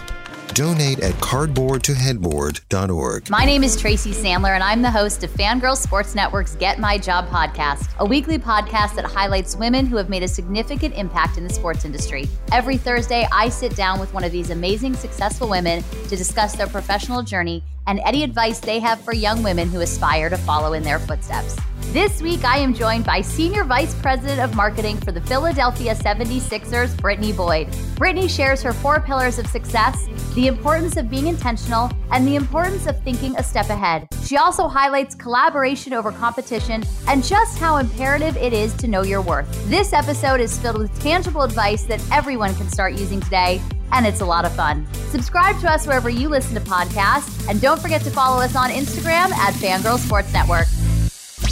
Donate 0.53 0.99
at 0.99 1.13
cardboardtoheadboard.org. 1.15 3.29
My 3.29 3.45
name 3.45 3.63
is 3.63 3.79
Tracy 3.79 4.11
Sandler, 4.11 4.55
and 4.55 4.63
I'm 4.63 4.81
the 4.81 4.91
host 4.91 5.23
of 5.23 5.29
Fangirl 5.31 5.77
Sports 5.77 6.15
Network's 6.15 6.55
Get 6.55 6.79
My 6.79 6.97
Job 6.97 7.27
podcast, 7.29 7.89
a 7.99 8.05
weekly 8.05 8.37
podcast 8.37 8.95
that 8.95 9.05
highlights 9.05 9.55
women 9.55 9.85
who 9.85 9.95
have 9.95 10.09
made 10.09 10.23
a 10.23 10.27
significant 10.27 10.95
impact 10.95 11.37
in 11.37 11.47
the 11.47 11.53
sports 11.53 11.85
industry. 11.85 12.27
Every 12.51 12.77
Thursday, 12.77 13.27
I 13.31 13.49
sit 13.49 13.75
down 13.75 13.99
with 13.99 14.13
one 14.13 14.23
of 14.23 14.31
these 14.31 14.49
amazing, 14.49 14.95
successful 14.95 15.49
women 15.49 15.83
to 16.07 16.15
discuss 16.15 16.55
their 16.55 16.67
professional 16.67 17.21
journey 17.23 17.63
and 17.87 17.99
any 18.05 18.23
advice 18.23 18.59
they 18.59 18.79
have 18.79 18.99
for 19.01 19.13
young 19.13 19.43
women 19.43 19.69
who 19.69 19.81
aspire 19.81 20.29
to 20.29 20.37
follow 20.37 20.73
in 20.73 20.83
their 20.83 20.99
footsteps. 20.99 21.55
This 21.91 22.21
week, 22.21 22.45
I 22.45 22.59
am 22.59 22.75
joined 22.75 23.03
by 23.03 23.21
Senior 23.21 23.63
Vice 23.63 23.95
President 23.95 24.39
of 24.41 24.55
Marketing 24.55 24.95
for 24.97 25.11
the 25.11 25.21
Philadelphia 25.21 25.95
76ers, 25.95 26.95
Brittany 27.01 27.33
Boyd. 27.33 27.75
Brittany 27.95 28.27
shares 28.27 28.61
her 28.61 28.73
four 28.73 28.99
pillars 28.99 29.39
of 29.39 29.47
success, 29.47 30.07
the 30.35 30.45
importance 30.45 30.97
of 30.97 31.09
being 31.09 31.25
intentional, 31.25 31.89
and 32.11 32.27
the 32.27 32.35
importance 32.35 32.85
of 32.85 33.01
thinking 33.01 33.35
a 33.37 33.43
step 33.43 33.71
ahead. 33.71 34.07
She 34.23 34.37
also 34.37 34.67
highlights 34.67 35.15
collaboration 35.15 35.93
over 35.93 36.11
competition 36.11 36.83
and 37.07 37.23
just 37.23 37.57
how 37.57 37.77
imperative 37.77 38.37
it 38.37 38.53
is 38.53 38.71
to 38.75 38.87
know 38.87 39.01
your 39.01 39.23
worth. 39.23 39.49
This 39.67 39.91
episode 39.91 40.41
is 40.41 40.55
filled 40.59 40.77
with 40.77 41.01
tangible 41.01 41.41
advice 41.41 41.85
that 41.85 42.05
everyone 42.11 42.53
can 42.53 42.69
start 42.69 42.93
using 42.93 43.19
today 43.19 43.59
and 43.91 44.05
it's 44.05 44.21
a 44.21 44.25
lot 44.25 44.45
of 44.45 44.51
fun. 44.53 44.85
Subscribe 45.09 45.59
to 45.61 45.71
us 45.71 45.87
wherever 45.87 46.11
you 46.11 46.29
listen 46.29 46.53
to 46.53 46.61
podcasts, 46.61 47.49
and 47.49 47.59
don't 47.59 47.81
forget 47.81 48.03
to 48.03 48.11
follow 48.11 48.39
us 48.39 48.55
on 48.55 48.69
Instagram 48.69 49.31
at 49.31 49.55
Fangirl 49.55 49.97
Sports 49.97 50.31
Network. 50.31 50.67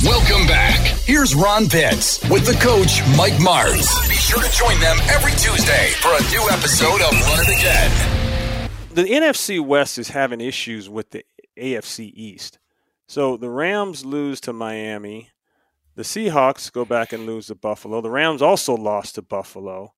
Welcome 0.03 0.45
back. 0.45 0.79
Here's 1.05 1.33
Ron 1.33 1.67
Pitts 1.67 2.21
with 2.29 2.45
the 2.45 2.53
coach, 2.61 3.01
Mike 3.17 3.33
Martz. 3.33 4.07
Be 4.07 4.13
sure 4.13 4.39
to 4.39 4.51
join 4.51 4.79
them 4.79 4.95
every 5.09 5.31
Tuesday 5.31 5.89
for 6.01 6.09
a 6.09 6.21
new 6.29 6.47
episode 6.51 7.01
of 7.01 7.19
Run 7.25 7.39
It 7.39 7.57
Again. 7.57 8.69
The 8.93 9.05
NFC 9.05 9.59
West 9.59 9.97
is 9.97 10.09
having 10.09 10.39
issues 10.39 10.87
with 10.87 11.09
the 11.09 11.25
AFC 11.57 12.11
East. 12.13 12.59
So 13.07 13.37
the 13.37 13.49
Rams 13.49 14.05
lose 14.05 14.39
to 14.41 14.53
Miami. 14.53 15.31
The 15.95 16.03
Seahawks 16.03 16.71
go 16.71 16.85
back 16.85 17.11
and 17.11 17.25
lose 17.25 17.47
to 17.47 17.55
Buffalo. 17.55 17.99
The 17.99 18.11
Rams 18.11 18.43
also 18.43 18.75
lost 18.75 19.15
to 19.15 19.23
Buffalo. 19.23 19.93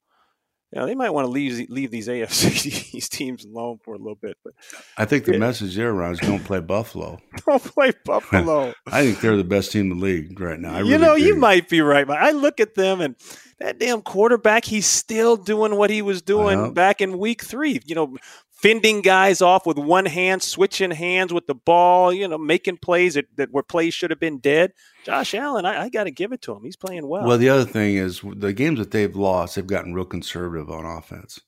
Yeah, 0.71 0.85
they 0.85 0.93
might 0.93 1.09
want 1.09 1.25
to 1.25 1.31
leave 1.31 1.67
leave 1.69 1.89
these 1.89 2.07
AFC 2.07 2.91
these 2.91 3.09
teams 3.09 3.43
alone 3.43 3.79
for 3.83 3.95
a 3.95 3.97
little 3.97 4.19
bit. 4.21 4.37
But 4.43 4.53
I 4.97 5.05
think 5.05 5.25
the 5.25 5.33
yeah. 5.33 5.39
message 5.39 5.75
there, 5.75 5.91
Ron, 5.91 6.11
is 6.11 6.19
don't 6.19 6.43
play 6.43 6.59
Buffalo. 6.59 7.17
don't 7.47 7.63
play 7.63 7.91
Buffalo. 8.05 8.73
I 8.87 9.03
think 9.03 9.21
they're 9.21 9.37
the 9.37 9.43
best 9.43 9.71
team 9.71 9.91
in 9.91 9.97
the 9.97 10.05
league 10.05 10.39
right 10.39 10.59
now. 10.59 10.75
I 10.75 10.79
you 10.79 10.91
really 10.91 10.97
know, 10.99 11.15
do. 11.17 11.23
you 11.23 11.35
might 11.35 11.69
be 11.69 11.81
right, 11.81 12.05
but 12.05 12.19
I 12.19 12.31
look 12.31 12.59
at 12.59 12.75
them 12.75 13.01
and 13.01 13.15
that 13.59 13.79
damn 13.79 14.01
quarterback, 14.01 14.63
he's 14.63 14.85
still 14.85 15.35
doing 15.35 15.75
what 15.75 15.89
he 15.89 16.01
was 16.01 16.21
doing 16.21 16.73
back 16.73 17.01
in 17.01 17.17
week 17.17 17.43
three. 17.43 17.81
You 17.85 17.95
know, 17.95 18.17
fending 18.51 19.01
guys 19.01 19.41
off 19.41 19.65
with 19.65 19.77
one 19.77 20.05
hand, 20.05 20.43
switching 20.43 20.91
hands 20.91 21.33
with 21.33 21.47
the 21.47 21.55
ball, 21.55 22.13
you 22.13 22.27
know, 22.27 22.37
making 22.37 22.77
plays 22.77 23.15
that, 23.15 23.25
that 23.37 23.51
where 23.51 23.63
plays 23.63 23.93
should 23.93 24.11
have 24.11 24.19
been 24.19 24.37
dead. 24.39 24.73
Josh 25.05 25.33
Allen, 25.33 25.65
I, 25.65 25.83
I 25.83 25.89
got 25.89 26.05
to 26.05 26.11
give 26.11 26.31
it 26.31 26.41
to 26.43 26.53
him. 26.53 26.63
He's 26.63 26.75
playing 26.75 27.07
well. 27.07 27.25
Well, 27.25 27.37
the 27.37 27.49
other 27.49 27.65
thing 27.65 27.95
is 27.95 28.21
the 28.21 28.53
games 28.53 28.79
that 28.79 28.91
they've 28.91 29.15
lost, 29.15 29.55
they've 29.55 29.65
gotten 29.65 29.93
real 29.93 30.05
conservative 30.05 30.69
on 30.69 30.85
offense. 30.85 31.39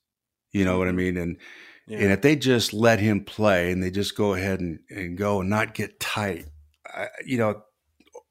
You 0.52 0.64
know 0.64 0.78
what 0.78 0.88
I 0.88 0.90
mm-hmm. 0.90 0.96
mean? 0.98 1.16
And 1.16 1.36
yeah. 1.86 1.98
and 1.98 2.12
if 2.12 2.22
they 2.22 2.36
just 2.36 2.72
let 2.72 3.00
him 3.00 3.24
play 3.24 3.72
and 3.72 3.82
they 3.82 3.90
just 3.90 4.16
go 4.16 4.34
ahead 4.34 4.60
and, 4.60 4.80
and 4.90 5.16
go 5.16 5.40
and 5.40 5.50
not 5.50 5.74
get 5.74 6.00
tight, 6.00 6.46
I, 6.86 7.08
you 7.24 7.38
know, 7.38 7.62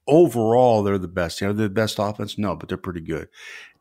overall 0.07 0.83
they're 0.83 0.97
the 0.97 1.07
best. 1.07 1.41
You 1.41 1.47
know, 1.47 1.53
they're 1.53 1.67
the 1.67 1.73
best 1.73 1.97
offense. 1.99 2.37
No, 2.37 2.55
but 2.55 2.69
they're 2.69 2.77
pretty 2.77 3.01
good. 3.01 3.27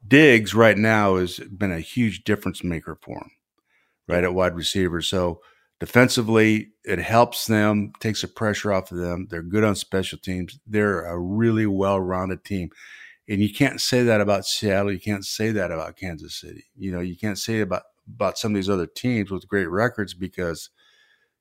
Diggs 0.07 0.55
right 0.55 0.79
now 0.79 1.17
has 1.17 1.39
been 1.39 1.73
a 1.73 1.81
huge 1.81 2.25
difference 2.25 2.65
maker 2.65 2.99
for 3.01 3.19
him 3.19 3.31
right 4.09 4.25
at 4.25 4.35
wide 4.35 4.57
receiver. 4.57 5.03
So 5.03 5.41
defensively, 5.81 6.69
it 6.85 6.99
helps 6.99 7.47
them, 7.47 7.93
takes 8.01 8.21
the 8.21 8.29
pressure 8.29 8.73
off 8.73 8.93
of 8.93 8.99
them. 8.99 9.27
They're 9.31 9.43
good 9.43 9.65
on 9.65 9.75
special 9.75 10.19
teams. 10.19 10.61
They're 10.67 11.07
a 11.07 11.19
really 11.19 11.67
well 11.67 11.99
rounded 11.99 12.45
team. 12.45 12.71
And 13.29 13.41
you 13.41 13.53
can't 13.53 13.81
say 13.81 14.03
that 14.03 14.21
about 14.21 14.45
Seattle. 14.45 14.93
You 14.93 15.01
can't 15.01 15.25
say 15.25 15.51
that 15.53 15.71
about 15.71 15.97
Kansas 15.97 16.39
City. 16.39 16.65
You 16.77 16.93
know, 16.93 17.01
you 17.01 17.17
can't 17.17 17.39
say 17.39 17.61
about 17.61 17.83
about 18.09 18.39
some 18.39 18.53
of 18.53 18.57
these 18.57 18.69
other 18.69 18.87
teams 18.87 19.31
with 19.31 19.47
great 19.47 19.71
records 19.71 20.15
because, 20.15 20.71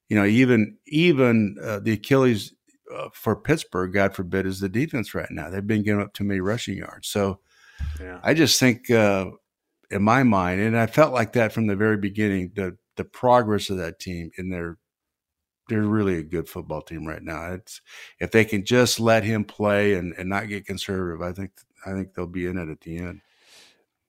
you 0.07 0.15
know, 0.15 0.25
even 0.25 0.77
even 0.87 1.57
uh, 1.61 1.79
the 1.79 1.93
Achilles 1.93 2.53
uh, 2.95 3.09
for 3.13 3.35
Pittsburgh, 3.35 3.91
God 3.91 4.15
forbid, 4.15 4.45
is 4.45 4.59
the 4.59 4.69
defense 4.69 5.13
right 5.13 5.29
now. 5.31 5.49
They've 5.49 5.65
been 5.65 5.83
giving 5.83 6.01
up 6.01 6.13
too 6.13 6.23
many 6.23 6.39
rushing 6.39 6.77
yards. 6.77 7.07
So, 7.07 7.39
yeah. 7.99 8.19
I 8.23 8.35
just 8.35 8.59
think 8.59 8.89
uh, 8.91 9.31
in 9.89 10.03
my 10.03 10.23
mind, 10.23 10.61
and 10.61 10.77
I 10.77 10.85
felt 10.85 11.11
like 11.11 11.33
that 11.33 11.51
from 11.51 11.67
the 11.67 11.75
very 11.75 11.97
beginning. 11.97 12.51
The 12.55 12.77
the 12.99 13.05
progress 13.05 13.69
of 13.69 13.77
that 13.77 13.97
team 13.97 14.29
in 14.37 14.49
their 14.49 14.77
they're 15.69 15.81
really 15.83 16.17
a 16.17 16.23
good 16.23 16.49
football 16.49 16.81
team 16.81 17.07
right 17.07 17.23
now. 17.23 17.53
It's 17.53 17.79
if 18.19 18.31
they 18.31 18.43
can 18.43 18.65
just 18.65 18.99
let 18.99 19.23
him 19.23 19.45
play 19.45 19.93
and, 19.93 20.13
and 20.17 20.27
not 20.27 20.49
get 20.49 20.65
conservative, 20.65 21.21
I 21.21 21.31
think 21.31 21.51
I 21.85 21.91
think 21.91 22.13
they'll 22.13 22.27
be 22.27 22.45
in 22.45 22.57
it 22.57 22.67
at 22.69 22.81
the 22.81 22.97
end. 22.97 23.21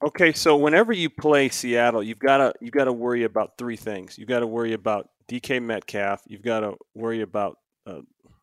Okay, 0.02 0.32
so 0.32 0.56
whenever 0.56 0.92
you 0.92 1.08
play 1.08 1.50
Seattle, 1.50 2.02
you've 2.02 2.18
got 2.18 2.38
to 2.38 2.52
you've 2.60 2.72
got 2.72 2.86
to 2.86 2.92
worry 2.92 3.22
about 3.22 3.52
three 3.58 3.76
things. 3.76 4.18
You've 4.18 4.28
got 4.28 4.40
to 4.40 4.46
worry 4.46 4.72
about 4.72 5.10
DK 5.30 5.62
Metcalf. 5.62 6.22
You've 6.26 6.42
got 6.42 6.60
to 6.60 6.74
worry 6.96 7.20
about 7.20 7.58
uh, 7.86 8.00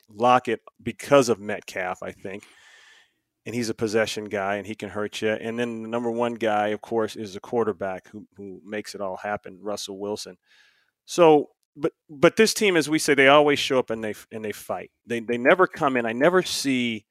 Lockett 0.09 0.61
because 0.81 1.27
of 1.27 1.41
Metcalf, 1.41 2.01
I 2.01 2.13
think 2.13 2.43
and 3.47 3.55
he's 3.55 3.69
a 3.69 3.73
possession 3.73 4.25
guy 4.25 4.57
and 4.57 4.67
he 4.67 4.75
can 4.75 4.89
hurt 4.89 5.21
you. 5.21 5.29
And 5.29 5.57
then 5.57 5.81
the 5.81 5.87
number 5.87 6.11
one 6.11 6.33
guy, 6.33 6.67
of 6.67 6.81
course, 6.81 7.15
is 7.15 7.33
the 7.33 7.39
quarterback 7.39 8.09
who, 8.09 8.27
who 8.35 8.61
makes 8.65 8.93
it 8.93 8.99
all 8.99 9.15
happen, 9.15 9.57
Russell 9.61 9.97
Wilson. 9.97 10.37
So, 11.05 11.51
but 11.73 11.93
but 12.09 12.35
this 12.35 12.53
team, 12.53 12.75
as 12.75 12.89
we 12.89 12.99
say, 12.99 13.13
they 13.13 13.29
always 13.29 13.57
show 13.57 13.79
up 13.79 13.89
and 13.89 14.03
they 14.03 14.15
and 14.33 14.43
they 14.43 14.51
fight. 14.51 14.91
They 15.05 15.21
they 15.21 15.37
never 15.37 15.65
come 15.65 15.95
in. 15.95 16.05
I 16.05 16.11
never 16.11 16.43
see 16.43 17.05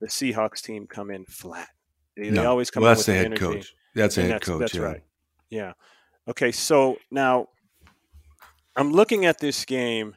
the 0.00 0.06
Seahawks 0.06 0.62
team 0.62 0.86
come 0.86 1.10
in 1.10 1.26
flat. 1.26 1.68
They, 2.16 2.30
no. 2.30 2.40
they 2.40 2.46
always 2.46 2.70
come. 2.70 2.84
Well, 2.84 2.94
that's 2.94 3.04
the 3.04 3.12
head 3.12 3.26
energy. 3.26 3.40
coach. 3.40 3.74
That's 3.94 4.14
the 4.14 4.22
head 4.22 4.30
that's, 4.30 4.48
coach. 4.48 4.60
That's 4.60 4.74
yeah. 4.74 4.80
right. 4.80 5.02
Yeah. 5.50 5.72
Okay. 6.26 6.52
So 6.52 6.96
now 7.10 7.48
I'm 8.76 8.92
looking 8.92 9.26
at 9.26 9.40
this 9.40 9.66
game, 9.66 10.16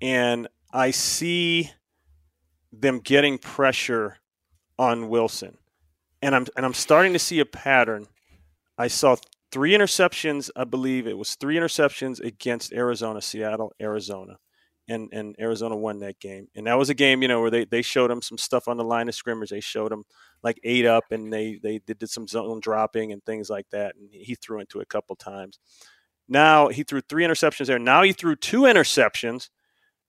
and 0.00 0.48
I 0.72 0.92
see 0.92 1.70
them 2.72 3.00
getting 3.00 3.36
pressure 3.36 4.16
on 4.78 5.08
Wilson. 5.08 5.56
And 6.22 6.34
I'm 6.34 6.46
and 6.56 6.64
I'm 6.64 6.74
starting 6.74 7.12
to 7.12 7.18
see 7.18 7.40
a 7.40 7.46
pattern. 7.46 8.06
I 8.78 8.88
saw 8.88 9.16
three 9.52 9.72
interceptions, 9.72 10.50
I 10.56 10.64
believe 10.64 11.06
it 11.06 11.16
was 11.16 11.36
three 11.36 11.56
interceptions 11.56 12.20
against 12.20 12.72
Arizona, 12.72 13.20
Seattle, 13.22 13.72
Arizona. 13.80 14.38
And 14.88 15.08
and 15.12 15.34
Arizona 15.38 15.76
won 15.76 16.00
that 16.00 16.20
game. 16.20 16.48
And 16.54 16.66
that 16.66 16.76
was 16.76 16.90
a 16.90 16.94
game, 16.94 17.22
you 17.22 17.28
know, 17.28 17.40
where 17.40 17.50
they, 17.50 17.64
they 17.64 17.80
showed 17.80 18.10
him 18.10 18.20
some 18.20 18.36
stuff 18.36 18.68
on 18.68 18.76
the 18.76 18.84
line 18.84 19.08
of 19.08 19.14
scrimmage. 19.14 19.50
They 19.50 19.60
showed 19.60 19.92
him 19.92 20.04
like 20.42 20.60
eight 20.62 20.84
up 20.84 21.04
and 21.10 21.32
they 21.32 21.58
they 21.62 21.78
did 21.78 22.08
some 22.10 22.26
zone 22.26 22.60
dropping 22.60 23.12
and 23.12 23.24
things 23.24 23.48
like 23.48 23.66
that. 23.70 23.94
And 23.96 24.10
he 24.12 24.34
threw 24.34 24.60
into 24.60 24.80
a 24.80 24.86
couple 24.86 25.16
times. 25.16 25.58
Now 26.28 26.68
he 26.68 26.82
threw 26.82 27.00
three 27.00 27.24
interceptions 27.24 27.66
there. 27.66 27.78
Now 27.78 28.02
he 28.02 28.12
threw 28.12 28.36
two 28.36 28.62
interceptions 28.62 29.48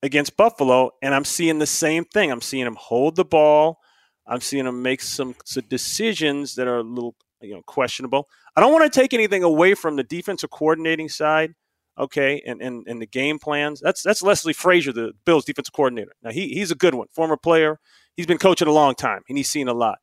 against 0.01 0.37
Buffalo, 0.37 0.91
and 1.01 1.13
I'm 1.13 1.25
seeing 1.25 1.59
the 1.59 1.65
same 1.65 2.05
thing. 2.05 2.31
I'm 2.31 2.41
seeing 2.41 2.65
him 2.65 2.77
hold 2.79 3.15
the 3.15 3.25
ball 3.25 3.79
I'm 4.27 4.41
seeing 4.41 4.65
him 4.65 4.81
make 4.81 5.01
some, 5.01 5.35
some 5.45 5.65
decisions 5.69 6.55
that 6.55 6.67
are 6.67 6.77
a 6.77 6.83
little 6.83 7.15
you 7.41 7.53
know 7.53 7.61
questionable. 7.65 8.27
I 8.55 8.61
don't 8.61 8.73
want 8.73 8.91
to 8.91 8.99
take 8.99 9.13
anything 9.13 9.43
away 9.43 9.73
from 9.73 9.95
the 9.95 10.03
defensive 10.03 10.49
coordinating 10.49 11.09
side, 11.09 11.53
okay, 11.97 12.41
and, 12.45 12.61
and, 12.61 12.85
and 12.87 13.01
the 13.01 13.05
game 13.05 13.39
plans. 13.39 13.79
That's 13.81 14.01
that's 14.01 14.23
Leslie 14.23 14.53
Frazier, 14.53 14.93
the 14.93 15.13
Bills 15.25 15.45
defensive 15.45 15.73
coordinator. 15.73 16.13
Now 16.23 16.31
he, 16.31 16.49
he's 16.49 16.71
a 16.71 16.75
good 16.75 16.95
one, 16.95 17.07
former 17.13 17.37
player. 17.37 17.79
He's 18.15 18.25
been 18.25 18.37
coaching 18.37 18.67
a 18.67 18.73
long 18.73 18.95
time 18.95 19.21
and 19.27 19.37
he's 19.37 19.49
seen 19.49 19.67
a 19.67 19.73
lot. 19.73 19.99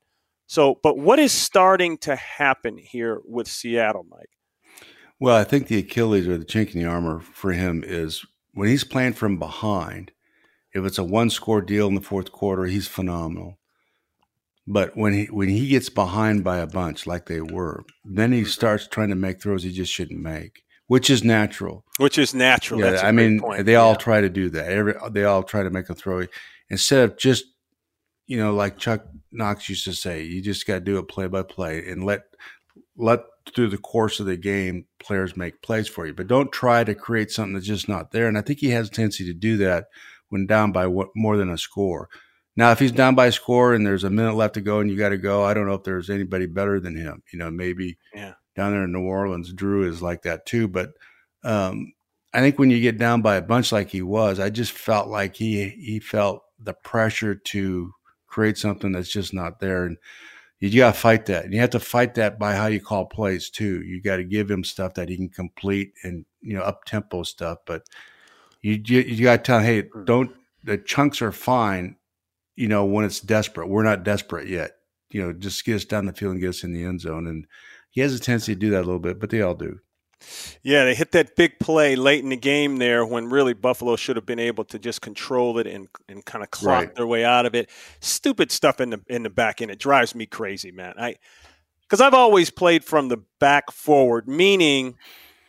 So, 0.47 0.79
but 0.83 0.99
what 0.99 1.19
is 1.19 1.33
starting 1.33 1.97
to 1.99 2.15
happen 2.15 2.77
here 2.77 3.21
with 3.25 3.49
Seattle, 3.49 4.05
Mike? 4.11 4.29
Well, 5.19 5.37
I 5.37 5.45
think 5.45 5.69
the 5.69 5.79
Achilles 5.79 6.29
or 6.29 6.37
the 6.37 6.45
chink 6.45 6.75
in 6.75 6.83
the 6.83 6.89
armor 6.89 7.21
for 7.21 7.53
him 7.53 7.83
is 7.87 8.27
when 8.53 8.69
he's 8.69 8.85
playing 8.85 9.15
from 9.15 9.39
behind. 9.39 10.13
If 10.75 10.85
it's 10.85 10.99
a 10.99 11.05
one 11.05 11.31
score 11.31 11.61
deal 11.61 11.87
in 11.87 11.95
the 11.95 12.01
fourth 12.01 12.33
quarter, 12.33 12.65
he's 12.65 12.89
phenomenal. 12.89 13.59
But 14.67 14.97
when 14.97 15.13
he 15.13 15.25
when 15.27 15.49
he 15.49 15.69
gets 15.69 15.89
behind 15.89 16.45
by 16.45 16.59
a 16.59 16.67
bunch 16.67 17.07
like 17.07 17.27
they 17.27 17.41
were, 17.41 17.85
then 18.05 18.33
he 18.33 18.43
mm-hmm. 18.43 18.49
starts 18.49 18.87
trying 18.87 19.09
to 19.09 19.17
make 19.17 19.43
throws 19.43 19.65
he 19.65 19.73
just 19.73 19.93
shouldn't 19.93 20.21
make, 20.21 20.63
which 20.87 21.11
is 21.11 21.25
natural. 21.25 21.85
Which 21.99 22.17
is 22.17 22.33
natural. 22.33 22.81
Yeah, 22.81 23.01
I 23.03 23.11
mean, 23.11 23.41
point. 23.41 23.67
they 23.67 23.73
yeah. 23.73 23.79
all 23.79 23.97
try 23.97 24.21
to 24.21 24.29
do 24.29 24.51
that. 24.51 24.71
Every 24.71 24.95
they 25.11 25.25
all 25.25 25.43
try 25.43 25.65
to 25.65 25.71
make 25.71 25.91
a 25.91 25.95
throw 25.95 26.27
instead 26.71 27.05
of 27.05 27.19
just, 27.19 27.45
you 28.27 28.37
know, 28.37 28.55
like 28.55 28.79
Chuck 28.79 29.05
Knox 29.33 29.69
used 29.69 29.85
to 29.85 29.93
say, 29.93 30.23
you 30.23 30.41
just 30.41 30.67
got 30.67 30.75
to 30.75 30.81
do 30.81 30.99
it 30.99 31.09
play 31.09 31.27
by 31.27 31.43
play 31.43 31.85
and 31.89 32.05
let 32.05 32.23
let 32.97 33.21
through 33.55 33.69
the 33.69 33.79
course 33.79 34.21
of 34.21 34.27
the 34.27 34.37
game 34.37 34.87
players 35.01 35.37
make 35.37 35.63
plays 35.63 35.89
for 35.89 36.07
you, 36.07 36.15
but 36.15 36.29
don't 36.29 36.53
try 36.53 36.85
to 36.85 36.95
create 36.95 37.31
something 37.31 37.55
that's 37.55 37.67
just 37.67 37.89
not 37.89 38.13
there. 38.13 38.29
And 38.29 38.39
I 38.39 38.41
think 38.41 38.61
he 38.61 38.71
has 38.71 38.89
a 38.89 38.91
tendency 38.91 39.25
to 39.27 39.35
do 39.35 39.57
that 39.57 39.87
when 40.29 40.47
down 40.47 40.73
by 40.73 40.87
what, 40.87 41.09
more 41.17 41.37
than 41.37 41.51
a 41.51 41.59
score. 41.59 42.09
Now, 42.57 42.71
if 42.71 42.79
he's 42.79 42.93
down 42.93 43.15
by 43.15 43.27
a 43.27 43.33
score 43.33 43.73
and 43.73 43.87
there's 43.87 44.05
a 44.05 44.11
minute 44.11 44.35
left 44.35 44.55
to 44.55 44.61
go 44.61 44.81
and 44.81 44.91
you 44.91 44.97
got 44.97 45.11
to 45.11 45.19
go, 45.19 45.43
I 45.43 45.55
don't 45.55 45.67
know 45.67 45.75
if 45.75 45.85
there's 45.85 46.11
anybody 46.11 46.47
better 46.47 46.81
than 46.81 46.95
him. 46.95 47.23
You 47.33 47.39
know, 47.39 47.51
maybe 47.51 47.99
yeah. 48.15 48.35
down 48.55 48.73
there 48.73 48.85
in 48.85 48.93
New 48.93 49.07
Orleans, 49.07 49.53
Drew 49.53 49.89
is 49.89 50.03
like 50.03 50.23
that 50.23 50.45
too. 50.45 50.69
But 50.69 50.93
um, 51.45 51.95
I 52.35 52.41
think 52.41 52.59
when 52.59 52.71
you 52.71 52.81
get 52.81 52.99
down 52.99 53.23
by 53.23 53.37
a 53.37 53.43
bunch 53.43 53.73
like 53.73 53.89
he 53.89 54.03
was, 54.03 54.39
I 54.39 54.51
just 54.51 54.73
felt 54.73 55.09
like 55.09 55.35
he 55.35 55.69
he 55.71 55.99
felt 55.99 56.43
the 56.59 56.75
pressure 56.75 57.35
to 57.35 57.93
create 58.27 58.59
something 58.59 58.93
that's 58.93 59.11
just 59.11 59.33
not 59.33 59.59
there, 59.59 59.85
and 59.87 59.97
you 60.61 60.77
got 60.77 60.95
to 60.95 61.01
fight 61.01 61.27
that. 61.27 61.45
And 61.45 61.55
you 61.55 61.61
have 61.61 61.71
to 61.71 61.81
fight 61.81 62.15
that 62.15 62.39
by 62.39 62.55
how 62.55 62.67
you 62.67 62.81
call 62.81 63.07
plays 63.07 63.49
too. 63.49 63.83
You 63.83 64.03
got 64.03 64.17
to 64.17 64.25
give 64.25 64.51
him 64.51 64.63
stuff 64.63 64.95
that 64.95 65.09
he 65.09 65.17
can 65.17 65.31
complete 65.31 65.95
and 66.05 66.27
you 66.43 66.55
know 66.55 66.63
up 66.63 66.85
tempo 66.85 67.23
stuff, 67.23 67.59
but 67.65 67.87
you 68.61 68.83
you, 68.85 69.01
you 69.01 69.25
got 69.25 69.39
to 69.39 69.43
tell 69.43 69.59
him, 69.59 69.65
hey, 69.65 69.89
hmm. 69.91 70.05
don't 70.05 70.37
the 70.65 70.77
chunks 70.77 71.23
are 71.23 71.33
fine 71.33 71.97
you 72.57 72.69
know, 72.69 72.85
when 72.85 73.05
it's 73.05 73.21
desperate. 73.21 73.69
We're 73.69 73.83
not 73.83 74.05
desperate 74.05 74.49
yet. 74.49 74.73
You 75.11 75.23
know, 75.23 75.33
just 75.33 75.65
get 75.65 75.77
us 75.77 75.85
down 75.85 76.07
the 76.07 76.13
field 76.13 76.33
and 76.33 76.41
get 76.41 76.51
us 76.51 76.65
in 76.65 76.73
the 76.73 76.85
end 76.85 77.01
zone. 77.01 77.27
And 77.27 77.47
he 77.91 78.01
has 78.01 78.15
a 78.15 78.21
tendency 78.21 78.55
to 78.55 78.61
do 78.61 78.71
that 78.71 78.79
a 78.79 78.87
little 78.87 78.99
bit, 78.99 79.21
but 79.21 79.31
they 79.31 79.43
all 79.43 79.55
do. 79.55 79.79
Yeah, 80.63 80.85
they 80.85 80.95
hit 80.95 81.13
that 81.13 81.37
big 81.37 81.59
play 81.59 81.97
late 81.97 82.23
in 82.23 82.31
the 82.31 82.37
game 82.37 82.77
there 82.77 83.05
when 83.05 83.29
really 83.29 83.55
Buffalo 83.55 83.97
should 83.97 84.17
have 84.17 84.27
been 84.27 84.39
able 84.39 84.65
to 84.67 84.79
just 84.79 85.01
control 85.01 85.59
it 85.59 85.67
and, 85.67 85.89
and 86.09 86.25
kind 86.25 86.45
of 86.45 86.51
clock 86.51 86.85
right. 86.85 86.95
their 86.95 87.07
way 87.07 87.25
out 87.25 87.45
of 87.45 87.55
it. 87.55 87.71
Stupid 88.01 88.53
stuff 88.53 88.81
in 88.81 88.91
the 88.91 89.01
in 89.09 89.25
the 89.25 89.31
back 89.31 89.61
end. 89.61 89.71
It 89.71 89.79
drives 89.79 90.15
me 90.15 90.27
crazy, 90.27 90.71
man. 90.71 90.95
I 90.97 91.17
because 91.83 92.01
I've 92.01 92.15
always 92.15 92.51
played 92.51 92.85
from 92.85 93.09
the 93.09 93.19
back 93.39 93.71
forward, 93.71 94.27
meaning, 94.29 94.95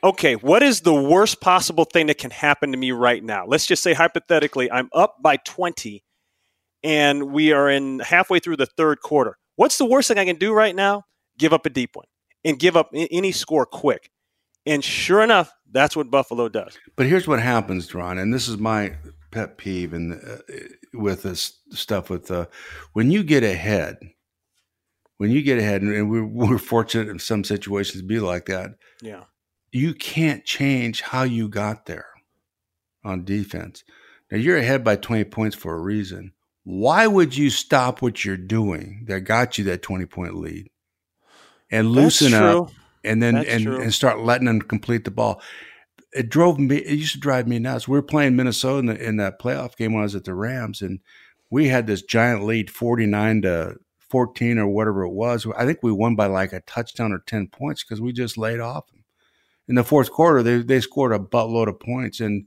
okay, 0.03 0.35
what 0.35 0.61
is 0.61 0.81
the 0.81 0.93
worst 0.93 1.39
possible 1.39 1.85
thing 1.85 2.07
that 2.07 2.17
can 2.17 2.31
happen 2.31 2.71
to 2.71 2.77
me 2.77 2.91
right 2.91 3.23
now? 3.23 3.45
Let's 3.45 3.65
just 3.65 3.81
say 3.83 3.93
hypothetically, 3.93 4.69
I'm 4.69 4.89
up 4.91 5.21
by 5.21 5.37
20 5.37 6.03
and 6.83 7.31
we 7.31 7.51
are 7.51 7.69
in 7.69 7.99
halfway 7.99 8.39
through 8.39 8.57
the 8.57 8.65
third 8.65 9.01
quarter. 9.01 9.37
What's 9.55 9.77
the 9.77 9.85
worst 9.85 10.07
thing 10.07 10.17
I 10.17 10.25
can 10.25 10.37
do 10.37 10.53
right 10.53 10.75
now? 10.75 11.03
Give 11.37 11.53
up 11.53 11.65
a 11.65 11.69
deep 11.69 11.95
one 11.95 12.05
and 12.43 12.59
give 12.59 12.75
up 12.75 12.89
any 12.93 13.31
score 13.31 13.65
quick. 13.65 14.11
And 14.65 14.83
sure 14.83 15.21
enough, 15.21 15.51
that's 15.71 15.95
what 15.95 16.09
Buffalo 16.09 16.49
does. 16.49 16.77
But 16.95 17.07
here's 17.07 17.27
what 17.27 17.39
happens, 17.39 17.93
Ron, 17.93 18.17
and 18.17 18.33
this 18.33 18.47
is 18.47 18.57
my 18.57 18.95
pet 19.31 19.57
peeve 19.57 19.93
and 19.93 20.13
uh, 20.13 20.37
with 20.93 21.23
this 21.23 21.59
stuff 21.71 22.09
with 22.09 22.29
uh, 22.29 22.45
when 22.93 23.11
you 23.11 23.23
get 23.23 23.43
ahead, 23.43 23.97
when 25.17 25.31
you 25.31 25.41
get 25.41 25.57
ahead, 25.57 25.81
and 25.81 26.09
we're, 26.09 26.25
we're 26.47 26.57
fortunate 26.57 27.09
in 27.09 27.19
some 27.19 27.43
situations 27.43 28.01
to 28.01 28.07
be 28.07 28.19
like 28.19 28.45
that. 28.45 28.71
Yeah, 29.01 29.23
you 29.71 29.93
can't 29.93 30.45
change 30.45 31.01
how 31.01 31.23
you 31.23 31.49
got 31.49 31.87
there 31.87 32.07
on 33.03 33.25
defense. 33.25 33.83
Now 34.31 34.37
you're 34.37 34.57
ahead 34.57 34.83
by 34.83 34.95
20 34.95 35.25
points 35.25 35.55
for 35.55 35.75
a 35.75 35.79
reason. 35.79 36.31
Why 36.63 37.07
would 37.07 37.35
you 37.35 37.49
stop 37.49 38.01
what 38.01 38.23
you're 38.23 38.37
doing 38.37 39.03
that 39.07 39.21
got 39.21 39.57
you 39.57 39.65
that 39.65 39.81
20 39.81 40.05
point 40.05 40.35
lead 40.35 40.69
and 41.71 41.91
loosen 41.91 42.33
up 42.33 42.71
and 43.03 43.21
then 43.21 43.35
and, 43.35 43.67
and 43.67 43.93
start 43.93 44.19
letting 44.19 44.45
them 44.45 44.61
complete 44.61 45.03
the 45.03 45.11
ball? 45.11 45.41
It 46.13 46.29
drove 46.29 46.59
me. 46.59 46.77
It 46.77 46.97
used 46.97 47.13
to 47.13 47.19
drive 47.19 47.47
me 47.47 47.59
nuts. 47.59 47.87
We 47.87 47.97
were 47.97 48.03
playing 48.03 48.35
Minnesota 48.35 48.79
in, 48.79 48.85
the, 48.85 49.07
in 49.07 49.17
that 49.17 49.41
playoff 49.41 49.75
game 49.75 49.93
when 49.93 50.01
I 50.01 50.03
was 50.03 50.15
at 50.15 50.25
the 50.25 50.35
Rams, 50.35 50.81
and 50.81 50.99
we 51.49 51.67
had 51.67 51.87
this 51.87 52.03
giant 52.03 52.43
lead, 52.45 52.69
49 52.69 53.41
to 53.41 53.75
14 54.13 54.59
or 54.59 54.67
whatever 54.67 55.03
it 55.03 55.11
was. 55.11 55.47
I 55.57 55.65
think 55.65 55.79
we 55.81 55.91
won 55.91 56.15
by 56.15 56.27
like 56.27 56.53
a 56.53 56.61
touchdown 56.61 57.11
or 57.11 57.23
10 57.25 57.47
points 57.47 57.83
because 57.83 57.99
we 57.99 58.13
just 58.13 58.37
laid 58.37 58.59
off 58.59 58.85
them. 58.91 59.03
In 59.67 59.73
the 59.73 59.83
fourth 59.83 60.11
quarter, 60.11 60.43
they, 60.43 60.57
they 60.61 60.81
scored 60.81 61.13
a 61.13 61.17
buttload 61.17 61.67
of 61.67 61.79
points. 61.79 62.19
And 62.19 62.45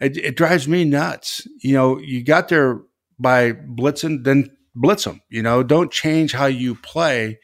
it, 0.00 0.16
it 0.16 0.36
drives 0.36 0.66
me 0.66 0.84
nuts. 0.84 1.46
You 1.62 1.74
know, 1.74 1.98
you 1.98 2.24
got 2.24 2.48
there 2.48 2.80
by 3.18 3.52
blitzing, 3.52 4.24
then 4.24 4.56
blitz 4.74 5.04
them. 5.04 5.22
You 5.28 5.42
know, 5.42 5.62
don't 5.62 5.90
change 5.90 6.32
how 6.32 6.46
you 6.46 6.74
play 6.74 7.38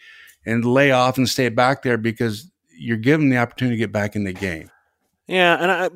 and 0.46 0.64
lay 0.64 0.90
off 0.90 1.16
and 1.18 1.28
stay 1.28 1.48
back 1.48 1.82
there 1.82 1.98
because 1.98 2.50
you're 2.76 2.96
given 2.96 3.30
the 3.30 3.38
opportunity 3.38 3.76
to 3.76 3.80
get 3.80 3.92
back 3.92 4.16
in 4.16 4.24
the 4.24 4.32
game. 4.32 4.70
Yeah, 5.26 5.56
and 5.58 5.70
I, 5.70 5.90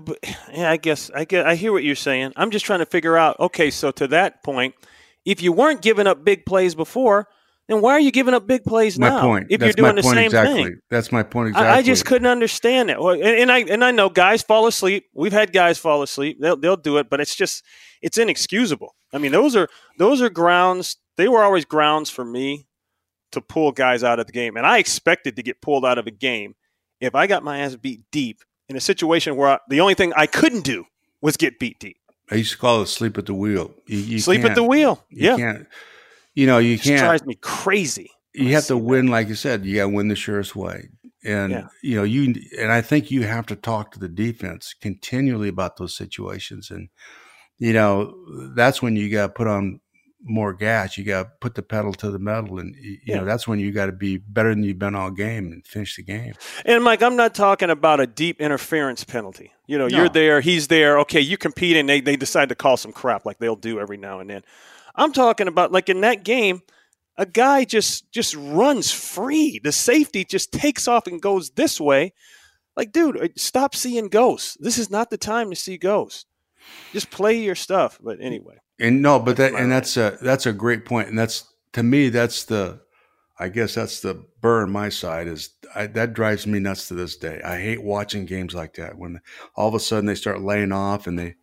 yeah, 0.53 0.70
I 0.70 0.76
guess 0.79 1.11
I 1.14 1.24
get, 1.24 1.47
I 1.47 1.55
hear 1.55 1.72
what 1.72 1.85
you're 1.85 1.95
saying. 1.95 2.33
I'm 2.37 2.51
just 2.51 2.64
trying 2.64 2.79
to 2.79 2.87
figure 2.87 3.16
out. 3.16 3.39
Okay, 3.39 3.70
so 3.70 3.91
to 3.91 4.09
that 4.09 4.43
point, 4.43 4.74
if 5.26 5.43
you 5.43 5.53
weren't 5.53 5.83
giving 5.83 6.07
up 6.07 6.24
big 6.24 6.47
plays 6.47 6.74
before, 6.74 7.29
then 7.69 7.83
why 7.83 7.93
are 7.93 8.01
you 8.01 8.11
giving 8.11 8.33
up 8.33 8.47
big 8.47 8.64
plays 8.64 8.99
my 8.99 9.11
now? 9.11 9.21
Point. 9.21 9.49
If 9.51 9.61
That's 9.61 9.77
you're 9.77 9.85
doing 9.85 9.97
the 9.97 10.03
same 10.03 10.27
exactly. 10.27 10.64
thing, 10.64 10.81
that's 10.91 11.12
my 11.12 11.23
point 11.23 11.49
exactly. 11.49 11.69
I, 11.69 11.77
I 11.77 11.83
just 11.83 12.07
couldn't 12.07 12.27
understand 12.27 12.91
it. 12.91 12.99
And, 12.99 13.23
and, 13.23 13.53
I 13.53 13.59
and 13.61 13.85
I 13.85 13.91
know 13.91 14.09
guys 14.09 14.43
fall 14.43 14.66
asleep. 14.66 15.05
We've 15.12 15.33
had 15.33 15.53
guys 15.53 15.79
fall 15.79 16.03
asleep. 16.03 16.39
They'll 16.41 16.57
they'll 16.57 16.77
do 16.77 16.97
it, 16.97 17.11
but 17.11 17.21
it's 17.21 17.37
just 17.37 17.62
it's 18.01 18.16
inexcusable. 18.16 18.95
I 19.12 19.19
mean, 19.19 19.33
those 19.33 19.55
are 19.55 19.69
those 19.99 20.23
are 20.23 20.31
grounds. 20.31 20.97
They 21.16 21.29
were 21.29 21.43
always 21.43 21.66
grounds 21.66 22.09
for 22.09 22.25
me 22.25 22.66
to 23.33 23.43
pull 23.43 23.73
guys 23.73 24.03
out 24.03 24.19
of 24.19 24.27
the 24.27 24.33
game, 24.33 24.57
and 24.57 24.66
I 24.66 24.79
expected 24.79 25.37
to 25.37 25.43
get 25.43 25.61
pulled 25.61 25.85
out 25.85 25.99
of 25.99 26.07
a 26.07 26.11
game 26.11 26.55
if 27.01 27.14
I 27.14 27.27
got 27.27 27.45
my 27.45 27.59
ass 27.59 27.77
beat 27.77 28.01
deep 28.11 28.41
in 28.69 28.77
a 28.77 28.81
situation 28.81 29.37
where 29.37 29.49
I, 29.49 29.59
the 29.69 29.81
only 29.81 29.95
thing 29.95 30.12
I 30.16 30.27
couldn't 30.27 30.64
do 30.64 30.85
was 31.21 31.37
get 31.37 31.59
beat 31.59 31.79
deep. 31.79 31.99
I 32.31 32.37
used 32.37 32.53
to 32.53 32.59
call 32.59 32.83
it 32.83 32.87
sleep 32.87 33.19
at 33.19 33.27
the 33.27 33.35
wheel. 33.35 33.75
You, 33.87 33.99
you 33.99 34.19
sleep 34.19 34.45
at 34.45 34.55
the 34.55 34.62
wheel. 34.62 35.05
Yeah. 35.11 35.59
You 36.39 36.47
know, 36.47 36.59
you 36.59 36.74
it 36.74 36.82
can't. 36.82 37.01
drives 37.01 37.26
me 37.26 37.34
crazy. 37.34 38.12
You 38.32 38.55
have 38.55 38.66
to 38.66 38.76
win, 38.76 39.07
that. 39.07 39.12
like 39.12 39.26
you 39.26 39.34
said. 39.34 39.66
You 39.66 39.74
got 39.74 39.82
to 39.82 39.89
win 39.89 40.07
the 40.07 40.14
surest 40.14 40.55
way, 40.55 40.89
and 41.24 41.51
yeah. 41.51 41.66
you 41.82 41.97
know 41.97 42.05
you. 42.05 42.32
And 42.57 42.70
I 42.70 42.80
think 42.80 43.11
you 43.11 43.24
have 43.24 43.47
to 43.47 43.57
talk 43.57 43.91
to 43.93 43.99
the 43.99 44.09
defense 44.09 44.72
continually 44.80 45.49
about 45.49 45.78
those 45.78 45.97
situations, 45.97 46.70
and 46.70 46.91
you 47.59 47.72
know 47.72 48.14
that's 48.55 48.80
when 48.80 48.95
you 48.95 49.11
got 49.11 49.26
to 49.26 49.32
put 49.32 49.49
on 49.49 49.80
more 50.22 50.53
gas. 50.53 50.97
You 50.97 51.03
got 51.03 51.22
to 51.24 51.30
put 51.41 51.57
the 51.57 51.62
pedal 51.62 51.93
to 51.95 52.09
the 52.12 52.20
metal, 52.20 52.61
and 52.61 52.72
you 52.76 52.99
yeah. 53.05 53.16
know 53.16 53.24
that's 53.24 53.49
when 53.49 53.59
you 53.59 53.72
got 53.72 53.86
to 53.86 53.93
be 53.93 54.18
better 54.18 54.51
than 54.51 54.62
you've 54.62 54.78
been 54.78 54.95
all 54.95 55.11
game 55.11 55.51
and 55.51 55.66
finish 55.66 55.97
the 55.97 56.05
game. 56.05 56.34
And 56.64 56.84
Mike, 56.84 57.03
I'm 57.03 57.16
not 57.16 57.34
talking 57.34 57.68
about 57.68 57.99
a 57.99 58.07
deep 58.07 58.41
interference 58.41 59.03
penalty. 59.03 59.51
You 59.66 59.76
know, 59.76 59.89
No. 59.89 59.97
you're 59.97 60.09
there, 60.09 60.41
he's 60.41 60.68
there. 60.68 61.01
Okay, 61.01 61.20
you 61.20 61.36
compete, 61.36 61.76
and 61.76 61.89
they 61.89 62.01
they 62.01 62.14
decide 62.14 62.49
to 62.51 62.55
call 62.55 62.76
some 62.76 62.93
crap 62.93 63.26
like 63.26 63.39
they'll 63.39 63.57
do 63.57 63.80
every 63.80 63.97
now 63.97 64.20
and 64.20 64.30
then. 64.30 64.45
I'm 64.99 65.12
talking 65.12 65.49
about 65.49 65.72
like 65.72 65.88
in 65.88 66.03
that 66.03 66.24
game, 66.24 66.61
a 67.16 67.24
guy 67.24 67.64
just 67.64 68.11
just 68.12 68.34
runs 68.34 68.92
free. 68.92 69.61
The 69.62 69.72
safety 69.72 70.24
just 70.24 70.53
takes 70.53 70.86
off 70.88 71.07
and 71.07 71.22
goes 71.22 71.51
this 71.51 71.80
way. 71.80 72.12
Like, 72.76 72.92
dude, 72.92 73.16
uh, 73.16 73.28
stop 73.36 73.74
seeing 73.74 74.09
ghosts. 74.09 74.57
This 74.61 74.76
is 74.76 74.90
not 74.90 75.11
the 75.11 75.16
time 75.16 75.51
to 75.51 75.57
see 75.57 75.78
ghosts. 75.78 76.26
Just 76.92 77.11
play 77.11 77.38
your 77.38 77.55
stuff. 77.55 77.99
But 78.03 78.20
anyway. 78.20 78.59
And 78.78 79.01
no, 79.01 79.18
but 79.18 79.36
that 79.38 79.55
and 79.55 79.70
that's 79.70 79.96
a 79.96 80.18
that's 80.20 80.46
a 80.46 80.53
great 80.53 80.80
point. 80.80 80.88
point, 80.88 81.09
and 81.09 81.18
that's 81.18 81.44
to 81.72 81.82
me 81.82 82.09
that's 82.09 82.44
the, 82.44 82.80
I 83.38 83.49
guess 83.49 83.74
that's 83.74 84.01
the 84.01 84.24
burr 84.40 84.62
on 84.62 84.70
my 84.70 84.88
side 84.88 85.26
is 85.26 85.51
I, 85.74 85.86
that 85.88 86.14
drives 86.14 86.46
me 86.46 86.59
nuts 86.61 86.88
to 86.88 86.94
this 86.94 87.16
day. 87.16 87.40
I 87.44 87.61
hate 87.61 87.82
watching 87.82 88.26
games 88.26 88.55
like 88.55 88.74
that 88.74 88.96
when 88.96 89.20
all 89.55 89.68
of 89.68 89.74
a 89.74 89.80
sudden 89.80 90.07
they 90.07 90.14
start 90.14 90.40
laying 90.40 90.72
off 90.72 91.07
and 91.07 91.18
they 91.18 91.36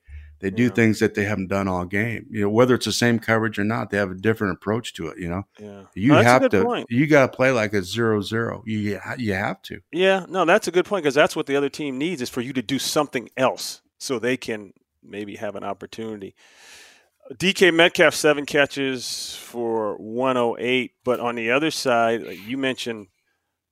they 0.46 0.52
do 0.52 0.64
Yeah. 0.66 0.70
things 0.70 1.00
that 1.00 1.16
they 1.16 1.24
haven't 1.24 1.48
done 1.48 1.68
all 1.68 1.86
game. 1.86 2.28
You 2.30 2.42
know, 2.42 2.50
whether 2.50 2.76
it's 2.76 2.86
the 2.86 2.92
same 2.92 3.18
coverage 3.18 3.58
or 3.58 3.64
not, 3.64 3.90
they 3.90 3.98
have 3.98 4.12
a 4.12 4.16
different 4.16 4.54
approach 4.54 4.94
to 4.94 5.08
it. 5.08 5.18
You 5.18 5.28
know, 5.30 5.44
Yeah. 5.60 5.84
you 5.96 6.12
No, 6.14 6.22
have 6.22 6.50
to 6.50 6.64
point. 6.64 6.88
you 6.90 7.08
got 7.08 7.32
to 7.32 7.36
play 7.36 7.52
like 7.52 7.74
a 7.74 7.82
zero 7.82 8.22
zero. 8.22 8.62
You 8.66 9.00
you 9.18 9.34
have 9.34 9.62
to. 9.64 9.80
Yeah, 9.92 10.26
no, 10.30 10.46
that's 10.46 10.68
a 10.68 10.72
good 10.72 10.86
point 10.86 11.04
because 11.04 11.16
that's 11.16 11.36
what 11.36 11.48
the 11.48 11.56
other 11.56 11.70
team 11.70 11.98
needs 11.98 12.22
is 12.22 12.30
for 12.30 12.42
you 12.42 12.54
to 12.54 12.62
do 12.62 12.78
something 12.78 13.30
else 13.36 13.82
so 13.98 14.20
they 14.20 14.38
can 14.38 14.74
maybe 15.02 15.36
have 15.38 15.56
an 15.56 15.64
opportunity. 15.64 16.36
DK 17.34 17.72
Metcalf 17.74 18.14
seven 18.14 18.46
catches 18.46 19.36
for 19.36 19.96
108, 19.98 20.92
but 21.04 21.20
on 21.20 21.34
the 21.36 21.50
other 21.50 21.72
side, 21.72 22.22
you 22.46 22.56
mentioned 22.58 23.08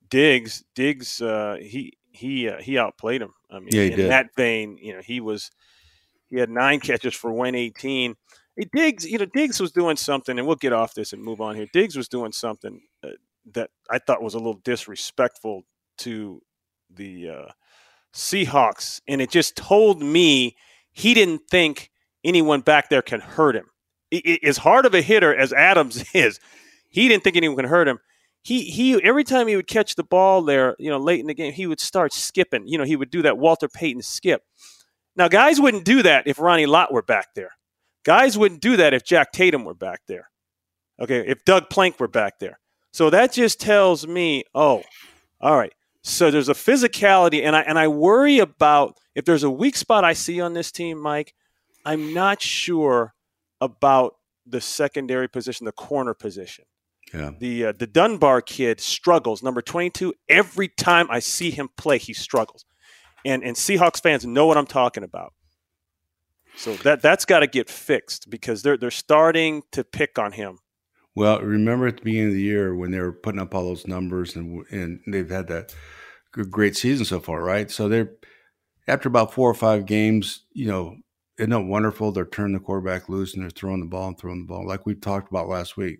Diggs. 0.09 0.63
Diggs, 0.73 1.21
uh, 1.21 1.57
he 1.61 1.93
he 2.11 2.49
uh, 2.49 2.57
he 2.59 2.77
outplayed 2.79 3.21
him. 3.21 3.33
I 3.51 3.59
mean, 3.59 3.69
Yeah, 3.71 3.83
he 3.83 3.91
in 3.91 3.97
did. 3.97 4.09
that 4.11 4.35
vein, 4.35 4.77
you 4.81 4.93
know, 4.93 5.01
he 5.01 5.19
was 5.19 5.51
he 6.33 6.39
had 6.39 6.49
nine 6.49 6.79
catches 6.79 7.13
for 7.13 7.31
118. 7.31 8.15
Hey, 8.55 8.69
Diggs, 8.73 9.05
you 9.05 9.19
know, 9.19 9.25
Diggs 9.25 9.61
was 9.61 9.71
doing 9.71 9.95
something, 9.95 10.39
and 10.39 10.47
we'll 10.47 10.55
get 10.55 10.73
off 10.73 10.95
this 10.95 11.13
and 11.13 11.23
move 11.23 11.39
on 11.39 11.55
here. 11.55 11.67
Diggs 11.71 11.95
was 11.95 12.07
doing 12.07 12.31
something 12.31 12.81
uh, 13.03 13.09
that 13.53 13.69
I 13.91 13.99
thought 13.99 14.23
was 14.23 14.33
a 14.33 14.39
little 14.39 14.59
disrespectful 14.63 15.61
to 15.99 16.41
the 16.89 17.29
uh, 17.29 17.51
Seahawks, 18.15 18.99
and 19.07 19.21
it 19.21 19.29
just 19.29 19.55
told 19.55 20.01
me 20.01 20.55
he 20.91 21.13
didn't 21.13 21.43
think 21.51 21.91
anyone 22.23 22.61
back 22.61 22.89
there 22.89 23.03
can 23.03 23.19
hurt 23.19 23.55
him. 23.55 23.65
As 24.43 24.57
hard 24.57 24.87
of 24.87 24.95
a 24.95 25.03
hitter 25.03 25.35
as 25.35 25.53
Adams 25.53 26.03
is, 26.15 26.39
he 26.89 27.07
didn't 27.07 27.23
think 27.23 27.35
anyone 27.35 27.57
can 27.57 27.69
hurt 27.69 27.87
him. 27.87 27.99
He 28.41 28.63
he 28.63 29.01
every 29.03 29.23
time 29.23 29.47
he 29.47 29.55
would 29.55 29.67
catch 29.67 29.93
the 29.95 30.03
ball 30.03 30.41
there, 30.41 30.75
you 30.79 30.89
know, 30.89 30.97
late 30.97 31.19
in 31.19 31.27
the 31.27 31.35
game, 31.35 31.53
he 31.53 31.67
would 31.67 31.79
start 31.79 32.11
skipping. 32.11 32.67
You 32.67 32.79
know, 32.79 32.85
he 32.85 32.95
would 32.95 33.11
do 33.11 33.21
that 33.21 33.37
Walter 33.37 33.69
Payton 33.69 34.01
skip. 34.01 34.41
Now, 35.15 35.27
guys 35.27 35.61
wouldn't 35.61 35.85
do 35.85 36.01
that 36.03 36.27
if 36.27 36.39
Ronnie 36.39 36.65
Lott 36.65 36.91
were 36.91 37.01
back 37.01 37.33
there. 37.35 37.51
Guys 38.03 38.37
wouldn't 38.37 38.61
do 38.61 38.77
that 38.77 38.93
if 38.93 39.03
Jack 39.03 39.31
Tatum 39.31 39.63
were 39.63 39.73
back 39.73 40.01
there. 40.07 40.29
Okay, 40.99 41.25
if 41.27 41.43
Doug 41.45 41.69
Plank 41.69 41.99
were 41.99 42.07
back 42.07 42.39
there. 42.39 42.59
So 42.91 43.09
that 43.09 43.31
just 43.33 43.59
tells 43.59 44.05
me, 44.05 44.43
oh, 44.53 44.83
all 45.41 45.57
right. 45.57 45.73
So 46.03 46.29
there's 46.29 46.49
a 46.49 46.53
physicality, 46.53 47.43
and 47.43 47.55
I 47.55 47.61
and 47.61 47.79
I 47.79 47.87
worry 47.87 48.39
about 48.39 48.97
if 49.15 49.25
there's 49.25 49.43
a 49.43 49.49
weak 49.49 49.75
spot 49.75 50.03
I 50.03 50.13
see 50.13 50.41
on 50.41 50.53
this 50.53 50.71
team, 50.71 50.99
Mike. 50.99 51.33
I'm 51.85 52.13
not 52.13 52.41
sure 52.41 53.13
about 53.61 54.15
the 54.45 54.61
secondary 54.61 55.27
position, 55.27 55.65
the 55.65 55.71
corner 55.71 56.13
position. 56.13 56.65
Yeah. 57.13 57.31
The 57.39 57.65
uh, 57.65 57.73
the 57.77 57.87
Dunbar 57.87 58.41
kid 58.41 58.81
struggles. 58.81 59.41
Number 59.41 59.61
22. 59.61 60.13
Every 60.27 60.67
time 60.67 61.07
I 61.09 61.19
see 61.19 61.51
him 61.51 61.69
play, 61.77 61.97
he 61.97 62.13
struggles, 62.13 62.65
and 63.25 63.43
and 63.43 63.55
Seahawks 63.55 64.01
fans 64.01 64.25
know 64.25 64.45
what 64.45 64.57
I'm 64.57 64.67
talking 64.67 65.03
about. 65.03 65.33
So 66.55 66.73
that 66.77 67.01
that's 67.01 67.25
got 67.25 67.39
to 67.39 67.47
get 67.47 67.69
fixed 67.69 68.29
because 68.29 68.61
they're 68.61 68.77
they're 68.77 68.91
starting 68.91 69.63
to 69.71 69.83
pick 69.83 70.19
on 70.19 70.31
him. 70.33 70.59
Well, 71.15 71.39
remember 71.41 71.87
at 71.87 71.97
the 71.97 72.03
beginning 72.03 72.29
of 72.29 72.33
the 72.33 72.41
year 72.41 72.75
when 72.75 72.91
they 72.91 72.99
were 72.99 73.11
putting 73.11 73.39
up 73.41 73.53
all 73.53 73.65
those 73.65 73.87
numbers 73.87 74.35
and 74.35 74.65
and 74.71 74.99
they've 75.07 75.29
had 75.29 75.47
that 75.47 75.75
great 76.31 76.75
season 76.75 77.05
so 77.05 77.19
far, 77.19 77.41
right? 77.43 77.69
So 77.69 77.87
they're 77.89 78.11
after 78.87 79.07
about 79.07 79.33
four 79.33 79.49
or 79.49 79.53
five 79.55 79.85
games, 79.85 80.45
you 80.53 80.67
know, 80.67 80.97
isn't 81.37 81.51
it 81.53 81.65
wonderful? 81.65 82.11
They're 82.11 82.25
turning 82.25 82.53
the 82.53 82.59
quarterback 82.59 83.09
loose 83.09 83.33
and 83.33 83.43
they're 83.43 83.49
throwing 83.49 83.79
the 83.79 83.85
ball 83.87 84.09
and 84.09 84.17
throwing 84.17 84.41
the 84.41 84.47
ball, 84.47 84.67
like 84.67 84.85
we 84.85 84.93
talked 84.95 85.29
about 85.29 85.47
last 85.47 85.77
week. 85.77 85.99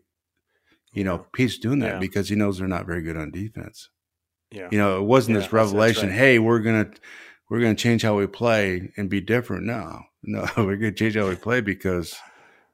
You 0.94 1.04
know, 1.04 1.26
Pete's 1.34 1.58
doing 1.58 1.80
that 1.80 1.94
Yeah. 1.94 2.00
because 2.00 2.30
he 2.30 2.36
knows 2.36 2.60
they're 2.60 2.68
not 2.68 2.86
very 2.86 3.02
good 3.02 3.18
on 3.18 3.32
defense. 3.32 3.90
Yeah. 4.54 4.70
You 4.72 4.78
know, 4.78 5.00
it 5.00 5.04
wasn't 5.04 5.36
Yeah, 5.36 5.42
this 5.42 5.54
revelation. 5.54 6.10
right. 6.10 6.18
Hey, 6.18 6.40
we're 6.40 6.60
gonna 6.60 6.92
we're 7.50 7.60
gonna 7.60 7.76
change 7.76 8.02
how 8.04 8.16
we 8.16 8.28
play 8.28 8.92
and 8.98 9.10
be 9.10 9.20
different. 9.22 9.64
No, 9.66 10.02
no, 10.24 10.48
we're 10.58 10.78
gonna 10.78 10.92
change 10.92 11.16
how 11.16 11.28
we 11.28 11.36
play 11.36 11.62
because 11.62 12.16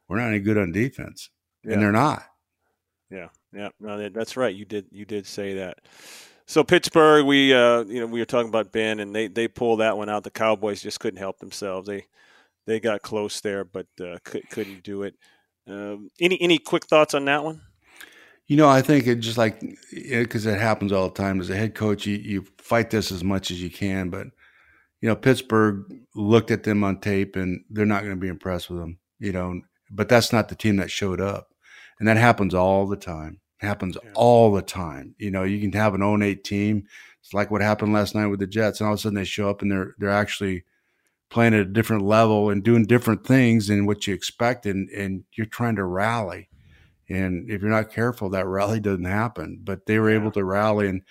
we're 0.08 0.18
not 0.18 0.28
any 0.30 0.40
good 0.40 0.58
on 0.58 0.72
defense, 0.72 1.30
Yeah. 1.64 1.74
and 1.74 1.82
they're 1.82 1.92
not. 1.92 2.24
Yeah, 3.10 3.30
yeah, 3.54 3.70
no, 3.80 4.10
that's 4.10 4.38
right. 4.38 4.54
You 4.56 4.66
did 4.66 4.86
you 4.92 5.06
did 5.06 5.26
say 5.26 5.56
that. 5.56 5.80
So 6.46 6.64
Pittsburgh, 6.64 7.26
we 7.26 7.54
uh, 7.54 7.84
you 7.84 8.00
know 8.00 8.08
we 8.08 8.20
were 8.20 8.26
talking 8.26 8.50
about 8.50 8.72
Ben, 8.72 9.00
and 9.00 9.16
they 9.16 9.28
they 9.28 9.48
pulled 9.48 9.80
that 9.80 9.98
one 9.98 10.10
out. 10.10 10.24
The 10.24 10.32
Cowboys 10.32 10.82
just 10.82 11.00
couldn't 11.00 11.20
help 11.20 11.40
themselves. 11.40 11.88
They 11.88 12.06
they 12.68 12.80
got 12.80 13.02
close 13.02 13.40
there, 13.42 13.64
but 13.64 13.88
uh, 14.04 14.18
could, 14.24 14.48
couldn't 14.50 14.84
do 14.84 15.04
it. 15.04 15.16
Um, 15.68 16.10
any 16.20 16.40
any 16.42 16.58
quick 16.58 16.86
thoughts 16.86 17.14
on 17.14 17.26
that 17.26 17.44
one? 17.44 17.62
You 18.48 18.58
know, 18.58 18.68
I 18.68 18.82
think 18.82 19.06
it 19.06 19.20
just 19.20 19.38
like 19.38 19.62
because 20.10 20.45
it, 20.45 20.60
happens 20.60 20.91
all 20.91 21.10
the 21.10 21.16
time. 21.16 21.39
As 21.39 21.49
a 21.49 21.55
head 21.55 21.76
coach, 21.76 22.05
you, 22.05 22.18
you 22.18 22.45
fight 22.57 22.89
this 22.89 23.12
as 23.12 23.24
much 23.24 23.51
as 23.51 23.62
you 23.62 23.70
can, 23.70 24.10
but 24.10 24.28
you 25.01 25.07
know, 25.07 25.16
Pittsburgh 25.16 25.86
looked 26.16 26.51
at 26.51 26.64
them 26.64 26.84
on 26.84 26.99
tape 26.99 27.36
and 27.36 27.64
they're 27.70 27.86
not 27.86 28.01
going 28.01 28.16
to 28.16 28.20
be 28.20 28.28
impressed 28.28 28.70
with 28.70 28.80
them. 28.80 28.99
You 29.20 29.32
know, 29.32 29.62
but 29.91 30.10
that's 30.10 30.34
not 30.34 30.49
the 30.49 30.55
team 30.55 30.78
that 30.78 30.91
showed 30.91 31.22
up, 31.22 31.49
and 31.99 32.07
that 32.07 32.18
happens 32.18 32.53
all 32.53 32.88
the 32.88 32.97
time. 32.97 33.39
It 33.62 33.66
happens 33.66 33.97
yeah. 34.03 34.12
all 34.16 34.51
the 34.51 34.62
time. 34.62 35.16
You 35.18 35.32
know, 35.32 35.43
you 35.43 35.60
can 35.60 35.74
have 35.74 35.93
an 35.93 36.01
0-8 36.01 36.43
team. 36.43 36.86
It's 37.22 37.34
like 37.34 37.51
what 37.51 37.62
happened 37.62 37.91
last 37.91 38.16
night 38.16 38.28
with 38.28 38.39
the 38.39 38.47
Jets, 38.47 38.80
and 38.80 38.88
all 38.88 38.93
of 38.93 38.99
a 38.99 39.01
sudden 39.01 39.18
they 39.18 39.26
show 39.26 39.49
up 39.49 39.62
and 39.62 39.72
they're 39.72 39.95
they're 39.97 40.10
actually 40.10 40.64
playing 41.30 41.53
at 41.53 41.60
a 41.60 41.66
different 41.66 42.03
level 42.03 42.49
and 42.49 42.64
doing 42.64 42.86
different 42.86 43.26
things 43.26 43.68
than 43.68 43.86
what 43.86 44.07
you 44.07 44.14
expect, 44.14 44.66
and 44.66 44.89
and 44.89 45.24
you're 45.34 45.45
trying 45.45 45.76
to 45.76 45.84
rally 45.84 46.49
and 47.10 47.49
if 47.49 47.62
you're 47.62 47.72
not 47.72 47.91
careful, 47.91 48.30
that 48.30 48.47
rally 48.47 48.80
doesn't 48.80 49.05
happen. 49.05 49.60
But 49.64 49.86
they 49.86 49.99
were 49.99 50.12
yeah. 50.12 50.20
able 50.20 50.32
to 50.32 50.43
rally. 50.43 50.88
And 50.88 51.01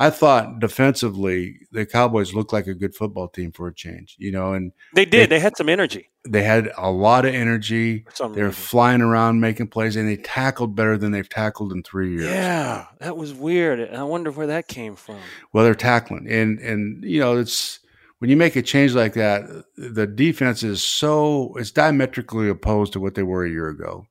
I 0.00 0.10
thought 0.10 0.60
defensively, 0.60 1.66
the 1.72 1.84
Cowboys 1.84 2.32
looked 2.32 2.52
like 2.52 2.68
a 2.68 2.74
good 2.74 2.94
football 2.94 3.26
team 3.26 3.50
for 3.50 3.66
a 3.66 3.74
change, 3.74 4.14
you 4.18 4.30
know, 4.30 4.52
and 4.52 4.72
they 4.94 5.04
did. 5.04 5.28
They, 5.28 5.36
they 5.36 5.40
had 5.40 5.56
some 5.56 5.68
energy. 5.68 6.10
They 6.28 6.44
had 6.44 6.70
a 6.76 6.90
lot 6.90 7.24
of 7.24 7.34
energy. 7.34 8.04
They 8.32 8.42
were 8.42 8.52
flying 8.52 9.00
around 9.00 9.40
making 9.40 9.68
plays, 9.68 9.96
and 9.96 10.08
they 10.08 10.16
tackled 10.16 10.76
better 10.76 10.96
than 10.96 11.10
they've 11.10 11.28
tackled 11.28 11.72
in 11.72 11.82
three 11.82 12.12
years. 12.12 12.26
Yeah, 12.26 12.86
that 13.00 13.16
was 13.16 13.34
weird. 13.34 13.92
I 13.92 14.04
wonder 14.04 14.30
where 14.30 14.46
that 14.46 14.68
came 14.68 14.94
from. 14.94 15.18
Well, 15.52 15.64
they're 15.64 15.74
tackling, 15.74 16.28
and 16.30 16.60
and 16.60 17.02
you 17.02 17.18
know, 17.18 17.36
it's 17.36 17.80
when 18.20 18.30
you 18.30 18.36
make 18.36 18.54
a 18.54 18.62
change 18.62 18.94
like 18.94 19.14
that, 19.14 19.42
the 19.76 20.06
defense 20.06 20.62
is 20.62 20.80
so 20.80 21.54
it's 21.56 21.72
diametrically 21.72 22.48
opposed 22.48 22.92
to 22.92 23.00
what 23.00 23.16
they 23.16 23.24
were 23.24 23.44
a 23.44 23.50
year 23.50 23.68
ago 23.68 24.06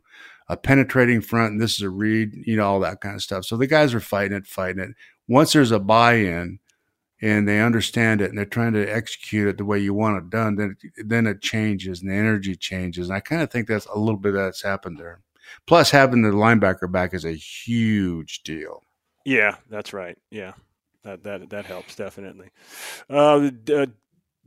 a 0.50 0.58
penetrating 0.58 1.22
front, 1.22 1.54
and 1.54 1.62
this 1.62 1.76
is 1.76 1.82
a 1.82 1.90
read, 1.90 2.34
you 2.46 2.56
know, 2.56 2.66
all 2.66 2.80
that 2.80 3.02
kind 3.02 3.16
of 3.16 3.22
stuff. 3.22 3.46
So 3.46 3.58
the 3.58 3.68
guys 3.68 3.94
are 3.94 4.00
fighting 4.00 4.38
it, 4.38 4.48
fighting 4.48 4.82
it. 4.82 4.92
Once 5.28 5.54
there's 5.54 5.72
a 5.72 5.80
buy-in 5.80 6.60
and 7.22 7.48
they 7.48 7.60
understand 7.60 8.22
it 8.22 8.30
and 8.30 8.38
they're 8.38 8.46
trying 8.46 8.74
to 8.74 8.86
execute 8.86 9.48
it 9.48 9.58
the 9.58 9.66
way 9.66 9.80
you 9.80 9.94
want 9.94 10.18
it 10.18 10.30
done, 10.30 10.56
then 10.56 10.78
then 10.98 11.28
it 11.28 11.42
changes 11.42 12.02
and 12.02 12.10
the 12.10 12.16
energy 12.16 12.56
changes. 12.56 13.10
And 13.10 13.18
I 13.18 13.20
kind 13.20 13.42
of 13.42 13.52
think 13.52 13.68
that's 13.68 13.88
a 13.88 14.00
little 14.00 14.20
bit 14.20 14.34
that's 14.34 14.62
happened 14.62 14.98
there. 14.98 15.22
Plus, 15.66 15.92
having 15.92 16.22
the 16.22 16.30
linebacker 16.30 16.92
back 16.92 17.14
is 17.14 17.26
a 17.26 17.34
huge 17.34 18.44
deal. 18.44 18.84
Yeah, 19.26 19.56
that's 19.70 19.92
right. 19.94 20.18
Yeah, 20.32 20.54
that 21.04 21.24
that 21.24 21.50
that 21.50 21.66
helps 21.66 21.96
definitely. 21.96 22.50
Uh, 23.10 23.40
the, 23.40 23.92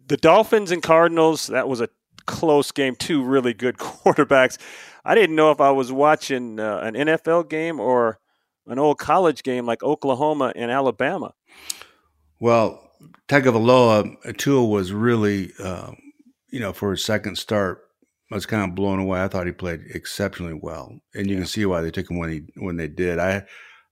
the 0.07 0.17
Dolphins 0.17 0.71
and 0.71 0.83
Cardinals. 0.83 1.49
That 1.49 1.69
was 1.69 1.81
a 1.81 1.89
close 2.27 2.71
game. 2.73 2.97
Two 2.97 3.23
really 3.23 3.55
good 3.55 3.77
quarterbacks. 3.79 4.59
I 5.05 5.15
didn't 5.15 5.37
know 5.37 5.51
if 5.51 5.61
I 5.61 5.71
was 5.71 5.91
watching 5.91 6.61
uh, 6.61 6.79
an 6.79 6.95
NFL 6.95 7.49
game 7.49 7.81
or 7.81 8.19
an 8.67 8.79
old 8.79 8.99
college 8.99 9.43
game 9.43 9.67
like 9.67 9.83
Oklahoma 9.83 10.53
and 10.55 10.71
Alabama. 10.71 11.35
Well, 12.39 12.91
Tagovailoa 13.29 14.37
Tua 14.37 14.65
was 14.65 14.93
really, 14.93 15.53
uh, 15.63 15.93
you 16.51 16.61
know, 16.61 16.73
for 16.73 16.91
his 16.91 17.05
second 17.05 17.37
start, 17.37 17.83
I 18.31 18.35
was 18.35 18.47
kind 18.47 18.69
of 18.69 18.77
blown 18.77 19.01
away. 19.01 19.23
I 19.23 19.29
thought 19.29 19.47
he 19.47 19.53
played 19.53 19.81
exceptionally 19.93 20.59
well, 20.61 21.01
and 21.15 21.27
you 21.27 21.35
yeah. 21.35 21.41
can 21.41 21.47
see 21.47 21.67
why 21.67 21.81
they 21.81 21.91
took 21.91 22.11
him 22.11 22.19
when 22.19 22.31
he 22.31 22.43
when 22.57 22.77
they 22.77 22.89
did. 22.89 23.19
I 23.19 23.45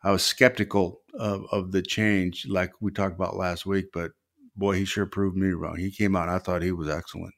I 0.04 0.12
was 0.12 0.22
skeptical 0.22 1.00
of, 1.18 1.44
of 1.50 1.72
the 1.72 1.82
change, 1.82 2.46
like 2.48 2.70
we 2.80 2.92
talked 2.92 3.16
about 3.16 3.36
last 3.36 3.66
week, 3.66 3.86
but 3.92 4.12
boy, 4.56 4.76
he 4.76 4.84
sure 4.84 5.06
proved 5.06 5.36
me 5.36 5.48
wrong. 5.48 5.76
He 5.76 5.90
came 5.90 6.14
out, 6.14 6.28
I 6.28 6.38
thought 6.38 6.62
he 6.62 6.72
was 6.72 6.88
excellent. 6.88 7.34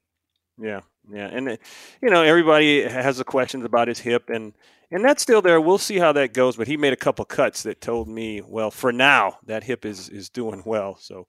Yeah, 0.61 0.81
yeah, 1.11 1.27
and 1.27 1.49
uh, 1.49 1.57
you 2.03 2.11
know 2.11 2.23
everybody 2.23 2.83
has 2.83 3.19
the 3.19 3.25
questions 3.25 3.65
about 3.65 3.89
his 3.89 3.99
hip, 3.99 4.29
and 4.29 4.53
and 4.91 5.05
that's 5.05 5.23
still 5.23 5.41
there. 5.41 5.61
We'll 5.61 5.79
see 5.79 5.99
how 5.99 6.13
that 6.13 6.35
goes. 6.35 6.57
But 6.57 6.69
he 6.69 6.77
made 6.77 6.93
a 6.93 6.97
couple 6.97 7.25
cuts 7.25 7.63
that 7.63 7.81
told 7.81 8.09
me, 8.09 8.43
well, 8.43 8.71
for 8.71 8.93
now 8.93 9.39
that 9.47 9.65
hip 9.65 9.85
is 9.85 10.09
is 10.09 10.29
doing 10.29 10.63
well. 10.67 10.97
So, 10.97 11.27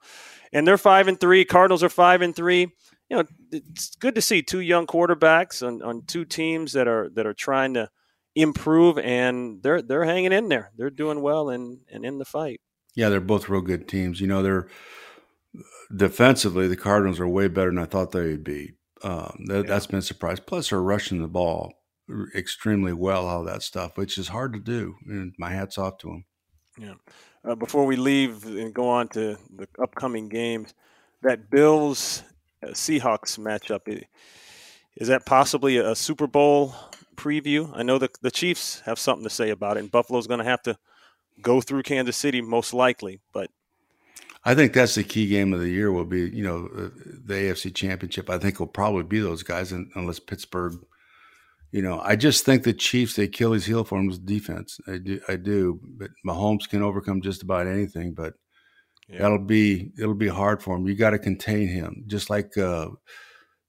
and 0.52 0.68
they're 0.68 0.78
five 0.78 1.08
and 1.08 1.20
three. 1.20 1.46
Cardinals 1.46 1.84
are 1.84 1.90
five 1.90 2.22
and 2.22 2.36
three. 2.36 2.74
You 3.10 3.18
know, 3.18 3.24
it's 3.52 3.96
good 3.96 4.16
to 4.16 4.22
see 4.22 4.42
two 4.42 4.62
young 4.62 4.88
quarterbacks 4.88 5.66
on, 5.66 5.82
on 5.82 6.04
two 6.06 6.26
teams 6.26 6.74
that 6.74 6.88
are 6.88 7.10
that 7.10 7.26
are 7.26 7.34
trying 7.34 7.74
to 7.76 7.90
improve, 8.36 8.98
and 8.98 9.62
they're 9.64 9.82
they're 9.82 10.06
hanging 10.06 10.34
in 10.34 10.50
there. 10.50 10.72
They're 10.76 10.90
doing 10.90 11.22
well 11.22 11.50
and 11.50 11.80
and 11.92 12.06
in 12.06 12.18
the 12.18 12.26
fight. 12.26 12.62
Yeah, 12.96 13.10
they're 13.10 13.22
both 13.22 13.48
real 13.48 13.62
good 13.62 13.88
teams. 13.88 14.20
You 14.20 14.28
know, 14.28 14.44
they're 14.44 14.68
defensively 15.96 16.68
the 16.68 16.76
Cardinals 16.76 17.20
are 17.20 17.28
way 17.28 17.48
better 17.48 17.70
than 17.70 17.80
I 17.80 17.86
thought 17.86 18.12
they 18.12 18.28
would 18.28 18.44
be. 18.44 18.74
Um, 19.04 19.46
that, 19.48 19.68
has 19.68 19.88
been 19.88 20.00
a 20.00 20.04
surprise. 20.04 20.40
Plus, 20.40 20.70
they're 20.70 20.82
rushing 20.82 21.22
the 21.22 21.28
ball 21.28 21.74
extremely 22.36 22.94
well, 22.94 23.28
all 23.28 23.44
that 23.46 23.64
stuff, 23.64 23.98
which 23.98 24.18
is 24.18 24.28
hard 24.30 24.54
to 24.54 24.60
do. 24.60 24.96
And 25.08 25.34
my 25.38 25.52
hat's 25.52 25.78
off 25.78 25.98
to 26.00 26.08
them. 26.08 26.26
Yeah. 26.78 26.94
Uh, 27.44 27.56
before 27.56 27.86
we 27.86 27.96
leave 27.96 28.46
and 28.46 28.74
go 28.74 28.88
on 28.90 29.08
to 29.10 29.38
the 29.56 29.68
upcoming 29.82 30.30
games, 30.30 30.74
that 31.24 31.50
Bills 31.50 32.24
uh, 32.64 32.68
Seahawks 32.68 33.40
matchup 33.40 34.04
is 34.98 35.08
that 35.08 35.26
possibly 35.26 35.78
a 35.78 35.96
Super 35.96 36.28
Bowl 36.28 36.76
preview? 37.16 37.72
I 37.76 37.84
know 37.84 37.98
the 37.98 38.10
the 38.22 38.32
Chiefs 38.32 38.82
have 38.82 39.00
something 39.00 39.24
to 39.24 39.30
say 39.30 39.50
about 39.50 39.78
it, 39.78 39.82
and 39.82 39.92
Buffalo's 39.92 40.28
going 40.28 40.40
to 40.40 40.46
have 40.46 40.62
to 40.64 40.78
go 41.42 41.62
through 41.62 41.84
Kansas 41.84 42.18
City 42.18 42.42
most 42.42 42.74
likely. 42.74 43.22
But 43.34 43.50
I 44.44 44.56
think 44.56 44.74
that's 44.74 44.96
the 44.96 45.04
key 45.04 45.28
game 45.28 45.54
of 45.54 45.60
the 45.60 45.70
year. 45.70 45.92
Will 45.92 46.06
be 46.06 46.30
you 46.30 46.44
know 46.44 46.68
the 46.68 47.34
AFC 47.34 47.74
Championship. 47.74 48.30
I 48.30 48.38
think 48.38 48.60
will 48.60 48.68
probably 48.68 49.04
be 49.04 49.20
those 49.20 49.44
guys, 49.44 49.72
unless 49.72 50.20
Pittsburgh. 50.20 50.74
You 51.72 51.82
know, 51.82 52.02
I 52.04 52.18
just 52.18 52.44
think 52.44 52.64
the 52.64 52.74
Chiefs 52.74 53.16
they 53.16 53.28
kill 53.28 53.54
his 53.54 53.66
heel 53.66 53.84
for 53.84 53.98
him 53.98 54.10
defense. 54.26 54.80
I 54.88 54.98
do, 54.98 55.22
I 55.30 55.38
do. 55.38 55.80
But 55.82 56.10
Mahomes 56.28 56.68
can 56.68 56.82
overcome 56.82 57.22
just 57.22 57.44
about 57.44 57.68
anything. 57.68 58.14
But 58.14 58.34
yeah. 59.08 59.20
that'll 59.20 59.46
be 59.46 59.92
it'll 59.98 60.16
be 60.16 60.28
hard 60.28 60.62
for 60.62 60.76
him. 60.76 60.88
You 60.88 60.96
got 60.96 61.12
to 61.12 61.20
contain 61.20 61.68
him, 61.68 62.04
just 62.08 62.30
like 62.30 62.58
uh, 62.58 62.88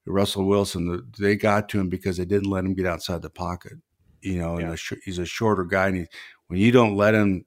Russell 0.07 0.47
Wilson. 0.47 1.13
They 1.19 1.37
got 1.37 1.69
to 1.71 1.81
him 1.81 1.89
because 1.91 2.17
they 2.17 2.25
didn't 2.25 2.51
let 2.51 2.65
him 2.65 2.75
get 2.75 2.87
outside 2.87 3.23
the 3.23 3.31
pocket. 3.31 3.75
You 4.21 4.39
know, 4.39 4.59
yeah. 4.59 4.67
and 4.67 4.75
a, 4.75 4.97
he's 5.05 5.19
a 5.19 5.27
shorter 5.27 5.65
guy, 5.65 5.89
and 5.89 5.97
he, 5.99 6.07
when 6.47 6.61
you 6.61 6.73
don't 6.73 6.97
let 6.97 7.15
him 7.15 7.45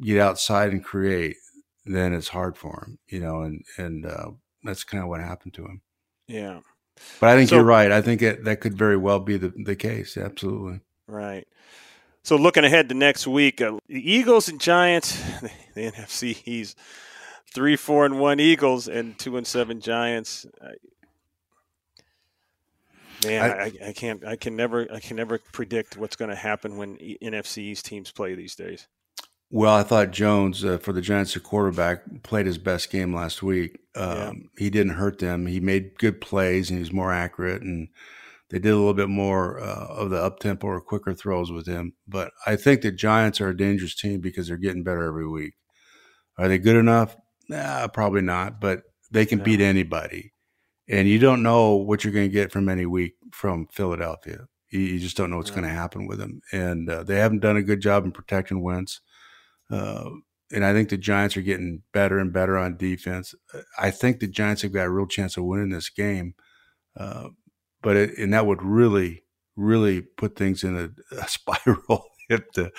get 0.00 0.20
outside 0.20 0.72
and 0.72 0.84
create, 0.84 1.36
then 1.86 2.12
it's 2.12 2.28
hard 2.28 2.56
for 2.56 2.84
him, 2.84 2.98
you 3.08 3.20
know, 3.20 3.42
and 3.42 3.64
and 3.78 4.06
uh, 4.06 4.30
that's 4.62 4.84
kind 4.84 5.02
of 5.02 5.08
what 5.08 5.20
happened 5.20 5.54
to 5.54 5.64
him. 5.64 5.80
Yeah, 6.26 6.60
but 7.20 7.30
I 7.30 7.36
think 7.36 7.50
so, 7.50 7.56
you're 7.56 7.64
right. 7.64 7.92
I 7.92 8.02
think 8.02 8.22
it, 8.22 8.44
that 8.44 8.60
could 8.60 8.76
very 8.76 8.96
well 8.96 9.20
be 9.20 9.36
the 9.36 9.52
the 9.64 9.76
case. 9.76 10.16
Absolutely. 10.16 10.80
Right. 11.06 11.46
So 12.22 12.36
looking 12.36 12.64
ahead 12.64 12.88
to 12.88 12.94
next 12.94 13.26
week, 13.26 13.60
uh, 13.60 13.78
the 13.86 14.12
Eagles 14.12 14.48
and 14.48 14.60
Giants, 14.60 15.22
the 15.74 15.92
NFC, 15.92 16.34
he's 16.34 16.74
three, 17.54 17.76
four, 17.76 18.04
and 18.04 18.18
one 18.18 18.40
Eagles, 18.40 18.88
and 18.88 19.16
two 19.16 19.36
and 19.36 19.46
seven 19.46 19.80
Giants. 19.80 20.44
Man, 23.24 23.50
I, 23.50 23.64
I, 23.64 23.72
I, 23.88 23.92
can't. 23.92 24.24
I 24.24 24.36
can 24.36 24.56
never. 24.56 24.86
I 24.92 25.00
can 25.00 25.16
never 25.16 25.38
predict 25.38 25.96
what's 25.96 26.16
going 26.16 26.30
to 26.30 26.36
happen 26.36 26.76
when 26.76 26.96
NFC 26.96 27.58
East 27.58 27.86
teams 27.86 28.10
play 28.10 28.34
these 28.34 28.54
days. 28.54 28.88
Well, 29.50 29.74
I 29.74 29.84
thought 29.84 30.10
Jones 30.10 30.64
uh, 30.64 30.78
for 30.78 30.92
the 30.92 31.00
Giants, 31.00 31.34
the 31.34 31.40
quarterback, 31.40 32.22
played 32.24 32.46
his 32.46 32.58
best 32.58 32.90
game 32.90 33.14
last 33.14 33.42
week. 33.42 33.78
Um, 33.94 34.08
yeah. 34.08 34.32
He 34.58 34.70
didn't 34.70 34.94
hurt 34.94 35.18
them. 35.20 35.46
He 35.46 35.60
made 35.60 35.98
good 35.98 36.20
plays 36.20 36.68
and 36.68 36.78
he 36.78 36.80
was 36.80 36.92
more 36.92 37.12
accurate, 37.12 37.62
and 37.62 37.88
they 38.50 38.58
did 38.58 38.72
a 38.72 38.76
little 38.76 38.94
bit 38.94 39.08
more 39.08 39.60
uh, 39.60 39.86
of 39.88 40.10
the 40.10 40.22
up 40.22 40.40
tempo 40.40 40.66
or 40.66 40.80
quicker 40.80 41.14
throws 41.14 41.52
with 41.52 41.66
him. 41.66 41.94
But 42.08 42.32
I 42.44 42.56
think 42.56 42.82
the 42.82 42.90
Giants 42.90 43.40
are 43.40 43.48
a 43.48 43.56
dangerous 43.56 43.94
team 43.94 44.20
because 44.20 44.48
they're 44.48 44.56
getting 44.56 44.82
better 44.82 45.04
every 45.04 45.28
week. 45.28 45.54
Are 46.38 46.48
they 46.48 46.58
good 46.58 46.76
enough? 46.76 47.16
Nah, 47.48 47.86
probably 47.88 48.22
not. 48.22 48.60
But 48.60 48.82
they 49.12 49.26
can 49.26 49.38
beat 49.38 49.60
anybody, 49.60 50.32
and 50.88 51.08
you 51.08 51.20
don't 51.20 51.42
know 51.44 51.76
what 51.76 52.02
you're 52.02 52.12
going 52.12 52.28
to 52.28 52.32
get 52.32 52.50
from 52.50 52.68
any 52.68 52.84
week 52.84 53.14
from 53.32 53.68
Philadelphia. 53.68 54.46
You, 54.70 54.80
you 54.80 54.98
just 54.98 55.16
don't 55.16 55.30
know 55.30 55.36
what's 55.36 55.52
going 55.52 55.62
to 55.62 55.70
happen 55.70 56.08
with 56.08 56.18
them, 56.18 56.40
and 56.52 56.90
uh, 56.90 57.04
they 57.04 57.16
haven't 57.16 57.40
done 57.40 57.56
a 57.56 57.62
good 57.62 57.80
job 57.80 58.04
in 58.04 58.10
protecting 58.10 58.60
Wentz. 58.60 59.00
Uh, 59.70 60.10
and 60.52 60.64
I 60.64 60.72
think 60.72 60.88
the 60.88 60.96
Giants 60.96 61.36
are 61.36 61.42
getting 61.42 61.82
better 61.92 62.18
and 62.18 62.32
better 62.32 62.56
on 62.56 62.76
defense. 62.76 63.34
I 63.78 63.90
think 63.90 64.20
the 64.20 64.28
Giants 64.28 64.62
have 64.62 64.72
got 64.72 64.86
a 64.86 64.90
real 64.90 65.06
chance 65.06 65.36
of 65.36 65.44
winning 65.44 65.70
this 65.70 65.88
game. 65.88 66.34
Uh, 66.96 67.28
but 67.82 67.96
it, 67.96 68.18
and 68.18 68.32
that 68.32 68.46
would 68.46 68.62
really, 68.62 69.24
really 69.56 70.02
put 70.02 70.36
things 70.36 70.64
in 70.64 70.76
a, 70.76 71.16
a 71.16 71.28
spiral 71.28 72.06
if 72.28 72.50
the 72.52 72.72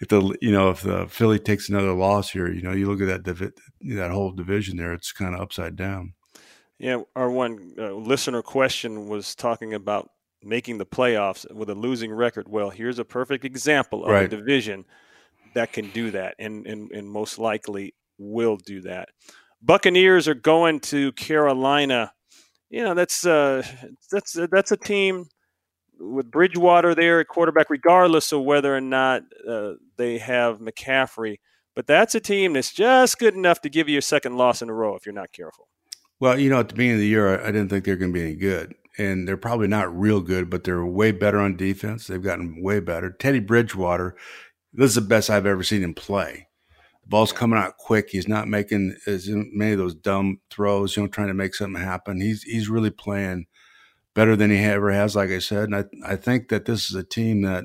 if 0.00 0.08
the 0.08 0.36
you 0.40 0.52
know 0.52 0.70
if 0.70 0.82
the 0.82 1.06
Philly 1.08 1.38
takes 1.38 1.68
another 1.68 1.92
loss 1.92 2.30
here. 2.30 2.50
You 2.52 2.62
know, 2.62 2.72
you 2.72 2.88
look 2.88 3.00
at 3.00 3.06
that 3.06 3.22
divi- 3.22 3.96
that 3.96 4.10
whole 4.10 4.32
division 4.32 4.76
there; 4.76 4.92
it's 4.92 5.12
kind 5.12 5.34
of 5.34 5.40
upside 5.40 5.76
down. 5.76 6.14
Yeah, 6.78 7.02
our 7.14 7.30
one 7.30 7.74
uh, 7.78 7.92
listener 7.92 8.42
question 8.42 9.08
was 9.08 9.34
talking 9.34 9.74
about 9.74 10.10
making 10.42 10.78
the 10.78 10.86
playoffs 10.86 11.50
with 11.52 11.70
a 11.70 11.74
losing 11.74 12.12
record. 12.12 12.48
Well, 12.48 12.70
here's 12.70 12.98
a 12.98 13.04
perfect 13.04 13.44
example 13.44 14.04
of 14.04 14.10
right. 14.10 14.24
a 14.24 14.28
division 14.28 14.84
that 15.54 15.72
can 15.72 15.90
do 15.90 16.10
that, 16.12 16.34
and, 16.38 16.66
and, 16.66 16.90
and 16.92 17.10
most 17.10 17.38
likely 17.38 17.94
will 18.18 18.56
do 18.56 18.80
that. 18.82 19.08
Buccaneers 19.62 20.28
are 20.28 20.34
going 20.34 20.80
to 20.80 21.12
Carolina. 21.12 22.12
You 22.70 22.84
know, 22.84 22.94
that's 22.94 23.26
uh, 23.26 23.62
that's 24.10 24.36
that's 24.50 24.72
a 24.72 24.76
team 24.76 25.26
with 25.98 26.30
Bridgewater 26.30 26.94
there 26.94 27.20
at 27.20 27.28
quarterback, 27.28 27.70
regardless 27.70 28.32
of 28.32 28.42
whether 28.42 28.74
or 28.74 28.80
not 28.80 29.22
uh, 29.48 29.74
they 29.96 30.18
have 30.18 30.58
McCaffrey. 30.58 31.36
But 31.74 31.86
that's 31.86 32.14
a 32.14 32.20
team 32.20 32.52
that's 32.54 32.72
just 32.72 33.18
good 33.18 33.34
enough 33.34 33.60
to 33.62 33.68
give 33.68 33.88
you 33.88 33.98
a 33.98 34.02
second 34.02 34.36
loss 34.36 34.62
in 34.62 34.68
a 34.68 34.74
row 34.74 34.94
if 34.96 35.06
you're 35.06 35.14
not 35.14 35.32
careful. 35.32 35.68
Well, 36.20 36.38
you 36.38 36.50
know, 36.50 36.60
at 36.60 36.68
the 36.68 36.74
beginning 36.74 36.96
of 36.96 37.00
the 37.00 37.06
year, 37.06 37.40
I 37.40 37.46
didn't 37.46 37.68
think 37.68 37.84
they're 37.84 37.96
going 37.96 38.12
to 38.12 38.18
be 38.18 38.24
any 38.24 38.36
good. 38.36 38.74
And 38.98 39.26
they're 39.26 39.38
probably 39.38 39.68
not 39.68 39.98
real 39.98 40.20
good, 40.20 40.50
but 40.50 40.64
they're 40.64 40.84
way 40.84 41.12
better 41.12 41.38
on 41.38 41.56
defense. 41.56 42.06
They've 42.06 42.22
gotten 42.22 42.62
way 42.62 42.78
better. 42.78 43.10
Teddy 43.10 43.40
Bridgewater, 43.40 44.14
this 44.72 44.90
is 44.90 44.94
the 44.94 45.00
best 45.00 45.30
I've 45.30 45.46
ever 45.46 45.62
seen 45.62 45.82
him 45.82 45.94
play. 45.94 46.48
The 47.02 47.08
ball's 47.08 47.32
coming 47.32 47.58
out 47.58 47.76
quick. 47.78 48.10
He's 48.10 48.28
not 48.28 48.48
making 48.48 48.96
as 49.06 49.28
many 49.28 49.72
of 49.72 49.78
those 49.78 49.94
dumb 49.94 50.40
throws, 50.50 50.96
you 50.96 51.02
know, 51.02 51.08
trying 51.08 51.28
to 51.28 51.34
make 51.34 51.54
something 51.54 51.82
happen. 51.82 52.20
He's 52.20 52.42
he's 52.42 52.68
really 52.68 52.90
playing 52.90 53.46
better 54.14 54.36
than 54.36 54.50
he 54.50 54.58
ever 54.58 54.92
has, 54.92 55.16
like 55.16 55.30
I 55.30 55.38
said. 55.38 55.64
And 55.64 55.76
I 55.76 55.84
I 56.12 56.16
think 56.16 56.48
that 56.48 56.64
this 56.64 56.90
is 56.90 56.96
a 56.96 57.02
team 57.02 57.42
that 57.42 57.64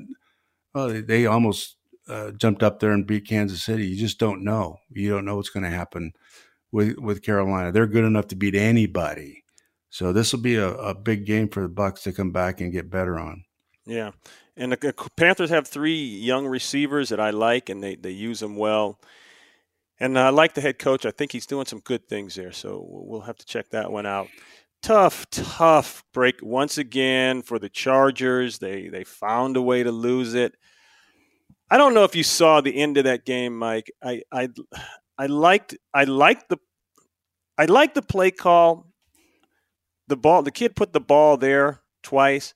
well, 0.73 1.01
they 1.01 1.25
almost 1.25 1.77
uh, 2.07 2.31
jumped 2.31 2.63
up 2.63 2.79
there 2.79 2.91
and 2.91 3.07
beat 3.07 3.27
Kansas 3.27 3.63
City. 3.63 3.85
You 3.87 3.97
just 3.97 4.19
don't 4.19 4.43
know. 4.43 4.77
You 4.89 5.09
don't 5.09 5.25
know 5.25 5.35
what's 5.35 5.49
going 5.49 5.63
to 5.63 5.69
happen 5.69 6.13
with 6.71 6.97
with 6.97 7.23
Carolina. 7.23 7.71
They're 7.71 7.87
good 7.87 8.05
enough 8.05 8.27
to 8.27 8.35
beat 8.35 8.55
anybody. 8.55 9.43
So 9.89 10.13
this 10.13 10.33
will 10.33 10.41
be 10.41 10.55
a, 10.55 10.69
a 10.69 10.93
big 10.93 11.25
game 11.25 11.49
for 11.49 11.61
the 11.61 11.69
Bucks 11.69 12.03
to 12.03 12.11
come 12.11 12.31
back 12.31 12.61
and 12.61 12.71
get 12.71 12.89
better 12.89 13.17
on. 13.17 13.43
Yeah, 13.85 14.11
and 14.57 14.71
the 14.71 15.09
Panthers 15.15 15.49
have 15.51 15.67
three 15.67 16.03
young 16.03 16.47
receivers 16.47 17.09
that 17.09 17.19
I 17.19 17.29
like, 17.29 17.69
and 17.69 17.83
they 17.83 17.95
they 17.95 18.11
use 18.11 18.39
them 18.39 18.55
well. 18.55 18.99
And 19.99 20.17
I 20.17 20.29
like 20.29 20.53
the 20.53 20.61
head 20.61 20.77
coach. 20.77 21.05
I 21.05 21.11
think 21.11 21.31
he's 21.31 21.47
doing 21.47 21.65
some 21.65 21.79
good 21.79 22.07
things 22.07 22.35
there. 22.35 22.51
So 22.51 22.85
we'll 22.87 23.21
have 23.21 23.37
to 23.37 23.45
check 23.45 23.69
that 23.71 23.91
one 23.91 24.05
out. 24.05 24.27
Tough, 24.83 25.27
tough 25.31 26.03
break 26.13 26.35
once 26.43 26.77
again 26.77 27.41
for 27.41 27.57
the 27.57 27.69
Chargers. 27.69 28.59
They 28.59 28.89
they 28.89 29.03
found 29.03 29.57
a 29.57 29.61
way 29.61 29.83
to 29.83 29.91
lose 29.91 30.33
it. 30.33 30.55
I 31.69 31.77
don't 31.77 31.93
know 31.93 32.03
if 32.03 32.15
you 32.15 32.23
saw 32.23 32.61
the 32.61 32.75
end 32.75 32.97
of 32.97 33.05
that 33.05 33.25
game, 33.25 33.57
Mike. 33.57 33.91
I 34.03 34.21
I 34.31 34.49
I 35.17 35.25
liked 35.25 35.75
I 35.93 36.03
liked 36.03 36.49
the 36.49 36.57
I 37.57 37.65
liked 37.65 37.95
the 37.95 38.01
play 38.01 38.31
call. 38.31 38.87
The 40.07 40.17
ball 40.17 40.43
the 40.43 40.51
kid 40.51 40.75
put 40.75 40.93
the 40.93 41.01
ball 41.01 41.37
there 41.37 41.81
twice, 42.03 42.53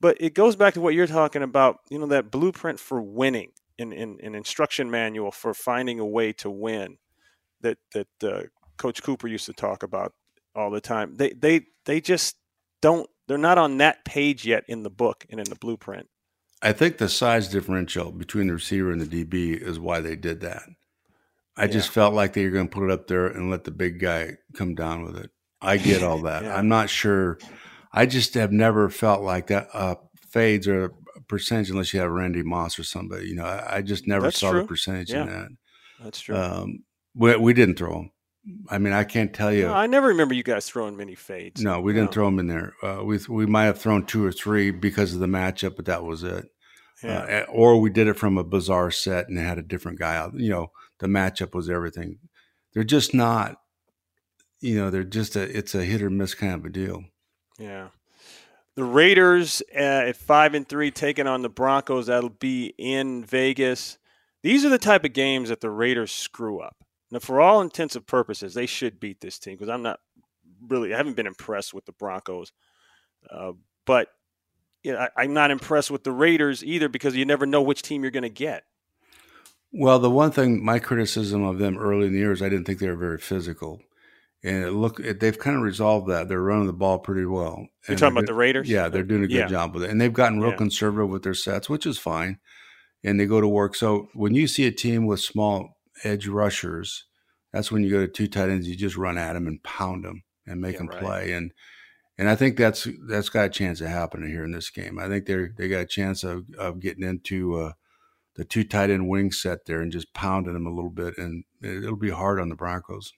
but 0.00 0.16
it 0.20 0.34
goes 0.34 0.56
back 0.56 0.74
to 0.74 0.80
what 0.80 0.94
you're 0.94 1.06
talking 1.06 1.42
about, 1.42 1.80
you 1.90 1.98
know, 1.98 2.06
that 2.06 2.30
blueprint 2.30 2.78
for 2.78 3.00
winning 3.00 3.52
in, 3.78 3.92
in, 3.92 4.18
in 4.20 4.34
instruction 4.34 4.90
manual 4.90 5.30
for 5.30 5.54
finding 5.54 5.98
a 5.98 6.06
way 6.06 6.32
to 6.34 6.50
win 6.50 6.98
that 7.62 7.78
that 7.92 8.08
uh, 8.22 8.42
Coach 8.76 9.02
Cooper 9.02 9.28
used 9.28 9.46
to 9.46 9.52
talk 9.52 9.82
about 9.82 10.12
all 10.54 10.70
the 10.70 10.80
time. 10.80 11.16
They 11.16 11.30
they 11.30 11.66
they 11.84 12.00
just 12.00 12.36
don't. 12.80 13.08
They're 13.28 13.38
not 13.38 13.58
on 13.58 13.78
that 13.78 14.04
page 14.04 14.46
yet 14.46 14.64
in 14.68 14.82
the 14.82 14.90
book 14.90 15.26
and 15.30 15.40
in 15.40 15.48
the 15.48 15.56
blueprint. 15.56 16.08
I 16.62 16.72
think 16.72 16.98
the 16.98 17.08
size 17.08 17.48
differential 17.48 18.12
between 18.12 18.46
the 18.46 18.54
receiver 18.54 18.90
and 18.92 19.00
the 19.00 19.24
DB 19.24 19.60
is 19.60 19.78
why 19.78 20.00
they 20.00 20.16
did 20.16 20.40
that. 20.40 20.62
I 21.56 21.62
yeah. 21.62 21.72
just 21.72 21.90
felt 21.90 22.14
like 22.14 22.32
they 22.32 22.44
were 22.44 22.50
going 22.50 22.68
to 22.68 22.74
put 22.74 22.84
it 22.84 22.90
up 22.90 23.08
there 23.08 23.26
and 23.26 23.50
let 23.50 23.64
the 23.64 23.70
big 23.70 23.98
guy 23.98 24.36
come 24.54 24.74
down 24.74 25.04
with 25.04 25.16
it. 25.16 25.30
I 25.60 25.76
get 25.76 26.02
all 26.02 26.18
that. 26.22 26.44
yeah. 26.44 26.56
I'm 26.56 26.68
not 26.68 26.88
sure. 26.88 27.38
I 27.96 28.06
just 28.06 28.34
have 28.34 28.52
never 28.52 28.88
felt 28.90 29.22
like 29.22 29.48
that. 29.48 29.68
Uh, 29.72 29.96
fades 30.28 30.68
or 30.68 30.92
percentage 31.28 31.70
unless 31.70 31.94
you 31.94 32.00
have 32.00 32.10
Randy 32.10 32.42
Moss 32.42 32.78
or 32.78 32.84
somebody. 32.84 33.28
You 33.28 33.36
know, 33.36 33.44
I, 33.44 33.78
I 33.78 33.82
just 33.82 34.06
never 34.06 34.26
That's 34.26 34.38
saw 34.38 34.50
true. 34.50 34.62
the 34.62 34.66
percentage 34.66 35.10
yeah. 35.10 35.22
in 35.22 35.28
that. 35.28 35.48
That's 36.02 36.20
true. 36.20 36.36
Um, 36.36 36.84
we, 37.14 37.36
we 37.36 37.54
didn't 37.54 37.76
throw 37.76 37.92
them. 37.92 38.10
I 38.68 38.78
mean, 38.78 38.92
I 38.92 39.02
can't 39.02 39.32
tell 39.32 39.52
you. 39.52 39.62
No, 39.62 39.74
I 39.74 39.86
never 39.86 40.08
remember 40.08 40.34
you 40.34 40.44
guys 40.44 40.68
throwing 40.68 40.96
many 40.96 41.16
fades. 41.16 41.62
No, 41.62 41.80
we 41.80 41.92
didn't 41.92 42.10
no. 42.10 42.12
throw 42.12 42.26
them 42.26 42.38
in 42.38 42.46
there. 42.46 42.74
Uh, 42.80 43.02
we 43.02 43.18
we 43.28 43.44
might 43.44 43.64
have 43.64 43.78
thrown 43.78 44.06
two 44.06 44.24
or 44.24 44.30
three 44.30 44.70
because 44.70 45.14
of 45.14 45.20
the 45.20 45.26
matchup, 45.26 45.74
but 45.74 45.86
that 45.86 46.04
was 46.04 46.22
it. 46.22 46.46
Yeah. 47.02 47.44
Uh, 47.48 47.50
or 47.50 47.80
we 47.80 47.90
did 47.90 48.06
it 48.06 48.14
from 48.14 48.38
a 48.38 48.44
bizarre 48.44 48.92
set 48.92 49.28
and 49.28 49.38
had 49.38 49.58
a 49.58 49.62
different 49.62 49.98
guy 49.98 50.16
out. 50.16 50.38
You 50.38 50.50
know, 50.50 50.70
the 51.00 51.08
matchup 51.08 51.54
was 51.54 51.68
everything. 51.68 52.18
They're 52.72 52.84
just 52.84 53.14
not. 53.14 53.56
You 54.60 54.76
know, 54.76 54.90
they're 54.90 55.02
just 55.02 55.34
a. 55.34 55.42
It's 55.42 55.74
a 55.74 55.84
hit 55.84 56.02
or 56.02 56.10
miss 56.10 56.34
kind 56.34 56.54
of 56.54 56.64
a 56.64 56.70
deal. 56.70 57.02
Yeah. 57.58 57.88
The 58.74 58.84
Raiders 58.84 59.62
uh, 59.74 59.78
at 59.78 60.16
five 60.16 60.54
and 60.54 60.68
three 60.68 60.90
taking 60.90 61.26
on 61.26 61.42
the 61.42 61.48
Broncos. 61.48 62.06
That'll 62.06 62.28
be 62.28 62.74
in 62.76 63.24
Vegas. 63.24 63.98
These 64.42 64.64
are 64.64 64.68
the 64.68 64.78
type 64.78 65.04
of 65.04 65.12
games 65.12 65.48
that 65.48 65.60
the 65.60 65.70
Raiders 65.70 66.12
screw 66.12 66.60
up. 66.60 66.76
Now, 67.10 67.20
for 67.20 67.40
all 67.40 67.60
intents 67.60 67.96
and 67.96 68.06
purposes, 68.06 68.54
they 68.54 68.66
should 68.66 69.00
beat 69.00 69.20
this 69.20 69.38
team 69.38 69.54
because 69.54 69.68
I'm 69.68 69.82
not 69.82 70.00
really, 70.68 70.92
I 70.92 70.96
haven't 70.96 71.16
been 71.16 71.26
impressed 71.26 71.72
with 71.72 71.86
the 71.86 71.92
Broncos. 71.92 72.52
Uh, 73.30 73.52
but 73.86 74.08
you 74.82 74.92
know, 74.92 74.98
I, 74.98 75.08
I'm 75.16 75.32
not 75.32 75.50
impressed 75.50 75.90
with 75.90 76.04
the 76.04 76.12
Raiders 76.12 76.62
either 76.62 76.88
because 76.88 77.16
you 77.16 77.24
never 77.24 77.46
know 77.46 77.62
which 77.62 77.82
team 77.82 78.02
you're 78.02 78.10
going 78.10 78.22
to 78.22 78.28
get. 78.28 78.64
Well, 79.72 79.98
the 79.98 80.10
one 80.10 80.30
thing, 80.30 80.64
my 80.64 80.78
criticism 80.78 81.42
of 81.42 81.58
them 81.58 81.76
early 81.78 82.06
in 82.06 82.12
the 82.12 82.18
year 82.18 82.32
is 82.32 82.42
I 82.42 82.48
didn't 82.48 82.66
think 82.66 82.78
they 82.78 82.88
were 82.88 82.96
very 82.96 83.18
physical 83.18 83.80
and 84.42 84.64
it 84.64 84.70
look 84.72 84.96
they've 84.96 85.38
kind 85.38 85.56
of 85.56 85.62
resolved 85.62 86.08
that. 86.08 86.28
They're 86.28 86.42
running 86.42 86.66
the 86.66 86.72
ball 86.72 86.98
pretty 86.98 87.24
well. 87.24 87.66
You're 87.88 87.96
talking 87.96 88.16
about 88.16 88.26
the 88.26 88.34
Raiders? 88.34 88.68
Yeah, 88.68 88.88
they're 88.88 89.02
doing 89.02 89.24
a 89.24 89.28
good 89.28 89.34
yeah. 89.34 89.46
job 89.46 89.74
with 89.74 89.84
it, 89.84 89.90
and 89.90 90.00
they've 90.00 90.12
gotten 90.12 90.40
real 90.40 90.50
yeah. 90.50 90.56
conservative 90.56 91.10
with 91.10 91.22
their 91.22 91.34
sets, 91.34 91.68
which 91.68 91.86
is 91.86 91.98
fine. 91.98 92.38
And 93.04 93.20
they 93.20 93.26
go 93.26 93.40
to 93.40 93.48
work. 93.48 93.76
So 93.76 94.08
when 94.14 94.34
you 94.34 94.48
see 94.48 94.66
a 94.66 94.72
team 94.72 95.06
with 95.06 95.20
small 95.20 95.76
edge 96.02 96.26
rushers, 96.26 97.04
that's 97.52 97.70
when 97.70 97.84
you 97.84 97.90
go 97.90 98.00
to 98.00 98.08
two 98.08 98.26
tight 98.26 98.48
ends. 98.48 98.68
You 98.68 98.76
just 98.76 98.96
run 98.96 99.18
at 99.18 99.34
them 99.34 99.46
and 99.46 99.62
pound 99.62 100.04
them 100.04 100.24
and 100.46 100.60
make 100.60 100.72
yeah, 100.72 100.78
them 100.78 100.88
right. 100.88 101.00
play. 101.00 101.32
And 101.32 101.52
and 102.18 102.28
I 102.28 102.34
think 102.34 102.56
that's 102.56 102.88
that's 103.08 103.28
got 103.28 103.46
a 103.46 103.50
chance 103.50 103.80
of 103.80 103.88
happening 103.88 104.30
here 104.30 104.44
in 104.44 104.52
this 104.52 104.70
game. 104.70 104.98
I 104.98 105.08
think 105.08 105.26
they 105.26 105.48
they 105.56 105.68
got 105.68 105.80
a 105.80 105.86
chance 105.86 106.24
of 106.24 106.44
of 106.58 106.80
getting 106.80 107.04
into 107.04 107.56
uh, 107.56 107.72
the 108.34 108.44
two 108.44 108.64
tight 108.64 108.90
end 108.90 109.08
wing 109.08 109.30
set 109.30 109.66
there 109.66 109.80
and 109.80 109.92
just 109.92 110.14
pounding 110.14 110.54
them 110.54 110.66
a 110.66 110.74
little 110.74 110.90
bit, 110.90 111.18
and 111.18 111.44
it'll 111.62 111.96
be 111.96 112.10
hard 112.10 112.40
on 112.40 112.48
the 112.48 112.54
Broncos. 112.54 113.12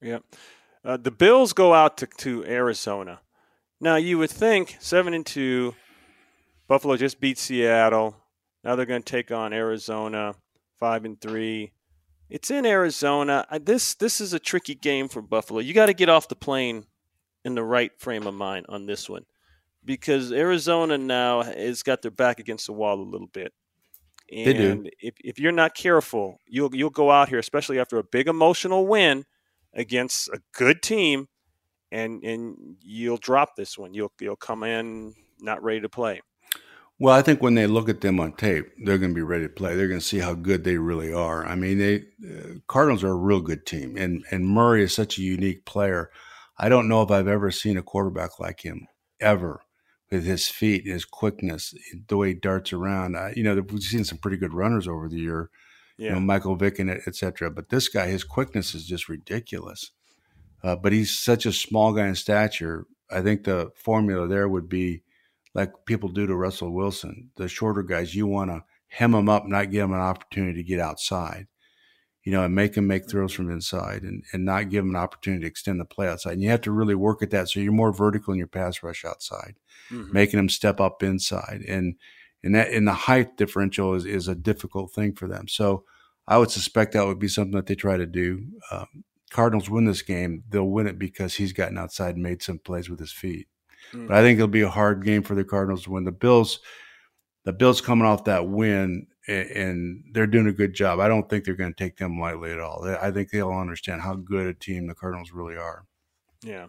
Yeah. 0.00 0.18
Uh, 0.84 0.96
the 0.96 1.10
Bills 1.10 1.52
go 1.52 1.74
out 1.74 1.96
to, 1.98 2.06
to 2.06 2.44
Arizona. 2.44 3.20
Now 3.80 3.96
you 3.96 4.18
would 4.18 4.30
think 4.30 4.76
seven 4.80 5.14
and 5.14 5.24
two, 5.24 5.74
Buffalo 6.68 6.96
just 6.96 7.20
beat 7.20 7.38
Seattle. 7.38 8.16
Now 8.64 8.76
they're 8.76 8.86
going 8.86 9.02
to 9.02 9.10
take 9.10 9.30
on 9.30 9.52
Arizona, 9.52 10.34
five 10.78 11.04
and 11.04 11.20
three. 11.20 11.72
It's 12.30 12.50
in 12.50 12.64
Arizona. 12.64 13.46
This 13.60 13.94
this 13.94 14.20
is 14.20 14.32
a 14.32 14.38
tricky 14.38 14.74
game 14.74 15.08
for 15.08 15.20
Buffalo. 15.20 15.60
You 15.60 15.74
got 15.74 15.86
to 15.86 15.94
get 15.94 16.08
off 16.08 16.28
the 16.28 16.36
plane 16.36 16.86
in 17.44 17.54
the 17.54 17.64
right 17.64 17.90
frame 17.98 18.26
of 18.26 18.34
mind 18.34 18.66
on 18.68 18.86
this 18.86 19.08
one, 19.08 19.24
because 19.84 20.32
Arizona 20.32 20.96
now 20.96 21.42
has 21.42 21.82
got 21.82 22.02
their 22.02 22.10
back 22.10 22.40
against 22.40 22.66
the 22.66 22.72
wall 22.72 23.00
a 23.00 23.02
little 23.02 23.26
bit. 23.26 23.52
And 24.32 24.46
they 24.46 24.52
do. 24.54 24.86
If, 25.00 25.14
if 25.22 25.38
you're 25.38 25.52
not 25.52 25.74
careful, 25.74 26.38
you'll 26.46 26.74
you'll 26.74 26.90
go 26.90 27.10
out 27.10 27.28
here, 27.28 27.38
especially 27.38 27.78
after 27.78 27.98
a 27.98 28.04
big 28.04 28.28
emotional 28.28 28.86
win 28.86 29.24
against 29.74 30.28
a 30.28 30.40
good 30.52 30.82
team, 30.82 31.28
and 31.90 32.22
and 32.24 32.76
you'll 32.82 33.16
drop 33.16 33.56
this 33.56 33.78
one. 33.78 33.94
You'll 33.94 34.12
you'll 34.20 34.36
come 34.36 34.62
in 34.62 35.14
not 35.40 35.62
ready 35.62 35.80
to 35.80 35.88
play. 35.88 36.20
Well, 36.98 37.14
I 37.14 37.22
think 37.22 37.42
when 37.42 37.54
they 37.54 37.66
look 37.66 37.88
at 37.88 38.00
them 38.00 38.20
on 38.20 38.34
tape, 38.34 38.66
they're 38.84 38.98
going 38.98 39.10
to 39.10 39.14
be 39.14 39.22
ready 39.22 39.44
to 39.44 39.52
play. 39.52 39.74
They're 39.74 39.88
going 39.88 39.98
to 39.98 40.06
see 40.06 40.20
how 40.20 40.34
good 40.34 40.62
they 40.62 40.76
really 40.76 41.12
are. 41.12 41.44
I 41.44 41.56
mean, 41.56 41.78
they 41.78 42.04
uh, 42.24 42.58
Cardinals 42.68 43.02
are 43.02 43.10
a 43.10 43.16
real 43.16 43.40
good 43.40 43.66
team, 43.66 43.96
and 43.96 44.24
and 44.30 44.46
Murray 44.46 44.84
is 44.84 44.94
such 44.94 45.18
a 45.18 45.22
unique 45.22 45.64
player. 45.64 46.10
I 46.58 46.68
don't 46.68 46.88
know 46.88 47.02
if 47.02 47.10
I've 47.10 47.28
ever 47.28 47.50
seen 47.50 47.76
a 47.76 47.82
quarterback 47.82 48.38
like 48.38 48.64
him 48.64 48.86
ever 49.20 49.62
with 50.12 50.24
his 50.24 50.46
feet, 50.46 50.86
his 50.86 51.04
quickness, 51.04 51.74
the 52.06 52.16
way 52.16 52.28
he 52.28 52.34
darts 52.34 52.72
around. 52.72 53.16
You 53.34 53.42
know, 53.42 53.60
we've 53.60 53.82
seen 53.82 54.04
some 54.04 54.18
pretty 54.18 54.36
good 54.36 54.54
runners 54.54 54.86
over 54.86 55.08
the 55.08 55.18
year, 55.18 55.50
yeah. 56.02 56.08
you 56.08 56.14
know, 56.14 56.20
Michael 56.20 56.56
Vick 56.56 56.78
and 56.78 56.90
etc. 56.90 57.50
But 57.50 57.68
this 57.68 57.88
guy, 57.88 58.08
his 58.08 58.24
quickness 58.24 58.74
is 58.74 58.86
just 58.86 59.08
ridiculous. 59.08 59.92
Uh, 60.62 60.76
but 60.76 60.92
he's 60.92 61.16
such 61.16 61.46
a 61.46 61.52
small 61.52 61.92
guy 61.92 62.06
in 62.06 62.14
stature. 62.14 62.86
I 63.10 63.20
think 63.20 63.44
the 63.44 63.70
formula 63.74 64.26
there 64.26 64.48
would 64.48 64.68
be 64.68 65.02
like 65.54 65.72
people 65.86 66.08
do 66.08 66.26
to 66.26 66.34
Russell 66.34 66.72
Wilson. 66.72 67.30
The 67.36 67.48
shorter 67.48 67.82
guys, 67.82 68.14
you 68.14 68.26
want 68.26 68.50
to 68.50 68.64
hem 68.88 69.12
them 69.12 69.28
up, 69.28 69.46
not 69.46 69.70
give 69.70 69.82
them 69.82 69.92
an 69.92 70.00
opportunity 70.00 70.62
to 70.62 70.68
get 70.68 70.80
outside, 70.80 71.46
you 72.24 72.32
know, 72.32 72.44
and 72.44 72.54
make 72.54 72.74
them 72.74 72.86
make 72.86 73.08
throws 73.08 73.32
from 73.32 73.50
inside 73.50 74.02
and, 74.02 74.24
and 74.32 74.44
not 74.44 74.70
give 74.70 74.84
them 74.84 74.94
an 74.94 75.00
opportunity 75.00 75.42
to 75.42 75.48
extend 75.48 75.80
the 75.80 75.84
play 75.84 76.08
outside. 76.08 76.34
And 76.34 76.42
you 76.42 76.50
have 76.50 76.62
to 76.62 76.72
really 76.72 76.94
work 76.94 77.22
at 77.22 77.30
that. 77.30 77.48
So 77.48 77.60
you're 77.60 77.72
more 77.72 77.92
vertical 77.92 78.32
in 78.32 78.38
your 78.38 78.48
pass 78.48 78.82
rush 78.82 79.04
outside, 79.04 79.54
mm-hmm. 79.90 80.12
making 80.12 80.38
them 80.38 80.48
step 80.48 80.80
up 80.80 81.02
inside. 81.02 81.62
And, 81.68 81.96
and 82.42 82.54
that 82.54 82.70
in 82.70 82.86
the 82.86 82.92
height 82.92 83.36
differential 83.36 83.94
is, 83.94 84.04
is 84.04 84.28
a 84.28 84.34
difficult 84.34 84.92
thing 84.92 85.14
for 85.14 85.28
them. 85.28 85.48
So 85.48 85.84
I 86.26 86.38
would 86.38 86.50
suspect 86.50 86.92
that 86.92 87.06
would 87.06 87.18
be 87.18 87.28
something 87.28 87.56
that 87.56 87.66
they 87.66 87.74
try 87.74 87.96
to 87.96 88.06
do. 88.06 88.44
Um, 88.70 89.04
Cardinals 89.30 89.70
win 89.70 89.86
this 89.86 90.02
game, 90.02 90.44
they'll 90.48 90.64
win 90.68 90.86
it 90.86 90.98
because 90.98 91.34
he's 91.34 91.52
gotten 91.52 91.78
outside 91.78 92.14
and 92.14 92.22
made 92.22 92.42
some 92.42 92.58
plays 92.58 92.90
with 92.90 93.00
his 93.00 93.12
feet. 93.12 93.48
Mm. 93.92 94.08
But 94.08 94.16
I 94.16 94.22
think 94.22 94.38
it'll 94.38 94.48
be 94.48 94.62
a 94.62 94.70
hard 94.70 95.04
game 95.04 95.22
for 95.22 95.34
the 95.34 95.44
Cardinals 95.44 95.84
to 95.84 95.90
win. 95.90 96.04
The 96.04 96.12
Bills, 96.12 96.60
the 97.44 97.52
Bills 97.52 97.80
coming 97.80 98.06
off 98.06 98.24
that 98.24 98.48
win 98.48 99.06
and, 99.26 99.50
and 99.50 100.04
they're 100.12 100.26
doing 100.26 100.48
a 100.48 100.52
good 100.52 100.74
job. 100.74 101.00
I 101.00 101.08
don't 101.08 101.28
think 101.28 101.44
they're 101.44 101.54
going 101.54 101.72
to 101.72 101.84
take 101.84 101.96
them 101.96 102.20
lightly 102.20 102.52
at 102.52 102.60
all. 102.60 102.84
I 103.00 103.10
think 103.10 103.30
they'll 103.30 103.50
understand 103.50 104.02
how 104.02 104.14
good 104.14 104.46
a 104.46 104.54
team 104.54 104.86
the 104.86 104.94
Cardinals 104.94 105.32
really 105.32 105.56
are. 105.56 105.84
Yeah. 106.42 106.66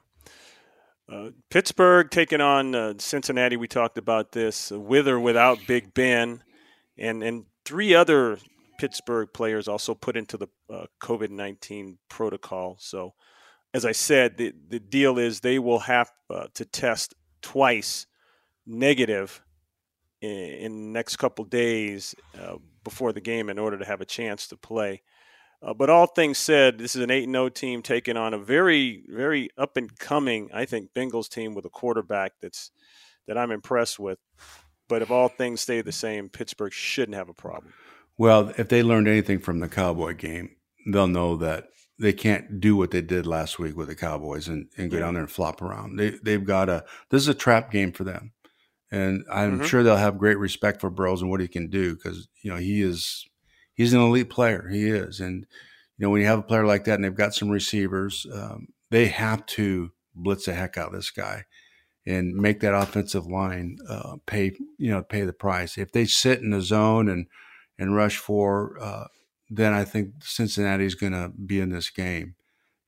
Uh, 1.12 1.32
Pittsburgh 1.50 2.10
taking 2.10 2.42
on 2.42 2.76
uh, 2.76 2.94
Cincinnati. 2.98 3.58
We 3.58 3.68
talked 3.68 3.98
about 3.98 4.32
this 4.32 4.72
uh, 4.72 4.80
with 4.80 5.08
or 5.08 5.20
without 5.20 5.60
Big 5.68 5.94
Ben, 5.94 6.44
and 6.98 7.22
and 7.22 7.46
three 7.66 7.94
other 7.94 8.38
Pittsburgh 8.78 9.30
players 9.34 9.68
also 9.68 9.94
put 9.94 10.18
into 10.18 10.38
the 10.38 10.48
uh, 10.70 10.86
COVID 11.02 11.30
nineteen 11.30 11.98
protocol. 12.10 12.78
So, 12.80 13.14
as 13.74 13.86
I 13.86 13.92
said, 13.92 14.38
the 14.38 14.54
the 14.70 14.80
deal 14.80 15.18
is 15.18 15.40
they 15.40 15.60
will 15.60 15.80
have 15.80 16.12
uh, 16.30 16.48
to 16.56 16.66
test 16.66 17.14
twice 17.42 18.08
negative 18.66 19.42
in, 20.22 20.30
in 20.30 20.72
the 20.72 21.00
next 21.00 21.18
couple 21.18 21.46
days 21.46 22.16
uh, 22.40 22.56
before 22.84 23.14
the 23.14 23.22
game 23.22 23.50
in 23.50 23.60
order 23.60 23.78
to 23.78 23.86
have 23.86 24.02
a 24.02 24.06
chance 24.06 24.48
to 24.48 24.58
play. 24.58 25.02
Uh, 25.62 25.74
but 25.74 25.90
all 25.90 26.08
things 26.08 26.38
said, 26.38 26.78
this 26.78 26.96
is 26.96 27.02
an 27.02 27.12
8 27.12 27.30
0 27.30 27.50
team 27.50 27.82
taking 27.82 28.18
on 28.18 28.34
a 28.34 28.38
very, 28.38 29.04
very 29.08 29.50
up 29.58 29.78
and 29.78 29.98
coming, 29.98 30.50
I 30.54 30.66
think, 30.66 30.94
Bengals 30.94 31.30
team 31.30 31.56
with 31.56 31.66
a 31.66 31.70
quarterback 31.70 32.34
that's 32.42 32.72
that 33.28 33.38
I'm 33.38 33.52
impressed 33.52 33.98
with. 33.98 34.20
But 34.90 35.02
if 35.02 35.10
all 35.10 35.30
things 35.30 35.62
stay 35.62 35.82
the 35.82 35.94
same, 35.94 36.28
Pittsburgh 36.28 36.74
shouldn't 36.74 37.16
have 37.16 37.30
a 37.30 37.34
problem. 37.34 37.74
Well, 38.18 38.54
if 38.58 38.70
they 38.70 38.84
learned 38.84 39.08
anything 39.08 39.40
from 39.40 39.60
the 39.60 39.68
Cowboy 39.68 40.14
game, 40.16 40.56
they'll 40.86 41.08
know 41.08 41.36
that 41.38 41.70
they 42.00 42.14
can't 42.14 42.60
do 42.60 42.76
what 42.76 42.92
they 42.92 43.02
did 43.02 43.26
last 43.26 43.60
week 43.60 43.76
with 43.76 43.88
the 43.88 43.96
Cowboys 43.96 44.48
and, 44.48 44.68
and 44.78 44.92
go 44.92 44.98
yeah. 44.98 45.04
down 45.04 45.14
there 45.14 45.24
and 45.24 45.32
flop 45.32 45.62
around. 45.62 45.98
They 45.98 46.12
they've 46.22 46.44
got 46.44 46.70
a 46.70 46.84
this 47.10 47.22
is 47.22 47.28
a 47.28 47.34
trap 47.34 47.72
game 47.72 47.92
for 47.92 48.04
them, 48.04 48.34
and 48.92 49.24
I'm 49.32 49.58
mm-hmm. 49.58 49.66
sure 49.66 49.84
they'll 49.84 49.98
have 49.98 50.18
great 50.18 50.38
respect 50.38 50.82
for 50.82 50.90
Burrows 50.90 51.22
and 51.22 51.32
what 51.32 51.40
he 51.40 51.48
can 51.48 51.70
do 51.70 51.96
because 51.96 52.28
you 52.42 52.52
know 52.52 52.58
he 52.58 52.82
is 52.82 53.26
he's 53.74 53.94
an 53.94 54.02
elite 54.02 54.30
player. 54.30 54.68
He 54.70 54.88
is, 54.88 55.20
and 55.20 55.46
you 55.98 56.06
know 56.06 56.10
when 56.10 56.22
you 56.22 56.28
have 56.28 56.40
a 56.40 56.44
player 56.44 56.66
like 56.66 56.86
that 56.86 56.96
and 56.96 57.04
they've 57.04 57.16
got 57.16 57.36
some 57.36 57.50
receivers, 57.50 58.26
um, 58.34 58.68
they 58.92 59.08
have 59.08 59.46
to 59.48 59.92
blitz 60.16 60.46
the 60.46 60.54
heck 60.54 60.78
out 60.78 60.88
of 60.88 60.94
this 60.94 61.12
guy 61.12 61.46
and 62.06 62.36
make 62.36 62.60
that 62.60 62.76
offensive 62.76 63.26
line 63.26 63.78
uh, 63.90 64.18
pay 64.26 64.52
you 64.78 64.92
know 64.92 65.04
pay 65.04 65.22
the 65.22 65.34
price. 65.34 65.78
If 65.78 65.92
they 65.92 66.06
sit 66.06 66.42
in 66.42 66.50
the 66.50 66.62
zone 66.62 67.08
and 67.08 67.28
and 67.84 67.96
rush 67.96 68.18
for, 68.18 68.78
uh, 68.80 69.08
then 69.50 69.74
I 69.74 69.84
think 69.84 70.24
Cincinnati 70.24 70.86
is 70.86 70.96
going 70.96 71.12
to 71.12 71.30
be 71.30 71.60
in 71.60 71.70
this 71.70 71.90
game. 71.90 72.36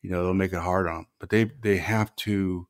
You 0.01 0.11
know 0.11 0.23
they'll 0.23 0.33
make 0.33 0.53
it 0.53 0.59
hard 0.59 0.87
on 0.87 0.95
them, 0.95 1.07
but 1.19 1.29
they 1.29 1.51
they 1.61 1.77
have 1.77 2.15
to 2.17 2.67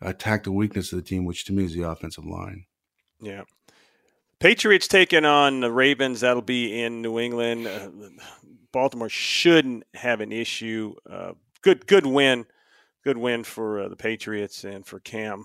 attack 0.00 0.44
the 0.44 0.52
weakness 0.52 0.92
of 0.92 0.98
the 0.98 1.04
team, 1.04 1.24
which 1.24 1.44
to 1.44 1.52
me 1.52 1.64
is 1.64 1.74
the 1.74 1.88
offensive 1.88 2.24
line. 2.24 2.64
Yeah. 3.20 3.42
Patriots 4.38 4.88
taking 4.88 5.24
on 5.24 5.60
the 5.60 5.70
Ravens. 5.70 6.20
That'll 6.20 6.42
be 6.42 6.80
in 6.80 7.02
New 7.02 7.18
England. 7.18 7.66
Uh, 7.66 7.90
Baltimore 8.72 9.08
shouldn't 9.08 9.84
have 9.94 10.20
an 10.20 10.32
issue. 10.32 10.94
Uh, 11.08 11.32
good, 11.60 11.86
good 11.86 12.06
win. 12.06 12.46
Good 13.04 13.18
win 13.18 13.44
for 13.44 13.80
uh, 13.80 13.88
the 13.88 13.96
Patriots 13.96 14.64
and 14.64 14.86
for 14.86 15.00
Cam. 15.00 15.44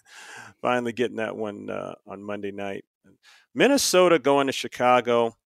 Finally 0.62 0.92
getting 0.92 1.18
that 1.18 1.36
one 1.36 1.70
uh, 1.70 1.94
on 2.06 2.22
Monday 2.22 2.52
night. 2.52 2.84
Minnesota 3.54 4.18
going 4.18 4.46
to 4.46 4.52
Chicago. 4.52 5.36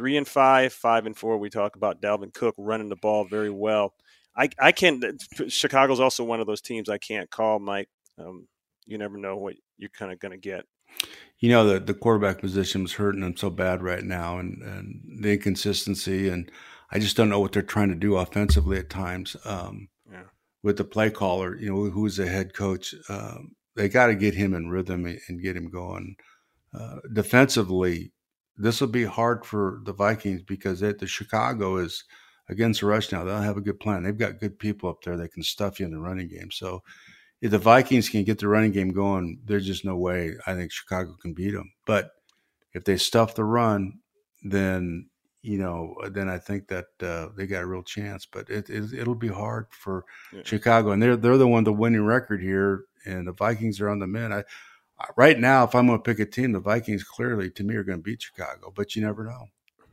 Three 0.00 0.16
and 0.16 0.26
five, 0.26 0.72
five 0.72 1.04
and 1.04 1.14
four. 1.14 1.36
We 1.36 1.50
talk 1.50 1.76
about 1.76 2.00
Dalvin 2.00 2.32
Cook 2.32 2.54
running 2.56 2.88
the 2.88 2.96
ball 2.96 3.26
very 3.26 3.50
well. 3.50 3.92
I, 4.34 4.48
I 4.58 4.72
can't. 4.72 5.04
Chicago's 5.48 6.00
also 6.00 6.24
one 6.24 6.40
of 6.40 6.46
those 6.46 6.62
teams 6.62 6.88
I 6.88 6.96
can't 6.96 7.30
call, 7.30 7.58
Mike. 7.58 7.90
Um, 8.18 8.48
you 8.86 8.96
never 8.96 9.18
know 9.18 9.36
what 9.36 9.56
you're 9.76 9.90
kind 9.90 10.10
of 10.10 10.18
going 10.18 10.32
to 10.32 10.38
get 10.38 10.64
you 11.38 11.50
know 11.50 11.66
the 11.66 11.80
the 11.80 11.92
quarterback 11.92 12.40
position 12.40 12.84
is 12.84 12.94
hurting 12.94 13.20
them 13.20 13.36
so 13.36 13.50
bad 13.50 13.82
right 13.82 14.02
now, 14.02 14.38
and, 14.38 14.62
and 14.62 15.22
the 15.22 15.32
inconsistency, 15.32 16.30
and 16.30 16.50
I 16.90 16.98
just 16.98 17.14
don't 17.14 17.28
know 17.28 17.40
what 17.40 17.52
they're 17.52 17.62
trying 17.62 17.90
to 17.90 17.94
do 17.94 18.16
offensively 18.16 18.78
at 18.78 18.88
times. 18.88 19.36
Um, 19.44 19.88
yeah. 20.10 20.22
With 20.62 20.78
the 20.78 20.84
play 20.84 21.10
caller, 21.10 21.58
you 21.58 21.70
know, 21.70 21.90
who's 21.90 22.16
the 22.16 22.26
head 22.26 22.54
coach, 22.54 22.94
um, 23.10 23.52
they 23.76 23.90
got 23.90 24.06
to 24.06 24.14
get 24.14 24.32
him 24.32 24.54
in 24.54 24.70
rhythm 24.70 25.04
and 25.06 25.42
get 25.42 25.56
him 25.56 25.70
going. 25.70 26.16
Uh, 26.72 26.96
defensively, 27.12 28.12
this 28.60 28.80
will 28.80 28.88
be 28.88 29.04
hard 29.04 29.44
for 29.44 29.80
the 29.84 29.92
Vikings 29.92 30.42
because 30.42 30.82
it, 30.82 30.98
the 30.98 31.06
Chicago 31.06 31.78
is 31.78 32.04
against 32.48 32.80
the 32.80 32.86
rush 32.86 33.10
now. 33.10 33.24
They'll 33.24 33.40
have 33.40 33.56
a 33.56 33.62
good 33.62 33.80
plan. 33.80 34.02
They've 34.02 34.16
got 34.16 34.38
good 34.38 34.58
people 34.58 34.90
up 34.90 35.02
there 35.02 35.16
that 35.16 35.32
can 35.32 35.42
stuff 35.42 35.80
you 35.80 35.86
in 35.86 35.92
the 35.92 35.98
running 35.98 36.28
game. 36.28 36.50
So 36.50 36.82
if 37.40 37.50
the 37.50 37.58
Vikings 37.58 38.08
can 38.08 38.22
get 38.24 38.38
the 38.38 38.48
running 38.48 38.72
game 38.72 38.92
going, 38.92 39.40
there's 39.44 39.66
just 39.66 39.84
no 39.84 39.96
way 39.96 40.34
I 40.46 40.54
think 40.54 40.72
Chicago 40.72 41.16
can 41.22 41.32
beat 41.32 41.52
them. 41.52 41.72
But 41.86 42.10
if 42.74 42.84
they 42.84 42.98
stuff 42.98 43.34
the 43.34 43.44
run, 43.44 43.94
then 44.42 45.08
you 45.42 45.56
know, 45.56 45.94
then 46.10 46.28
I 46.28 46.36
think 46.36 46.68
that 46.68 46.84
uh, 47.02 47.28
they 47.34 47.46
got 47.46 47.62
a 47.62 47.66
real 47.66 47.82
chance. 47.82 48.26
But 48.26 48.50
it, 48.50 48.68
it 48.68 49.06
will 49.06 49.14
be 49.14 49.28
hard 49.28 49.68
for 49.70 50.04
yeah. 50.34 50.42
Chicago, 50.44 50.90
and 50.90 51.02
they're 51.02 51.16
they're 51.16 51.38
the 51.38 51.48
one 51.48 51.64
with 51.64 51.64
the 51.64 51.72
winning 51.72 52.04
record 52.04 52.42
here, 52.42 52.84
and 53.06 53.26
the 53.26 53.32
Vikings 53.32 53.80
are 53.80 53.88
on 53.88 54.00
the 54.00 54.06
men. 54.06 54.34
I 54.34 54.44
right 55.16 55.38
now, 55.38 55.64
if 55.64 55.74
I'm 55.74 55.86
going 55.86 55.98
to 55.98 56.02
pick 56.02 56.18
a 56.18 56.26
team, 56.26 56.52
the 56.52 56.60
Vikings 56.60 57.04
clearly 57.04 57.50
to 57.50 57.64
me 57.64 57.74
are 57.74 57.84
going 57.84 57.98
to 57.98 58.02
beat 58.02 58.22
Chicago, 58.22 58.72
but 58.74 58.94
you 58.96 59.02
never 59.02 59.24
know. 59.24 59.46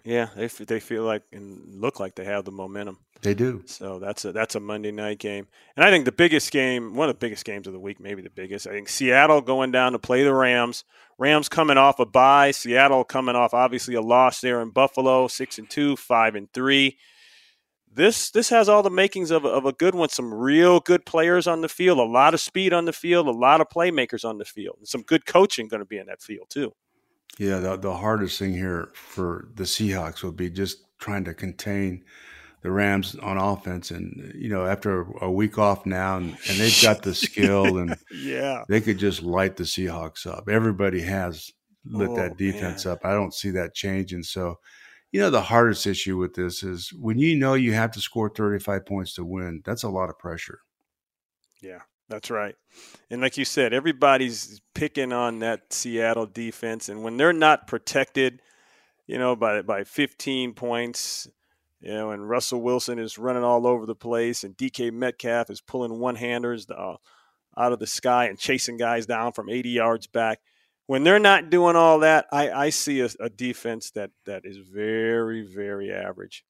Yeah, 0.03 0.29
they 0.37 0.47
they 0.47 0.79
feel 0.79 1.03
like 1.03 1.23
and 1.33 1.81
look 1.81 1.99
like 1.99 2.15
they 2.15 2.23
have 2.23 2.45
the 2.45 2.51
momentum. 2.51 2.99
They 3.21 3.33
do. 3.33 3.63
So 3.65 3.99
that's 3.99 4.23
a 4.23 4.31
that's 4.31 4.55
a 4.55 4.59
Monday 4.61 4.91
night 4.91 5.19
game, 5.19 5.47
and 5.75 5.83
I 5.83 5.91
think 5.91 6.05
the 6.05 6.13
biggest 6.13 6.49
game, 6.49 6.95
one 6.95 7.09
of 7.09 7.15
the 7.15 7.19
biggest 7.19 7.43
games 7.43 7.67
of 7.67 7.73
the 7.73 7.79
week, 7.79 7.99
maybe 7.99 8.21
the 8.21 8.29
biggest. 8.29 8.67
I 8.67 8.71
think 8.71 8.87
Seattle 8.87 9.41
going 9.41 9.73
down 9.73 9.91
to 9.91 9.99
play 9.99 10.23
the 10.23 10.33
Rams. 10.33 10.85
Rams 11.17 11.49
coming 11.49 11.77
off 11.77 11.99
a 11.99 12.05
bye. 12.05 12.51
Seattle 12.51 13.03
coming 13.03 13.35
off 13.35 13.53
obviously 13.53 13.95
a 13.95 14.01
loss 14.01 14.39
there 14.39 14.61
in 14.61 14.69
Buffalo, 14.69 15.27
six 15.27 15.57
and 15.57 15.69
two, 15.69 15.97
five 15.97 16.35
and 16.35 16.53
three. 16.53 16.97
This 17.97 18.29
this 18.29 18.49
has 18.49 18.69
all 18.69 18.83
the 18.83 18.91
makings 18.91 19.31
of, 19.31 19.43
of 19.43 19.65
a 19.65 19.73
good 19.73 19.95
one. 19.95 20.09
Some 20.09 20.31
real 20.31 20.79
good 20.79 21.03
players 21.03 21.47
on 21.47 21.61
the 21.61 21.67
field, 21.67 21.97
a 21.97 22.03
lot 22.03 22.35
of 22.35 22.39
speed 22.39 22.71
on 22.71 22.85
the 22.85 22.93
field, 22.93 23.27
a 23.27 23.31
lot 23.31 23.59
of 23.59 23.69
playmakers 23.69 24.23
on 24.23 24.37
the 24.37 24.45
field, 24.45 24.75
and 24.77 24.87
some 24.87 25.01
good 25.01 25.25
coaching 25.25 25.67
going 25.67 25.79
to 25.79 25.85
be 25.85 25.97
in 25.97 26.05
that 26.05 26.21
field 26.21 26.47
too. 26.47 26.73
Yeah, 27.39 27.57
the, 27.57 27.75
the 27.75 27.95
hardest 27.95 28.37
thing 28.37 28.53
here 28.53 28.91
for 28.93 29.49
the 29.55 29.63
Seahawks 29.63 30.23
would 30.23 30.35
be 30.35 30.51
just 30.51 30.85
trying 30.99 31.23
to 31.25 31.33
contain 31.33 32.03
the 32.61 32.71
Rams 32.71 33.15
on 33.15 33.37
offense. 33.37 33.89
And, 33.89 34.31
you 34.35 34.49
know, 34.49 34.65
after 34.65 35.07
a 35.21 35.31
week 35.31 35.57
off 35.57 35.85
now, 35.85 36.17
and, 36.17 36.37
and 36.49 36.59
they've 36.59 36.79
got 36.83 37.01
the 37.01 37.15
skill 37.15 37.77
and 37.77 37.95
yeah, 38.13 38.63
they 38.69 38.81
could 38.81 38.99
just 38.99 39.23
light 39.23 39.55
the 39.55 39.63
Seahawks 39.63 40.27
up. 40.27 40.49
Everybody 40.49 41.01
has 41.01 41.51
lit 41.85 42.09
oh, 42.09 42.15
that 42.15 42.37
defense 42.37 42.85
man. 42.85 42.93
up. 42.93 43.05
I 43.05 43.13
don't 43.13 43.33
see 43.33 43.51
that 43.51 43.73
changing. 43.73 44.23
So, 44.23 44.59
you 45.11 45.19
know, 45.19 45.29
the 45.29 45.41
hardest 45.41 45.87
issue 45.87 46.17
with 46.17 46.33
this 46.33 46.63
is 46.63 46.91
when 46.93 47.17
you 47.17 47.35
know 47.37 47.53
you 47.53 47.73
have 47.73 47.91
to 47.91 48.01
score 48.01 48.29
35 48.29 48.85
points 48.85 49.13
to 49.15 49.25
win, 49.25 49.61
that's 49.65 49.83
a 49.83 49.89
lot 49.89 50.09
of 50.09 50.19
pressure. 50.19 50.59
Yeah. 51.61 51.79
That's 52.09 52.31
right. 52.31 52.55
And 53.09 53.21
like 53.21 53.37
you 53.37 53.45
said, 53.45 53.73
everybody's 53.73 54.61
picking 54.73 55.11
on 55.11 55.39
that 55.39 55.73
Seattle 55.73 56.25
defense. 56.25 56.87
And 56.87 57.03
when 57.03 57.17
they're 57.17 57.33
not 57.33 57.67
protected, 57.67 58.41
you 59.07 59.17
know, 59.17 59.35
by, 59.35 59.61
by 59.61 59.83
15 59.83 60.53
points, 60.53 61.27
you 61.81 61.93
know, 61.93 62.11
and 62.11 62.29
Russell 62.29 62.61
Wilson 62.61 62.97
is 62.97 63.17
running 63.17 63.43
all 63.43 63.67
over 63.67 63.85
the 63.85 63.95
place 63.95 64.43
and 64.43 64.55
DK 64.57 64.91
Metcalf 64.91 65.49
is 65.49 65.61
pulling 65.61 65.99
one 65.99 66.15
handers 66.15 66.65
uh, 66.71 66.95
out 67.57 67.73
of 67.73 67.79
the 67.79 67.87
sky 67.87 68.25
and 68.25 68.39
chasing 68.39 68.77
guys 68.77 69.05
down 69.05 69.33
from 69.33 69.49
80 69.49 69.69
yards 69.69 70.07
back. 70.07 70.39
When 70.87 71.03
they're 71.03 71.19
not 71.19 71.49
doing 71.49 71.75
all 71.75 71.99
that, 71.99 72.27
I, 72.31 72.49
I 72.49 72.69
see 72.69 73.01
a, 73.01 73.09
a 73.19 73.29
defense 73.29 73.91
that, 73.91 74.11
that 74.25 74.45
is 74.45 74.57
very, 74.57 75.45
very 75.45 75.93
average. 75.93 76.43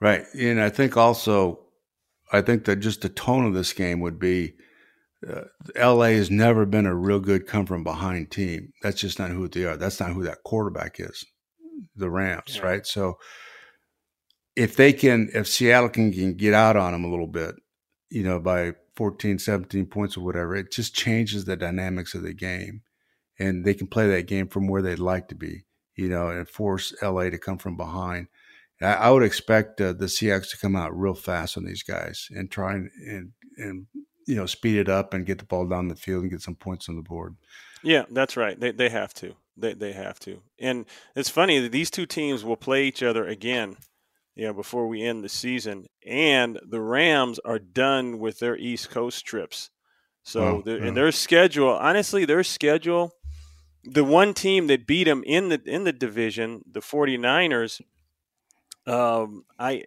Right. 0.00 0.24
And 0.34 0.60
I 0.60 0.70
think 0.70 0.96
also 0.96 1.64
I 2.32 2.40
think 2.40 2.64
that 2.64 2.76
just 2.76 3.02
the 3.02 3.08
tone 3.08 3.46
of 3.46 3.54
this 3.54 3.72
game 3.72 4.00
would 4.00 4.18
be 4.18 4.54
uh, 5.28 5.44
LA 5.76 6.08
has 6.08 6.30
never 6.30 6.66
been 6.66 6.86
a 6.86 6.94
real 6.94 7.20
good 7.20 7.46
come 7.46 7.64
from 7.64 7.84
behind 7.84 8.30
team. 8.30 8.72
That's 8.82 9.00
just 9.00 9.18
not 9.18 9.30
who 9.30 9.48
they 9.48 9.64
are. 9.64 9.76
That's 9.76 10.00
not 10.00 10.10
who 10.10 10.24
that 10.24 10.42
quarterback 10.44 10.96
is. 10.98 11.24
The 11.96 12.10
Rams, 12.10 12.56
yeah. 12.56 12.62
right? 12.62 12.86
So 12.86 13.18
if 14.56 14.76
they 14.76 14.92
can, 14.92 15.30
if 15.32 15.46
Seattle 15.46 15.88
can, 15.88 16.12
can 16.12 16.34
get 16.34 16.54
out 16.54 16.76
on 16.76 16.92
them 16.92 17.04
a 17.04 17.10
little 17.10 17.26
bit, 17.26 17.54
you 18.10 18.22
know, 18.22 18.40
by 18.40 18.72
14, 18.96 19.38
17 19.38 19.86
points 19.86 20.16
or 20.16 20.20
whatever, 20.20 20.54
it 20.54 20.72
just 20.72 20.94
changes 20.94 21.44
the 21.44 21.56
dynamics 21.56 22.14
of 22.14 22.22
the 22.22 22.34
game. 22.34 22.82
And 23.38 23.64
they 23.64 23.74
can 23.74 23.88
play 23.88 24.08
that 24.08 24.26
game 24.26 24.46
from 24.46 24.68
where 24.68 24.82
they'd 24.82 24.98
like 24.98 25.28
to 25.28 25.34
be, 25.34 25.64
you 25.96 26.08
know, 26.08 26.28
and 26.28 26.48
force 26.48 26.94
LA 27.02 27.30
to 27.30 27.38
come 27.38 27.58
from 27.58 27.76
behind. 27.76 28.28
I, 28.80 28.94
I 28.94 29.10
would 29.10 29.24
expect 29.24 29.80
uh, 29.80 29.92
the 29.92 30.06
Seahawks 30.06 30.50
to 30.50 30.58
come 30.58 30.76
out 30.76 30.96
real 30.96 31.14
fast 31.14 31.56
on 31.56 31.64
these 31.64 31.82
guys 31.82 32.28
and 32.30 32.50
try 32.50 32.74
and, 32.74 32.90
and, 33.06 33.32
and 33.56 33.86
you 34.26 34.36
know 34.36 34.46
speed 34.46 34.78
it 34.78 34.88
up 34.88 35.14
and 35.14 35.26
get 35.26 35.38
the 35.38 35.44
ball 35.44 35.66
down 35.66 35.88
the 35.88 35.96
field 35.96 36.22
and 36.22 36.30
get 36.30 36.40
some 36.40 36.54
points 36.54 36.88
on 36.88 36.96
the 36.96 37.02
board. 37.02 37.36
Yeah, 37.82 38.04
that's 38.10 38.36
right. 38.36 38.58
They 38.58 38.70
they 38.72 38.88
have 38.88 39.14
to. 39.14 39.34
They 39.56 39.74
they 39.74 39.92
have 39.92 40.18
to. 40.20 40.40
And 40.58 40.86
it's 41.14 41.28
funny 41.28 41.58
that 41.60 41.72
these 41.72 41.90
two 41.90 42.06
teams 42.06 42.44
will 42.44 42.56
play 42.56 42.84
each 42.84 43.02
other 43.02 43.26
again, 43.26 43.76
you 44.34 44.46
know, 44.46 44.52
before 44.52 44.88
we 44.88 45.02
end 45.02 45.22
the 45.22 45.28
season. 45.28 45.86
And 46.06 46.58
the 46.66 46.80
Rams 46.80 47.38
are 47.44 47.58
done 47.58 48.18
with 48.18 48.38
their 48.38 48.56
East 48.56 48.90
Coast 48.90 49.24
trips. 49.24 49.70
So 50.22 50.62
oh, 50.66 50.70
in 50.70 50.94
their 50.94 51.12
schedule, 51.12 51.70
honestly, 51.70 52.24
their 52.24 52.42
schedule, 52.42 53.12
the 53.84 54.04
one 54.04 54.32
team 54.32 54.68
that 54.68 54.86
beat 54.86 55.04
them 55.04 55.22
in 55.26 55.50
the 55.50 55.60
in 55.66 55.84
the 55.84 55.92
division, 55.92 56.62
the 56.70 56.80
49ers, 56.80 57.82
um, 58.86 59.44
I, 59.58 59.84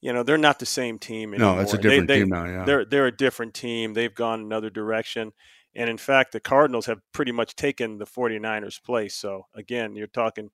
you 0.00 0.12
know 0.12 0.22
they're 0.22 0.38
not 0.38 0.60
the 0.60 0.66
same 0.66 1.00
team 1.00 1.34
anymore. 1.34 1.56
No, 1.56 1.60
it's 1.60 1.74
a 1.74 1.78
different 1.78 2.06
they, 2.06 2.20
team 2.20 2.28
now. 2.28 2.44
Yeah, 2.44 2.64
they're 2.64 2.84
they're 2.84 3.06
a 3.06 3.16
different 3.16 3.54
team. 3.54 3.94
They've 3.94 4.14
gone 4.14 4.40
another 4.40 4.70
direction. 4.70 5.32
And 5.74 5.90
in 5.90 5.98
fact, 5.98 6.30
the 6.30 6.40
Cardinals 6.40 6.86
have 6.86 7.00
pretty 7.12 7.32
much 7.32 7.56
taken 7.56 7.98
the 7.98 8.06
49ers' 8.06 8.80
place. 8.80 9.16
So 9.16 9.46
again, 9.56 9.96
you're 9.96 10.06
talking 10.06 10.50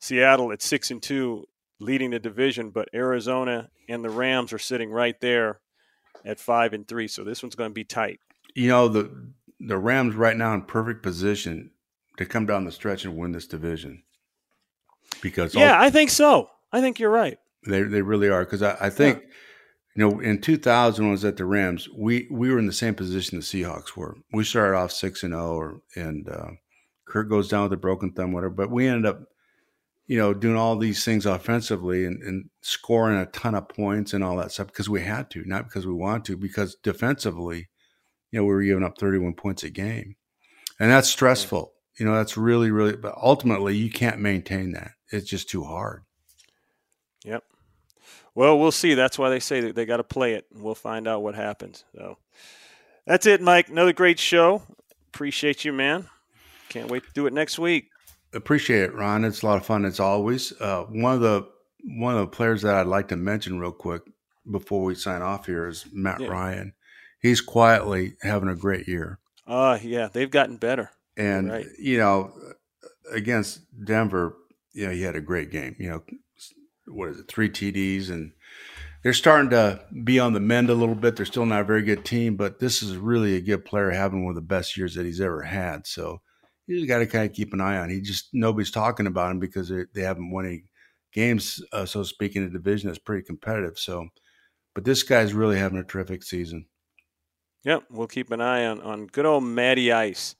Seattle 0.00 0.52
at 0.52 0.62
six 0.62 0.90
and 0.90 1.02
two, 1.02 1.44
leading 1.84 2.10
the 2.10 2.18
division, 2.18 2.70
but 2.70 2.88
Arizona 2.94 3.70
and 3.88 4.04
the 4.04 4.10
Rams 4.10 4.52
are 4.52 4.58
sitting 4.58 4.90
right 4.90 5.18
there 5.20 5.60
at 6.24 6.40
five 6.40 6.72
and 6.72 6.86
three. 6.86 7.08
So 7.08 7.24
this 7.24 7.42
one's 7.42 7.54
going 7.54 7.70
to 7.70 7.74
be 7.74 7.84
tight. 7.84 8.20
You 8.54 8.68
know 8.68 8.88
the 8.88 9.10
the 9.60 9.78
Rams 9.78 10.14
right 10.14 10.36
now 10.36 10.54
in 10.54 10.62
perfect 10.62 11.02
position 11.02 11.70
to 12.18 12.26
come 12.26 12.46
down 12.46 12.64
the 12.64 12.72
stretch 12.72 13.04
and 13.04 13.16
win 13.16 13.32
this 13.32 13.46
division. 13.46 14.02
Because 15.22 15.54
yeah, 15.54 15.76
all, 15.76 15.84
I 15.84 15.90
think 15.90 16.10
so. 16.10 16.50
I 16.72 16.80
think 16.80 16.98
you're 16.98 17.10
right. 17.10 17.38
They 17.66 17.82
they 17.82 18.02
really 18.02 18.28
are 18.28 18.44
because 18.44 18.62
I, 18.62 18.76
I 18.80 18.90
think. 18.90 19.20
Yeah 19.22 19.28
you 19.94 20.02
know, 20.02 20.20
in 20.20 20.40
2000 20.40 21.04
when 21.04 21.10
I 21.10 21.12
was 21.12 21.24
at 21.24 21.36
the 21.36 21.44
Rams, 21.44 21.88
we 21.88 22.26
we 22.30 22.50
were 22.50 22.58
in 22.58 22.66
the 22.66 22.72
same 22.72 22.94
position 22.94 23.38
the 23.38 23.44
Seahawks 23.44 23.96
were. 23.96 24.16
We 24.32 24.42
started 24.42 24.76
off 24.76 24.90
six 24.90 25.22
and 25.22 25.32
zero, 25.32 25.80
oh, 25.96 26.00
and 26.00 26.28
uh, 26.28 26.50
Kurt 27.06 27.28
goes 27.28 27.48
down 27.48 27.64
with 27.64 27.72
a 27.74 27.76
broken 27.76 28.12
thumb, 28.12 28.32
whatever. 28.32 28.54
But 28.54 28.72
we 28.72 28.88
ended 28.88 29.06
up, 29.06 29.20
you 30.06 30.18
know, 30.18 30.34
doing 30.34 30.56
all 30.56 30.76
these 30.76 31.04
things 31.04 31.24
offensively 31.24 32.04
and, 32.04 32.22
and 32.22 32.50
scoring 32.60 33.18
a 33.18 33.26
ton 33.26 33.54
of 33.54 33.68
points 33.68 34.12
and 34.12 34.22
all 34.22 34.36
that 34.36 34.52
stuff 34.52 34.66
because 34.66 34.88
we 34.88 35.00
had 35.00 35.30
to, 35.30 35.44
not 35.46 35.64
because 35.64 35.86
we 35.86 35.94
want 35.94 36.24
to. 36.26 36.36
Because 36.36 36.76
defensively, 36.82 37.68
you 38.30 38.38
know, 38.38 38.44
we 38.44 38.52
were 38.52 38.62
giving 38.62 38.84
up 38.84 38.98
31 38.98 39.34
points 39.34 39.62
a 39.62 39.70
game, 39.70 40.16
and 40.78 40.90
that's 40.90 41.08
stressful. 41.08 41.72
You 41.98 42.06
know, 42.06 42.14
that's 42.14 42.36
really, 42.36 42.70
really. 42.70 42.96
But 42.96 43.14
ultimately, 43.16 43.76
you 43.76 43.90
can't 43.90 44.18
maintain 44.18 44.72
that. 44.72 44.92
It's 45.10 45.28
just 45.28 45.48
too 45.48 45.64
hard. 45.64 46.02
Yep. 47.24 47.44
Well, 48.34 48.58
we'll 48.58 48.72
see. 48.72 48.94
That's 48.94 49.18
why 49.18 49.30
they 49.30 49.40
say 49.40 49.60
that 49.60 49.74
they 49.74 49.86
got 49.86 49.98
to 49.98 50.04
play 50.04 50.34
it, 50.34 50.46
we'll 50.52 50.74
find 50.74 51.06
out 51.06 51.22
what 51.22 51.34
happens. 51.34 51.84
So 51.94 52.18
that's 53.06 53.26
it, 53.26 53.40
Mike. 53.40 53.68
Another 53.68 53.92
great 53.92 54.18
show. 54.18 54.62
Appreciate 55.08 55.64
you, 55.64 55.72
man. 55.72 56.08
Can't 56.68 56.90
wait 56.90 57.04
to 57.04 57.12
do 57.14 57.26
it 57.26 57.32
next 57.32 57.58
week. 57.58 57.90
Appreciate 58.34 58.82
it, 58.82 58.94
Ron. 58.94 59.24
It's 59.24 59.42
a 59.42 59.46
lot 59.46 59.56
of 59.56 59.66
fun 59.66 59.84
as 59.84 60.00
always. 60.00 60.52
Uh, 60.60 60.84
one 60.84 61.14
of 61.14 61.20
the 61.20 61.48
one 61.84 62.14
of 62.14 62.20
the 62.20 62.36
players 62.36 62.62
that 62.62 62.74
I'd 62.74 62.86
like 62.86 63.08
to 63.08 63.16
mention 63.16 63.60
real 63.60 63.72
quick 63.72 64.02
before 64.50 64.84
we 64.84 64.94
sign 64.94 65.22
off 65.22 65.46
here 65.46 65.68
is 65.68 65.86
Matt 65.92 66.20
yeah. 66.20 66.28
Ryan. 66.28 66.72
He's 67.20 67.40
quietly 67.40 68.16
having 68.22 68.48
a 68.48 68.56
great 68.56 68.88
year. 68.88 69.18
Uh 69.46 69.78
yeah, 69.82 70.08
they've 70.12 70.30
gotten 70.30 70.56
better. 70.56 70.90
And 71.16 71.50
right. 71.50 71.66
you 71.78 71.98
know, 71.98 72.32
against 73.12 73.60
Denver, 73.84 74.36
you 74.72 74.86
know, 74.86 74.92
he 74.92 75.02
had 75.02 75.16
a 75.16 75.20
great 75.20 75.50
game. 75.50 75.76
You 75.78 75.90
know, 75.90 76.02
what 76.86 77.10
is 77.10 77.20
it, 77.20 77.28
three 77.28 77.48
TDs, 77.48 78.10
and 78.10 78.32
they're 79.02 79.12
starting 79.12 79.50
to 79.50 79.84
be 80.02 80.18
on 80.18 80.32
the 80.32 80.40
mend 80.40 80.70
a 80.70 80.74
little 80.74 80.94
bit. 80.94 81.16
They're 81.16 81.26
still 81.26 81.46
not 81.46 81.60
a 81.60 81.64
very 81.64 81.82
good 81.82 82.04
team, 82.04 82.36
but 82.36 82.58
this 82.58 82.82
is 82.82 82.96
really 82.96 83.36
a 83.36 83.40
good 83.40 83.64
player 83.64 83.90
having 83.90 84.24
one 84.24 84.30
of 84.30 84.36
the 84.36 84.40
best 84.40 84.76
years 84.76 84.94
that 84.94 85.06
he's 85.06 85.20
ever 85.20 85.42
had. 85.42 85.86
So 85.86 86.22
you 86.66 86.76
just 86.76 86.88
got 86.88 86.98
to 86.98 87.06
kind 87.06 87.28
of 87.28 87.34
keep 87.34 87.52
an 87.52 87.60
eye 87.60 87.78
on. 87.78 87.90
He 87.90 88.00
just 88.00 88.28
nobody's 88.32 88.70
talking 88.70 89.06
about 89.06 89.30
him 89.30 89.40
because 89.40 89.68
they 89.68 90.02
haven't 90.02 90.30
won 90.30 90.46
any 90.46 90.64
games, 91.12 91.62
uh, 91.72 91.86
so 91.86 92.02
speaking. 92.02 92.44
The 92.44 92.50
division 92.50 92.90
is 92.90 92.98
pretty 92.98 93.24
competitive. 93.24 93.78
So, 93.78 94.08
but 94.74 94.84
this 94.84 95.02
guy's 95.02 95.32
really 95.32 95.58
having 95.58 95.78
a 95.78 95.84
terrific 95.84 96.22
season. 96.22 96.66
Yep, 97.64 97.84
we'll 97.90 98.06
keep 98.06 98.30
an 98.30 98.40
eye 98.40 98.66
on 98.66 98.80
on 98.80 99.06
good 99.06 99.26
old 99.26 99.44
Matty 99.44 99.92
Ice. 99.92 100.36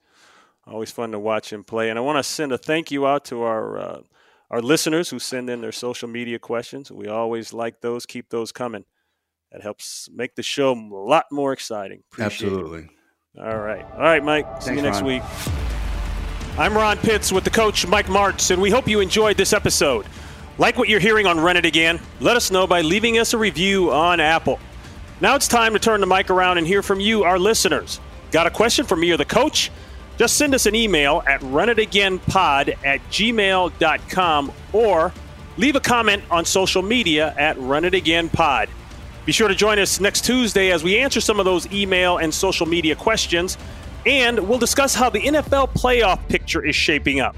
Always 0.66 0.90
fun 0.90 1.12
to 1.12 1.18
watch 1.18 1.52
him 1.52 1.62
play. 1.62 1.90
And 1.90 1.98
I 1.98 2.02
want 2.02 2.18
to 2.18 2.22
send 2.22 2.52
a 2.52 2.58
thank 2.58 2.90
you 2.90 3.06
out 3.06 3.26
to 3.26 3.42
our 3.42 3.78
uh, 3.78 4.00
our 4.50 4.62
listeners 4.62 5.10
who 5.10 5.18
send 5.18 5.50
in 5.50 5.60
their 5.60 5.72
social 5.72 6.08
media 6.08 6.38
questions. 6.38 6.90
We 6.90 7.08
always 7.08 7.52
like 7.52 7.80
those. 7.80 8.06
Keep 8.06 8.30
those 8.30 8.52
coming. 8.52 8.84
That 9.52 9.62
helps 9.62 10.08
make 10.12 10.34
the 10.34 10.42
show 10.42 10.72
a 10.72 10.74
lot 10.74 11.26
more 11.30 11.52
exciting. 11.52 12.02
Appreciate 12.12 12.48
Absolutely. 12.48 12.88
It. 13.34 13.40
All 13.40 13.58
right. 13.58 13.84
All 13.92 14.00
right, 14.00 14.24
Mike. 14.24 14.46
Thanks, 14.46 14.64
See 14.64 14.74
you 14.74 14.82
next 14.82 15.00
Ron. 15.00 15.06
week. 15.06 15.63
I'm 16.56 16.72
Ron 16.76 16.98
Pitts 16.98 17.32
with 17.32 17.42
the 17.42 17.50
coach, 17.50 17.84
Mike 17.84 18.06
Martz, 18.06 18.52
and 18.52 18.62
we 18.62 18.70
hope 18.70 18.86
you 18.86 19.00
enjoyed 19.00 19.36
this 19.36 19.52
episode. 19.52 20.06
Like 20.56 20.78
what 20.78 20.88
you're 20.88 21.00
hearing 21.00 21.26
on 21.26 21.40
Run 21.40 21.56
It 21.56 21.66
Again? 21.66 21.98
Let 22.20 22.36
us 22.36 22.52
know 22.52 22.64
by 22.64 22.82
leaving 22.82 23.18
us 23.18 23.34
a 23.34 23.38
review 23.38 23.90
on 23.90 24.20
Apple. 24.20 24.60
Now 25.20 25.34
it's 25.34 25.48
time 25.48 25.72
to 25.72 25.80
turn 25.80 26.00
the 26.00 26.06
mic 26.06 26.30
around 26.30 26.58
and 26.58 26.66
hear 26.66 26.80
from 26.80 27.00
you, 27.00 27.24
our 27.24 27.40
listeners. 27.40 27.98
Got 28.30 28.46
a 28.46 28.50
question 28.50 28.86
for 28.86 28.94
me 28.94 29.10
or 29.10 29.16
the 29.16 29.24
coach? 29.24 29.72
Just 30.16 30.36
send 30.36 30.54
us 30.54 30.66
an 30.66 30.76
email 30.76 31.24
at 31.26 31.40
runitagainpod 31.40 32.84
at 32.84 33.00
gmail.com 33.10 34.52
or 34.72 35.12
leave 35.56 35.74
a 35.74 35.80
comment 35.80 36.22
on 36.30 36.44
social 36.44 36.82
media 36.82 37.34
at 37.36 37.56
runitagainpod. 37.56 38.68
Be 39.26 39.32
sure 39.32 39.48
to 39.48 39.56
join 39.56 39.80
us 39.80 39.98
next 39.98 40.24
Tuesday 40.24 40.70
as 40.70 40.84
we 40.84 40.98
answer 40.98 41.20
some 41.20 41.40
of 41.40 41.46
those 41.46 41.66
email 41.72 42.18
and 42.18 42.32
social 42.32 42.66
media 42.66 42.94
questions, 42.94 43.58
and 44.06 44.38
we'll 44.38 44.58
discuss 44.58 44.94
how 44.94 45.10
the 45.10 45.20
NFL 45.20 45.74
playoff 45.74 46.26
picture 46.28 46.64
is 46.64 46.76
shaping 46.76 47.20
up. 47.20 47.36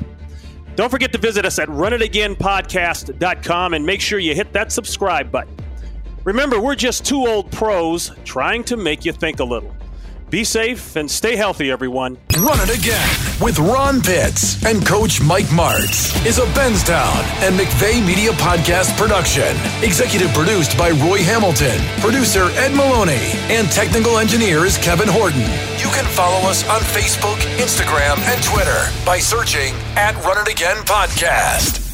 Don't 0.75 0.91
forget 0.91 1.13
to 1.13 1.19
visit 1.19 1.47
us 1.47 1.59
at 1.59 1.69
runitagainpodcast.com 1.69 3.75
and 3.75 3.87
make 3.87 4.01
sure 4.01 4.19
you 4.19 4.35
hit 4.35 4.53
that 4.53 4.73
subscribe 4.73 5.31
button. 5.31 5.57
Remember, 6.25 6.61
we're 6.61 6.75
just 6.75 7.05
two 7.05 7.27
old 7.27 7.51
pros 7.51 8.11
trying 8.25 8.65
to 8.65 8.77
make 8.77 9.05
you 9.05 9.13
think 9.13 9.41
a 9.41 9.45
little. 9.45 9.75
Be 10.29 10.43
safe 10.43 10.97
and 10.97 11.09
stay 11.09 11.37
healthy, 11.37 11.71
everyone. 11.71 12.19
Run 12.39 12.59
it 12.61 12.77
again 12.77 13.09
with 13.41 13.61
Ron 13.61 14.01
Pitts 14.01 14.63
and 14.65 14.85
Coach 14.85 15.23
Mike 15.23 15.47
Martz 15.47 16.11
is 16.27 16.39
a 16.39 16.47
Benstown 16.47 17.23
and 17.47 17.57
McVeigh 17.57 18.05
Media 18.05 18.33
Podcast 18.33 18.97
production. 18.99 19.57
Executive 19.85 20.33
produced 20.35 20.77
by 20.77 20.91
Roy 20.91 21.19
Hamilton, 21.19 21.79
producer 22.01 22.51
Ed 22.59 22.75
Maloney, 22.75 23.31
and 23.55 23.71
technical 23.71 24.19
engineer 24.19 24.65
is 24.65 24.77
Kevin 24.79 25.09
Horton. 25.09 25.43
You 25.79 25.89
can 25.95 26.05
follow 26.07 26.49
us 26.49 26.69
on 26.69 26.81
Facebook, 26.81 27.39
Instagram, 27.59 28.19
and 28.27 28.43
Twitter 28.43 28.91
by 29.07 29.21
searching 29.21 29.75
at 29.95 30.17
Run 30.25 30.39
It 30.39 30.53
Again 30.53 30.79
Podcast. 30.79 31.86